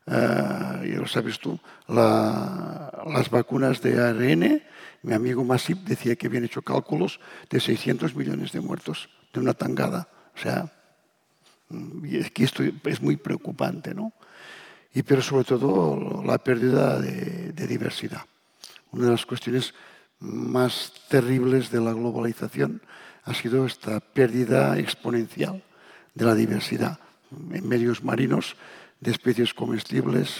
[0.07, 4.63] uh, ya lo sabes tú, la, las vacunas de ARN,
[5.03, 7.19] mi amigo Masip decía que habían hecho cálculos
[7.49, 10.07] de 600 millones de muertos de una tangada.
[10.35, 10.71] O sea,
[12.33, 14.13] que esto es muy preocupante, ¿no?
[14.93, 18.21] Y pero sobre todo la pérdida de, de diversidad.
[18.91, 19.73] Una de las cuestiones
[20.19, 22.81] más terribles de la globalización
[23.23, 25.61] ha sido esta pérdida exponencial
[26.15, 26.99] de la diversidad
[27.51, 28.55] en medios marinos
[28.99, 30.35] de especies comestibles,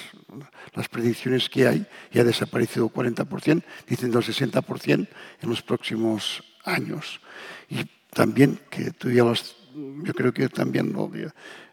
[0.74, 5.08] las predicciones que hay, ya ha desaparecido 40%, dicen del 60%
[5.42, 7.22] en los próximos años.
[7.70, 11.12] Y también, que tú ya las, yo creo que también lo,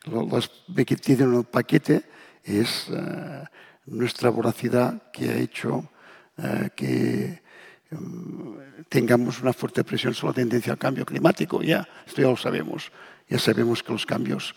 [0.04, 2.04] lo, las que tienen el paquete,
[2.42, 3.44] es uh,
[3.86, 5.88] nuestra voracidad que ha hecho
[6.36, 7.42] uh, que
[7.90, 8.58] um,
[8.90, 11.62] tengamos una fuerte presión sobre la tendencia al cambio climático.
[11.62, 12.92] Ya, esto ya lo sabemos.
[13.26, 14.54] Ya sabemos que los cambios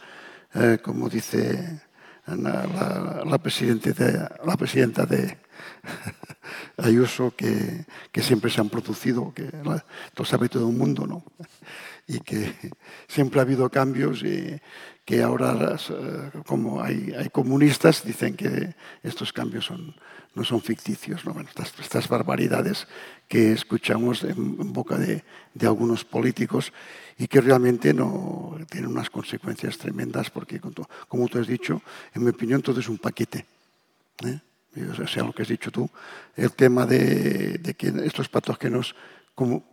[0.54, 1.82] eh, como dice
[2.28, 5.38] la, la, la, de, la presidenta de
[6.78, 9.49] Ayuso, que, que, siempre se han producido, que
[10.16, 11.24] lo sabe todo el mundo, ¿no?
[12.08, 12.54] y que
[13.08, 14.60] siempre ha habido cambios y
[15.04, 19.95] que ahora, las, eh, como hay, hay, comunistas, dicen que estos cambios son,
[20.34, 21.34] no son ficticios, ¿no?
[21.34, 22.88] Bueno, estas, estas, barbaridades
[23.28, 25.24] que escuchamos en, en boca de,
[25.54, 26.72] de algunos políticos
[27.18, 31.81] y que realmente no tienen unas consecuencias tremendas porque, como tú has dicho,
[32.14, 33.45] en mi opinión todo es un paquete.
[34.23, 34.39] ¿eh?
[35.02, 35.89] O sea, lo que has dicho tú,
[36.35, 38.95] el tema de, que estos patógenos,
[39.34, 39.64] como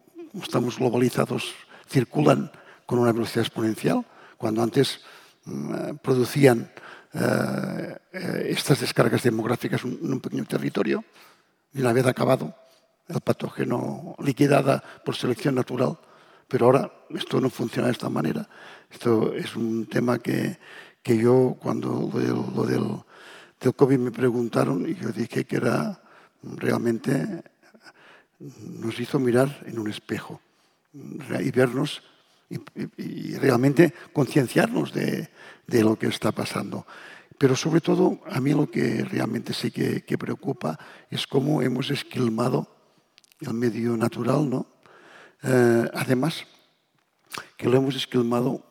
[0.42, 1.54] estamos globalizados,
[1.88, 2.50] circulan
[2.86, 4.04] con una velocidad exponencial,
[4.38, 5.00] cuando antes
[5.44, 6.70] mmm, producían
[7.12, 7.94] uh,
[8.44, 11.04] estas descargas demográficas en un pequeño territorio,
[11.74, 12.54] y una vez acabado,
[13.08, 15.98] el patógeno liquidada por selección natural.
[16.48, 18.48] Pero ahora esto no funciona de esta manera.
[18.90, 20.58] Esto es un tema que,
[21.02, 26.02] que yo, cuando lo del, lo del, COVID me preguntaron, y yo dije que era
[26.42, 27.42] realmente,
[28.38, 30.40] nos hizo mirar en un espejo
[30.92, 32.02] y vernos
[32.50, 35.30] y, y, y realmente concienciarnos de,
[35.66, 36.86] de, lo que está pasando.
[37.38, 40.78] Pero sobre todo, a mí lo que realmente sí que, que preocupa
[41.10, 42.68] es cómo hemos esquilmado
[43.40, 44.73] el medio natural, ¿no?
[45.42, 46.44] Eh, además,
[47.56, 48.62] que lo hemos esquilmado,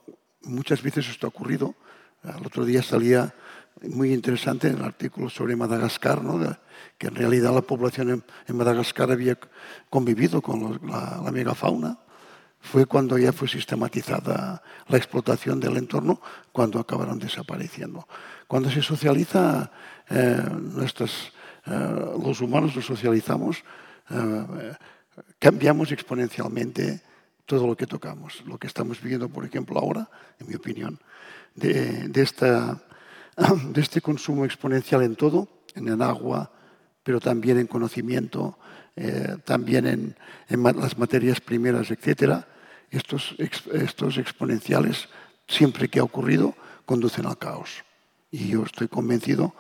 [0.42, 1.76] muchas veces esto ha ocurrido.
[2.24, 3.34] El otro día salía
[3.82, 6.40] muy interesante el artículo sobre Madagascar, ¿no?
[6.98, 9.38] Que en realidad la población en, Madagascar había
[9.90, 12.00] convivido con la, megafauna.
[12.62, 16.22] Fue cuando ya fue sistematizada la explotación del entorno,
[16.54, 18.08] cuando acabaron desapareciendo.
[18.48, 19.70] Cuando se socializa,
[20.10, 20.42] eh,
[20.78, 23.64] eh, los humanos nos socializamos,
[25.40, 27.02] cambiamos exponencialmente
[27.46, 28.44] todo lo que tocamos.
[28.46, 30.10] Lo que estamos viviendo, por ejemplo, ahora,
[30.40, 31.00] en mi opinión,
[31.56, 32.10] de,
[33.76, 36.52] este consumo exponencial en todo, en el agua,
[37.04, 38.58] pero también en conocimiento,
[38.96, 40.16] eh, también en,
[40.64, 41.92] las materias primeras,
[42.92, 45.10] estos, estos exponenciales,
[45.48, 47.84] siempre que ha ocurrido, conducen al caos.
[48.32, 49.54] Y yo estoy convencido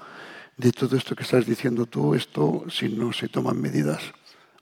[0.58, 4.14] de todo esto que estás diciendo tú, esto, si no se toman medidas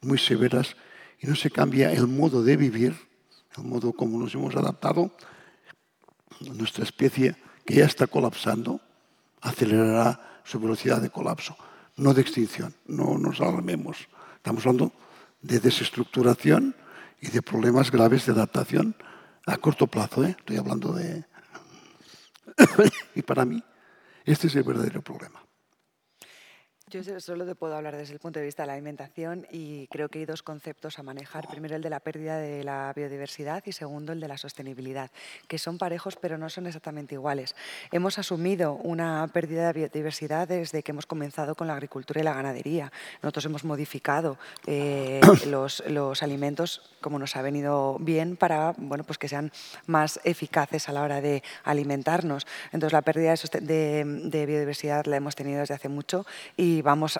[0.01, 0.75] muy severas
[1.19, 2.95] y no se cambia el modo de vivir,
[3.57, 5.11] el modo como nos hemos adaptado,
[6.39, 8.81] nuestra especie, que ya está colapsando,
[9.41, 11.55] acelerará su velocidad de colapso,
[11.97, 14.07] no de extinción, no nos alarmemos.
[14.37, 14.91] Estamos hablando
[15.41, 16.75] de desestructuración
[17.21, 18.95] y de problemas graves de adaptación
[19.45, 20.23] a corto plazo.
[20.23, 20.35] ¿eh?
[20.39, 21.25] Estoy hablando de...
[23.15, 23.63] y para mí,
[24.25, 25.40] este es el verdadero problema.
[26.91, 30.09] Yo solo te puedo hablar desde el punto de vista de la alimentación y creo
[30.09, 31.47] que hay dos conceptos a manejar.
[31.47, 35.09] Primero el de la pérdida de la biodiversidad y segundo el de la sostenibilidad,
[35.47, 37.55] que son parejos pero no son exactamente iguales.
[37.93, 42.33] Hemos asumido una pérdida de biodiversidad desde que hemos comenzado con la agricultura y la
[42.33, 42.91] ganadería.
[43.23, 44.37] Nosotros hemos modificado
[44.67, 49.53] eh, los, los, alimentos como nos ha venido bien para bueno, pues que sean
[49.87, 52.45] más eficaces a la hora de alimentarnos.
[52.73, 56.25] Entonces la pérdida de, de, de biodiversidad la hemos tenido desde hace mucho
[56.57, 57.19] y vamos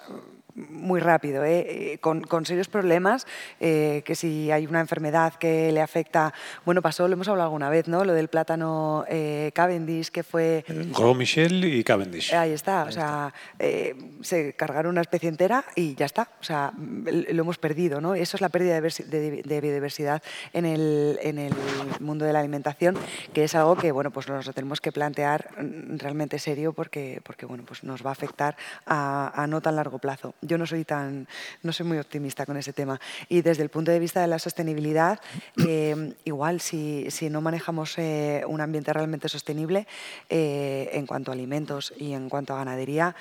[0.56, 1.98] muy rápido, ¿eh?
[2.02, 3.28] con, con, serios problemas,
[3.60, 6.34] eh, que si hay una enfermedad que le afecta,
[6.66, 8.04] bueno, pasó, lo hemos hablado alguna vez, ¿no?
[8.06, 10.66] Lo del plátano eh, Cavendish, que fue...
[10.68, 12.34] Gros Michel y Cavendish.
[12.34, 16.44] Ahí está, Ahí o sea, eh, se cargaron una especie entera y ya está, o
[16.44, 18.16] sea, lo hemos perdido, ¿no?
[18.16, 20.22] Eso es la pérdida de, biodiversidad
[20.54, 21.54] en el, en el,
[22.00, 22.98] mundo de la alimentación,
[23.34, 25.50] que es algo que, bueno, pues nos lo tenemos que plantear
[25.98, 28.56] realmente serio porque, porque bueno, pues nos va a afectar
[28.86, 31.28] a, a no tan largo plazo yo no soy tan,
[31.64, 33.00] no soy muy optimista con ese tema.
[33.30, 35.20] Y desde el punto de vista de la sostenibilidad,
[35.66, 39.88] eh, igual si, si, no manejamos eh, un ambiente realmente sostenible
[40.30, 43.16] eh, en cuanto a alimentos y en cuanto a ganadería,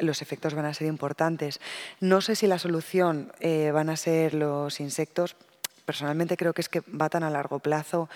[0.00, 1.60] los efectos van a ser importantes.
[2.00, 5.36] No sé si la solución van a ser los insectos.
[5.84, 8.08] Personalmente creo que es que va tan a largo plazo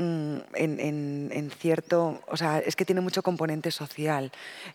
[0.00, 4.32] en, en, en, cierto, o sea, es que tiene mucho componente social.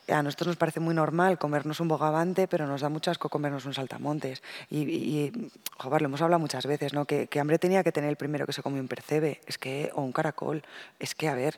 [0.08, 3.66] A nosotros nos parece muy normal comernos un bogavante, pero nos da mucho asco comernos
[3.66, 4.44] un saltamontes.
[4.70, 7.06] Y, y joder, lo hemos hablado muchas veces, ¿no?
[7.06, 9.92] Que, que, hambre tenía que tener el primero que se comió un percebe, es que,
[9.96, 10.64] o un caracol,
[11.00, 11.58] es que, a ver,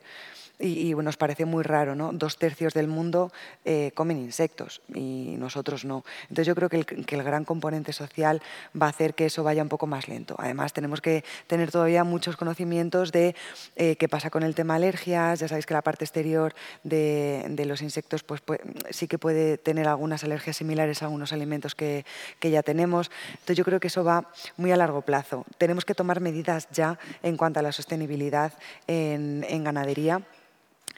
[0.58, 2.12] y, y nos parece muy raro, ¿no?
[2.12, 3.32] Dos tercios del mundo
[3.64, 6.04] eh, comen insectos y nosotros no.
[6.22, 8.42] Entonces yo creo que el, que el, gran componente social
[8.80, 10.34] va a hacer que eso vaya un poco más lento.
[10.38, 13.34] Además tenemos que tener todavía muchos conocimientos de
[13.76, 15.40] eh, qué pasa con el tema alergias.
[15.40, 18.60] Ya sabéis que la parte exterior de, de los insectos pues, pues,
[18.90, 22.04] sí que puede tener algunas alergias similares a algunos alimentos que,
[22.40, 23.10] que ya tenemos.
[23.32, 25.44] Entonces yo creo que eso va muy a largo plazo.
[25.58, 28.52] Tenemos que tomar medidas ya en cuanto a la sostenibilidad
[28.86, 30.22] en, en ganadería.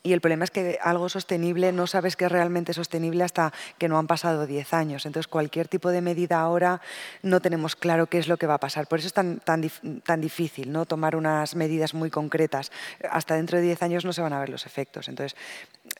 [0.02, 3.88] Y el problema es que algo sostenible no sabes que es realmente sostenible hasta que
[3.88, 5.04] no han pasado 10 años.
[5.04, 6.80] Entonces, cualquier tipo de medida ahora
[7.22, 8.86] no tenemos claro qué es lo que va a pasar.
[8.86, 9.68] Por eso es tan, tan,
[10.04, 10.86] tan difícil ¿no?
[10.86, 12.72] tomar unas medidas muy concretas.
[13.10, 15.08] Hasta dentro de 10 años no se van a ver los efectos.
[15.08, 15.36] Entonces,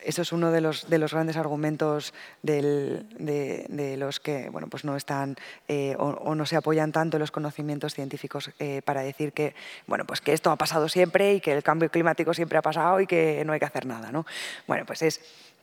[0.03, 4.67] eso es uno de los, de los grandes argumentos del, de, de, los que bueno,
[4.67, 5.35] pues no están
[5.67, 9.53] eh, o, o, no se apoyan tanto los conocimientos científicos eh, para decir que,
[9.87, 12.99] bueno, pues que esto ha pasado siempre y que el cambio climático siempre ha pasado
[13.01, 14.11] y que no hay que hacer nada.
[14.11, 14.25] ¿no?
[14.67, 15.21] Bueno, pues es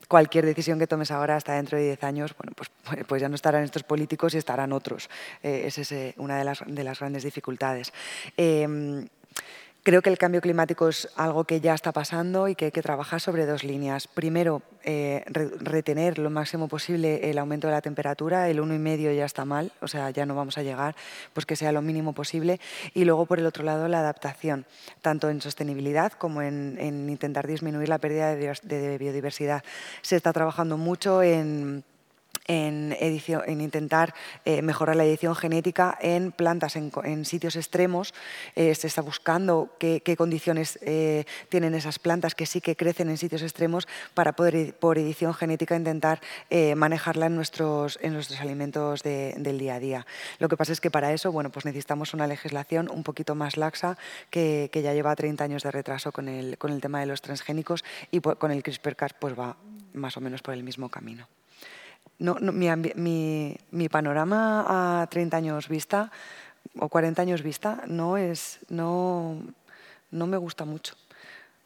[0.08, 2.70] cualquier decisión que tomes ahora hasta dentro de 10 años, bueno, pues,
[3.06, 5.10] pues ya no estarán estos políticos y estarán otros.
[5.42, 7.92] Esa es eh, una de las, de las, grandes dificultades.
[8.36, 9.06] Eh,
[9.88, 12.82] Creo que el cambio climático es algo que ya está pasando y que hay que
[12.82, 14.06] trabajar sobre dos líneas.
[14.06, 19.46] Primero, eh, retener lo máximo posible el aumento de la temperatura, el 1,5 ya está
[19.46, 20.94] mal, o sea, ya no vamos a llegar,
[21.32, 22.60] pues que sea lo mínimo posible.
[22.92, 24.66] Y luego, por el otro lado, la adaptación,
[25.00, 26.76] tanto en sostenibilidad como en,
[27.08, 29.64] intentar disminuir la pérdida de biodiversidad.
[30.02, 31.82] Se está trabajando mucho en
[32.48, 34.14] en, edición, en intentar
[34.44, 38.14] eh, mejorar la edición genética en plantas en, sitios extremos.
[38.56, 43.18] Eh, se está buscando qué, condiciones eh, tienen esas plantas que sí que crecen en
[43.18, 46.20] sitios extremos para poder, por edición genética, intentar
[46.76, 50.06] manejarla en nuestros, en nuestros alimentos del día a día.
[50.38, 53.56] Lo que pasa es que para eso bueno, pues necesitamos una legislación un poquito más
[53.56, 53.98] laxa
[54.30, 57.84] que, ya lleva 30 años de retraso con el, con el tema de los transgénicos
[58.10, 59.56] y con el CRISPR-Cas pues va
[59.92, 61.28] más o menos por el mismo camino
[62.18, 66.10] no, mi, mi, panorama a 30 años vista
[66.78, 69.40] o 40 años vista no, es, no,
[70.10, 70.94] no me gusta mucho.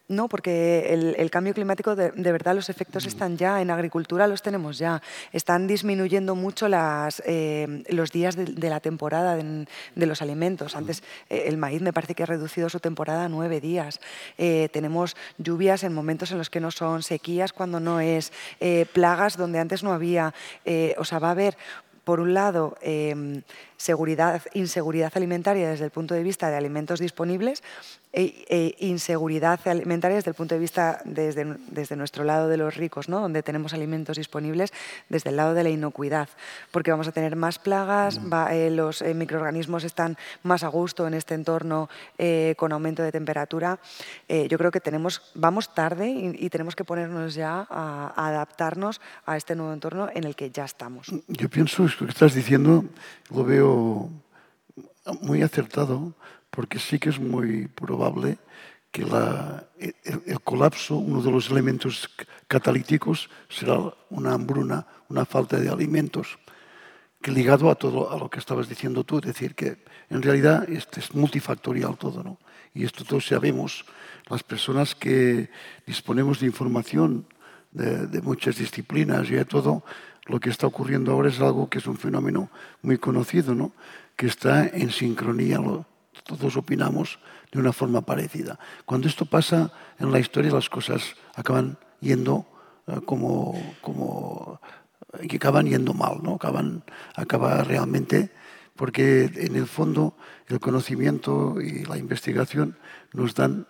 [0.09, 4.77] No, porque el, cambio climático, de, verdad, los efectos están ya, en agricultura los tenemos
[4.77, 5.01] ya.
[5.33, 10.77] Están disminuyendo mucho las, eh, los días de, la temporada de, los alimentos.
[10.77, 14.01] Antes eh, el maíz me parece que ha reducido su temporada a nueve días.
[14.39, 18.33] Eh, tenemos lluvias en momentos en los que no son sequías, cuando no es
[18.93, 20.35] plagas donde antes no había.
[20.99, 21.57] o sea, va a haber
[22.05, 23.43] por un lado, em,
[23.77, 27.63] seguridad, inseguridad alimentaria desde el punto de vista de alimentos disponibles
[28.13, 32.77] e, e, inseguridad alimentaria desde el punto de vista desde, desde, nuestro lado de los
[32.77, 33.21] ricos, ¿no?
[33.21, 34.71] donde tenemos alimentos disponibles,
[35.09, 36.29] desde el lado de la inocuidad,
[36.71, 38.21] porque vamos a tener más plagas,
[38.51, 41.89] eh, los eh, microorganismos están más a gusto en este entorno
[42.19, 43.79] eh, con aumento de temperatura.
[44.29, 49.39] yo creo que tenemos, vamos tarde y, tenemos que ponernos ya a, a, adaptarnos a
[49.39, 51.09] este nuevo entorno en el que ya estamos.
[51.29, 52.87] Yo pienso, esto que estás diciendo,
[53.35, 54.09] lo veo
[55.21, 56.15] muy acertado
[56.49, 58.39] porque sí que es muy probable
[58.91, 62.09] que el, colapso, uno de los elementos
[62.49, 63.77] catalíticos, será
[64.09, 66.39] una hambruna, una falta de alimentos,
[67.21, 70.69] que ligado a todo a lo que estabas diciendo tú, es decir, que en realidad
[70.69, 72.39] este es multifactorial todo, ¿no?
[72.75, 73.85] Y esto todos sabemos,
[74.31, 75.51] las personas que
[75.87, 77.27] disponemos de información
[77.71, 79.85] de, de muchas disciplinas y de todo,
[80.27, 82.51] lo que está ocurriendo ahora es algo que es un fenómeno
[82.83, 83.73] muy conocido, ¿no?
[84.17, 85.59] que está en sincronía
[86.25, 87.19] todos opinamos
[87.51, 88.59] de una forma parecida.
[88.85, 92.47] Cuando esto pasa en la historia, las cosas acaban yendo
[92.87, 94.61] eh, como, como
[95.29, 96.35] que acaban yendo mal, ¿no?
[96.35, 96.85] Acaban,
[97.15, 98.31] acaba realmente
[98.77, 100.17] porque en el fondo
[100.49, 102.77] el conocimiento y la investigación
[103.13, 103.67] nos dan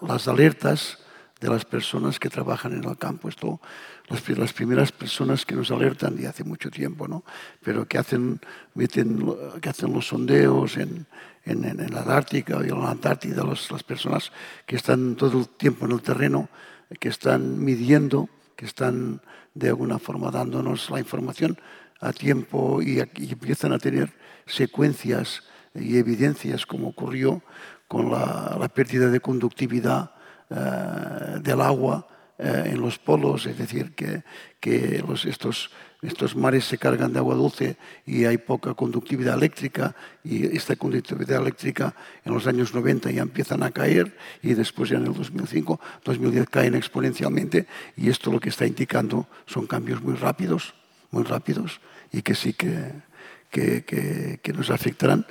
[0.00, 0.98] las alertas
[1.40, 3.28] de las personas que trabajan en el campo.
[3.28, 3.60] Esto,
[4.10, 7.24] las, primeras personas que nos alertan de hace mucho tiempo, ¿no?
[7.62, 8.40] pero que hacen,
[8.74, 9.24] meten,
[9.60, 11.06] que hacen los sondeos en,
[11.44, 14.32] en, la Ártica y en la Antártida, las personas
[14.66, 16.48] que están todo el tiempo en el terreno,
[16.98, 19.20] que están midiendo, que están
[19.54, 21.58] de alguna forma dándonos la información
[22.00, 24.12] a tiempo y, empiezan a tener
[24.46, 27.42] secuencias y evidencias como ocurrió
[27.86, 30.12] con la, la pérdida de conductividad
[30.50, 32.08] eh, del agua
[32.42, 34.22] eh, en los polos, es decir, que,
[34.60, 37.76] que los, estos, estos mares se cargan de agua dulce
[38.06, 39.94] y hay poca conductividad eléctrica
[40.24, 41.94] y esta conductividad eléctrica
[42.24, 46.48] en los años 90 ya empiezan a caer y después ya en el 2005, 2010
[46.48, 50.72] caen exponencialmente y esto lo que está indicando son cambios muy rápidos,
[51.10, 52.92] muy rápidos y que sí que,
[53.50, 55.26] que, que, que nos afectarán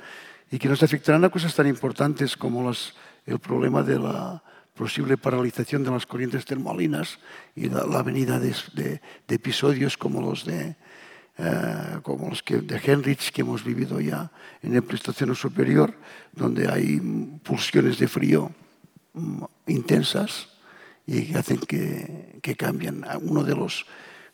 [0.48, 2.94] y que nos afectarán a cosas tan importantes como los,
[3.26, 4.44] el problema de la
[4.80, 7.18] posible paralización de las corrientes termalinas
[7.54, 10.74] y la, venida de, episodios como los de,
[11.36, 14.32] eh, como los que, de Henrich que hemos vivido ya
[14.62, 15.92] en el Pleistoceno superior,
[16.32, 16.98] donde hay
[17.44, 18.50] pulsiones de frío
[19.12, 20.48] mm, intensas
[21.06, 23.04] y que hacen que, que cambien.
[23.20, 23.84] Uno de los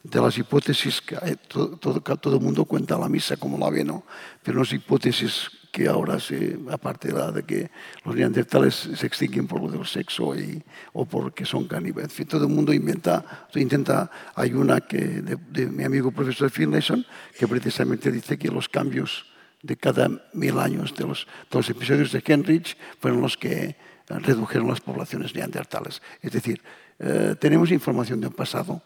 [0.04, 1.16] de las hipótesis que
[1.48, 4.04] todo, todo, todo, el mundo cuenta la misa como la ve, ¿no?
[4.44, 7.70] Pero las hipótesis que ahora, se, aparte de, de que
[8.02, 10.62] los neandertales se extinguen por lo del sexo y,
[10.94, 12.08] o porque son caníbales.
[12.08, 17.04] En fin, todo el mundo inventa, intenta, hay una que, de, mi amigo profesor Finlayson
[17.38, 19.26] que precisamente dice que los cambios
[19.62, 23.76] de cada mil años de los, de los episodios de Henrich fueron los que
[24.08, 26.00] redujeron las poblaciones neandertales.
[26.22, 26.62] Es decir,
[26.98, 28.80] eh, tenemos información de un pasado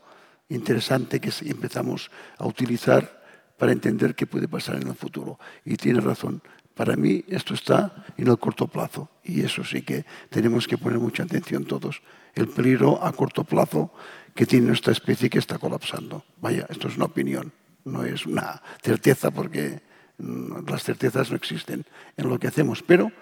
[0.48, 3.20] interesante que empezamos a utilizar
[3.60, 5.38] para entender qué puede pasar en el futuro.
[5.66, 6.40] Y tiene razón,
[6.80, 10.98] para mí esto está en el corto plazo y eso sí que tenemos que poner
[10.98, 12.00] mucha atención todos.
[12.34, 13.92] El peligro a corto plazo
[14.34, 16.24] que tiene nuestra especie que está colapsando.
[16.40, 17.52] Vaya, esto es una opinión,
[17.84, 19.82] no es una certeza porque
[20.16, 21.84] mm, las certezas no existen
[22.16, 23.12] en lo que hacemos, pero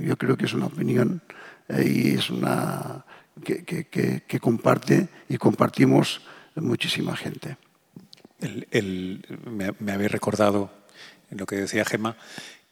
[0.00, 1.22] yo creo que es una opinión
[1.68, 3.04] eh, y es una
[3.44, 6.22] que, comparte y compartimos
[6.56, 7.56] muchísima gente.
[8.40, 10.72] me, habéis recordado
[11.30, 12.16] lo que decía Gemma,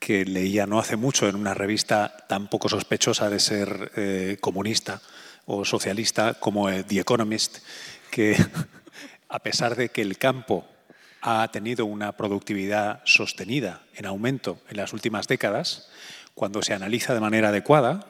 [0.04, 5.00] que leía no hace mucho en una revista tan poco sospechosa de ser eh, comunista
[5.46, 7.64] o socialista como The Economist,
[8.10, 8.36] que
[9.30, 10.66] a pesar de que el campo
[11.22, 15.88] ha tenido una productividad sostenida en aumento en las últimas décadas,
[16.34, 18.04] cuando se analiza de manera adecuada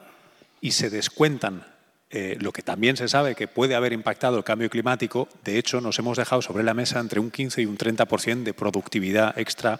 [0.59, 1.63] y se descuentan
[2.09, 5.79] eh, lo que también se sabe que puede haber impactado el cambio climático, de hecho
[5.79, 9.79] nos hemos dejado sobre la mesa entre un 15 y un 30% de productividad extra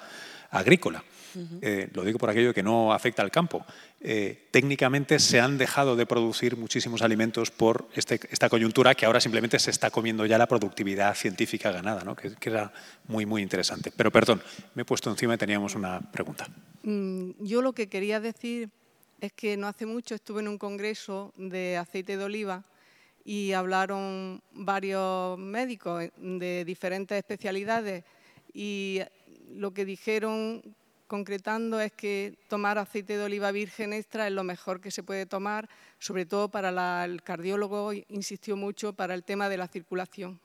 [0.49, 1.03] agrícola.
[1.62, 3.66] Eh, lo digo por aquello que no afecta al campo.
[4.02, 9.20] Eh, técnicamente se han dejado de producir muchísimos alimentos por este, esta coyuntura que ahora
[9.20, 12.16] simplemente se está comiendo ya la productividad científica ganada, ¿no?
[12.16, 12.72] que, era
[13.07, 13.91] muy, muy interesante.
[13.95, 14.41] Pero perdón,
[14.76, 16.48] me he puesto encima y teníamos una pregunta.
[16.84, 18.70] Mm, yo lo que quería decir
[19.22, 22.64] es que no hace mucho estuve en un congreso de aceite de oliva
[23.24, 28.03] y hablaron varios médicos de diferentes especialidades
[28.53, 29.02] y
[29.53, 30.62] lo que dijeron
[31.07, 35.26] concretando es que tomar aceite de oliva virgen extra es lo mejor que se puede
[35.26, 35.69] tomar,
[35.99, 40.40] sobre todo para el cardiólogo, insistió mucho para el tema de la circulación.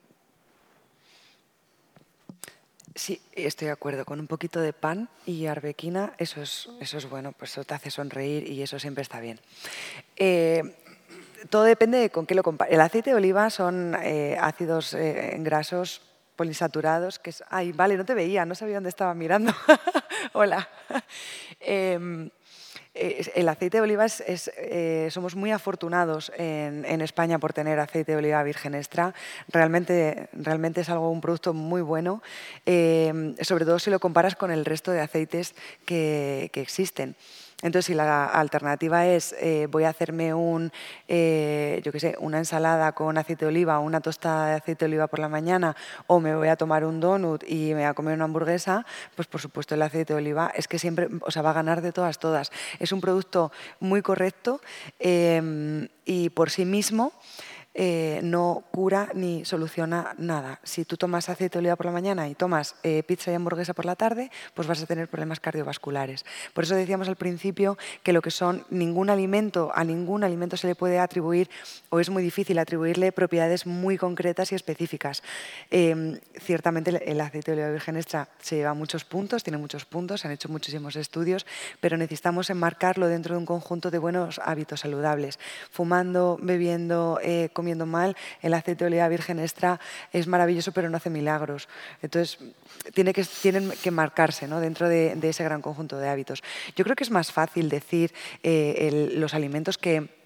[2.95, 4.05] Sí, estoy de acuerdo.
[4.05, 7.74] Con un poquito de pan y arbequina, eso es, eso es bueno, pues eso te
[7.74, 9.39] hace sonreír y eso siempre está bien.
[10.16, 10.74] Eh,
[11.49, 12.74] todo depende de con qué lo compares.
[12.74, 16.03] El aceite de oliva son eh, ácidos eh, grasos
[16.41, 17.45] polisaturados, que es...
[17.51, 19.53] Ay, vale, no te veía, no sabía dónde estaba mirando.
[20.33, 20.67] Hola.
[21.61, 22.31] Em,
[22.95, 28.19] el aceite de oliva es, eh, somos muy afortunados en, España por tener aceite de
[28.19, 29.12] oliva virgen extra.
[29.49, 32.23] Realmente, realmente es algo, un producto muy bueno,
[32.65, 35.55] em, sobre todo si lo comparas con el resto de aceites
[35.85, 37.17] que, que existen.
[37.62, 40.73] Entonces, si la alternativa es eh, voy a hacerme un,
[41.09, 44.91] eh, yo qué sé, una ensalada con aceite de oliva una tostada de aceite de
[44.91, 45.77] oliva por la mañana
[46.07, 49.28] o me voy a tomar un donut y me voy a comer una hamburguesa, pues
[49.28, 51.93] por supuesto el aceite de oliva es que siempre, o sea, va a ganar de
[51.93, 52.51] todas, todas.
[52.78, 54.61] Es un producto muy correcto
[54.99, 57.12] eh, y por sí mismo
[57.72, 60.59] eh, no cura ni soluciona nada.
[60.64, 63.74] Si tú tomas aceite de oliva por la mañana y tomas eh, pizza y hamburguesa
[63.74, 66.24] por la tarde, pues vas a tener problemas cardiovasculares.
[66.52, 70.66] Por eso decíamos al principio que lo que son ningún alimento, a ningún alimento se
[70.66, 71.48] le puede atribuir
[71.90, 75.22] o es muy difícil atribuirle propiedades muy concretas y específicas.
[75.70, 80.22] Em, ciertamente el aceite de oliva virgen extra se lleva muchos puntos, tiene muchos puntos,
[80.22, 81.47] se han hecho muchísimos estudios,
[81.80, 85.38] pero necesitamos enmarcarlo dentro de un conjunto de buenos hábitos saludables.
[85.70, 89.78] Fumando, bebiendo, eh, comiendo mal, el aceite de oliva virgen extra
[90.12, 91.69] es maravilloso, pero no hace milagros.
[92.01, 92.39] Entonces,
[92.95, 94.61] tiene que, tienen que marcarse ¿no?
[94.61, 96.43] dentro de, ese gran conjunto de hábitos.
[96.74, 100.19] Yo creo que es más fácil decir eh, los alimentos que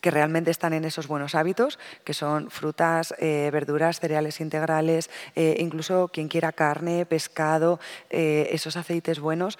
[0.00, 5.56] que realmente están en esos buenos hábitos, que son frutas, eh, verduras, cereales integrales, eh,
[5.58, 7.78] incluso quien quiera carne, pescado,
[8.08, 9.58] esos aceites buenos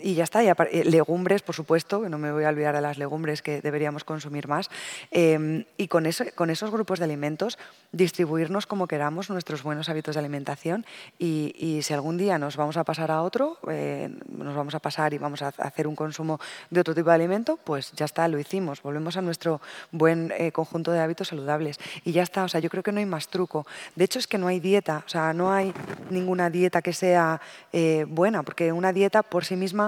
[0.00, 0.42] y ya está.
[0.42, 4.04] Eh, legumbres, por supuesto, que no me voy a olvidar de las legumbres que deberíamos
[4.04, 4.70] consumir más.
[5.10, 7.58] Em, y con, eso, con esos grupos de alimentos,
[7.92, 10.84] distribuirnos como queramos nuestros buenos hábitos de alimentación.
[11.18, 15.14] Y, si algún día nos vamos a pasar a otro, eh, nos vamos a pasar
[15.14, 18.38] y vamos a hacer un consumo de otro tipo de alimento, pues ya está, lo
[18.38, 18.82] hicimos.
[18.82, 19.60] Volvemos a nuestro
[19.92, 21.78] buen eh, conjunto de hábitos saludables.
[22.04, 22.44] Y ya está.
[22.44, 23.66] O sea, yo creo que no hay más truco.
[23.94, 25.02] De hecho, es que no hay dieta.
[25.06, 25.72] O sea, no hay
[26.10, 27.40] ninguna dieta que sea
[28.08, 29.87] buena, porque una dieta por sí misma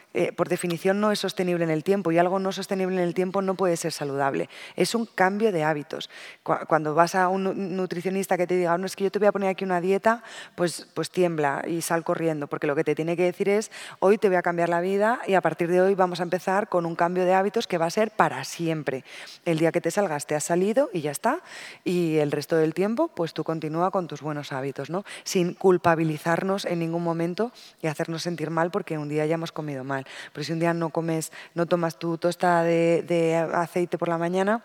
[0.13, 3.13] eh, por definición no es sostenible en el tiempo y algo no sostenible en el
[3.13, 4.49] tiempo no puede ser saludable.
[4.75, 6.09] Es un cambio de hábitos.
[6.43, 9.31] Cuando vas a un nutricionista que te diga, no es que yo te voy a
[9.31, 10.23] poner aquí una dieta,
[10.55, 14.17] pues, pues tiembla y sal corriendo, porque lo que te tiene que decir es, hoy
[14.17, 16.85] te voy a cambiar la vida y a partir de hoy vamos a empezar con
[16.85, 19.03] un cambio de hábitos que va a ser para siempre.
[19.45, 21.39] El día que te salgas te has salido y ya está,
[21.83, 25.03] y el resto del tiempo pues tú continúa con tus buenos hábitos, ¿no?
[25.23, 27.51] sin culpabilizarnos en ningún momento
[27.81, 30.00] y hacernos sentir mal porque un día ya hemos comido mal.
[30.33, 34.63] Pero si un día no comes, no tomas tu tosta de, aceite por la mañana,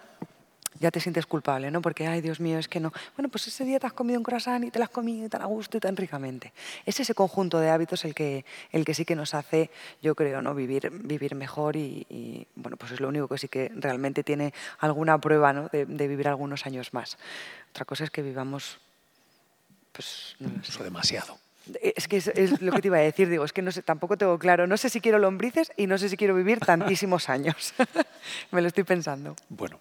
[0.78, 1.80] ya te sientes culpable, ¿no?
[1.80, 2.92] Porque, ay, Dios mío, es que no.
[3.16, 5.40] Bueno, pues ese día te has comido un croissant y te lo has comido tan
[5.40, 6.52] a gusto y tan ricamente.
[6.84, 9.70] Es ese conjunto de hábitos el que, el que sí que nos hace,
[10.02, 10.54] yo creo, ¿no?
[10.54, 15.18] Vivir, vivir mejor y, bueno, pues es lo único que sí que realmente tiene alguna
[15.18, 15.68] prueba, ¿no?
[15.68, 17.16] De, vivir algunos años más.
[17.70, 18.78] Otra cosa es que vivamos,
[19.92, 21.38] pues, no demasiado.
[21.80, 24.16] Es que es, lo que te iba a decir, digo, es que no sé, tampoco
[24.16, 27.74] tengo claro, no sé si quiero lombrices y no sé si quiero vivir tantísimos años.
[28.52, 29.34] Me lo estoy pensando.
[29.48, 29.80] Bueno,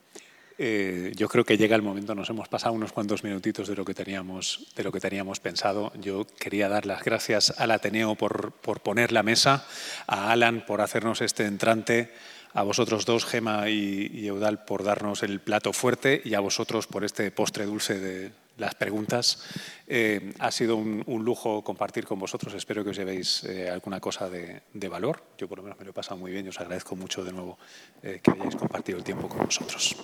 [0.57, 3.83] Eh, yo creo que llega el momento, nos hemos pasado unos cuantos minutitos de lo
[3.83, 5.91] que teníamos, de lo que teníamos pensado.
[5.99, 9.65] Yo quería dar las gracias al Ateneo por, por poner la mesa,
[10.07, 12.13] a Alan por hacernos este entrante,
[12.53, 17.03] a vosotros dos, Gema y Eudal, por darnos el plato fuerte y a vosotros por
[17.03, 19.43] este postre dulce de, las preguntas.
[19.87, 22.53] Eh, ha sido un, lujo compartir con vosotros.
[22.53, 25.23] Espero que os llevéis eh, alguna cosa de, valor.
[25.37, 27.33] Yo por lo menos me lo he pasado muy bien y os agradezco mucho de
[27.33, 27.57] nuevo
[28.03, 29.95] eh, que hayáis compartido el tiempo con nosotros.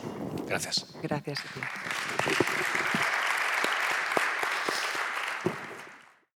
[0.48, 0.88] Gracias.
[1.02, 1.40] Gracias.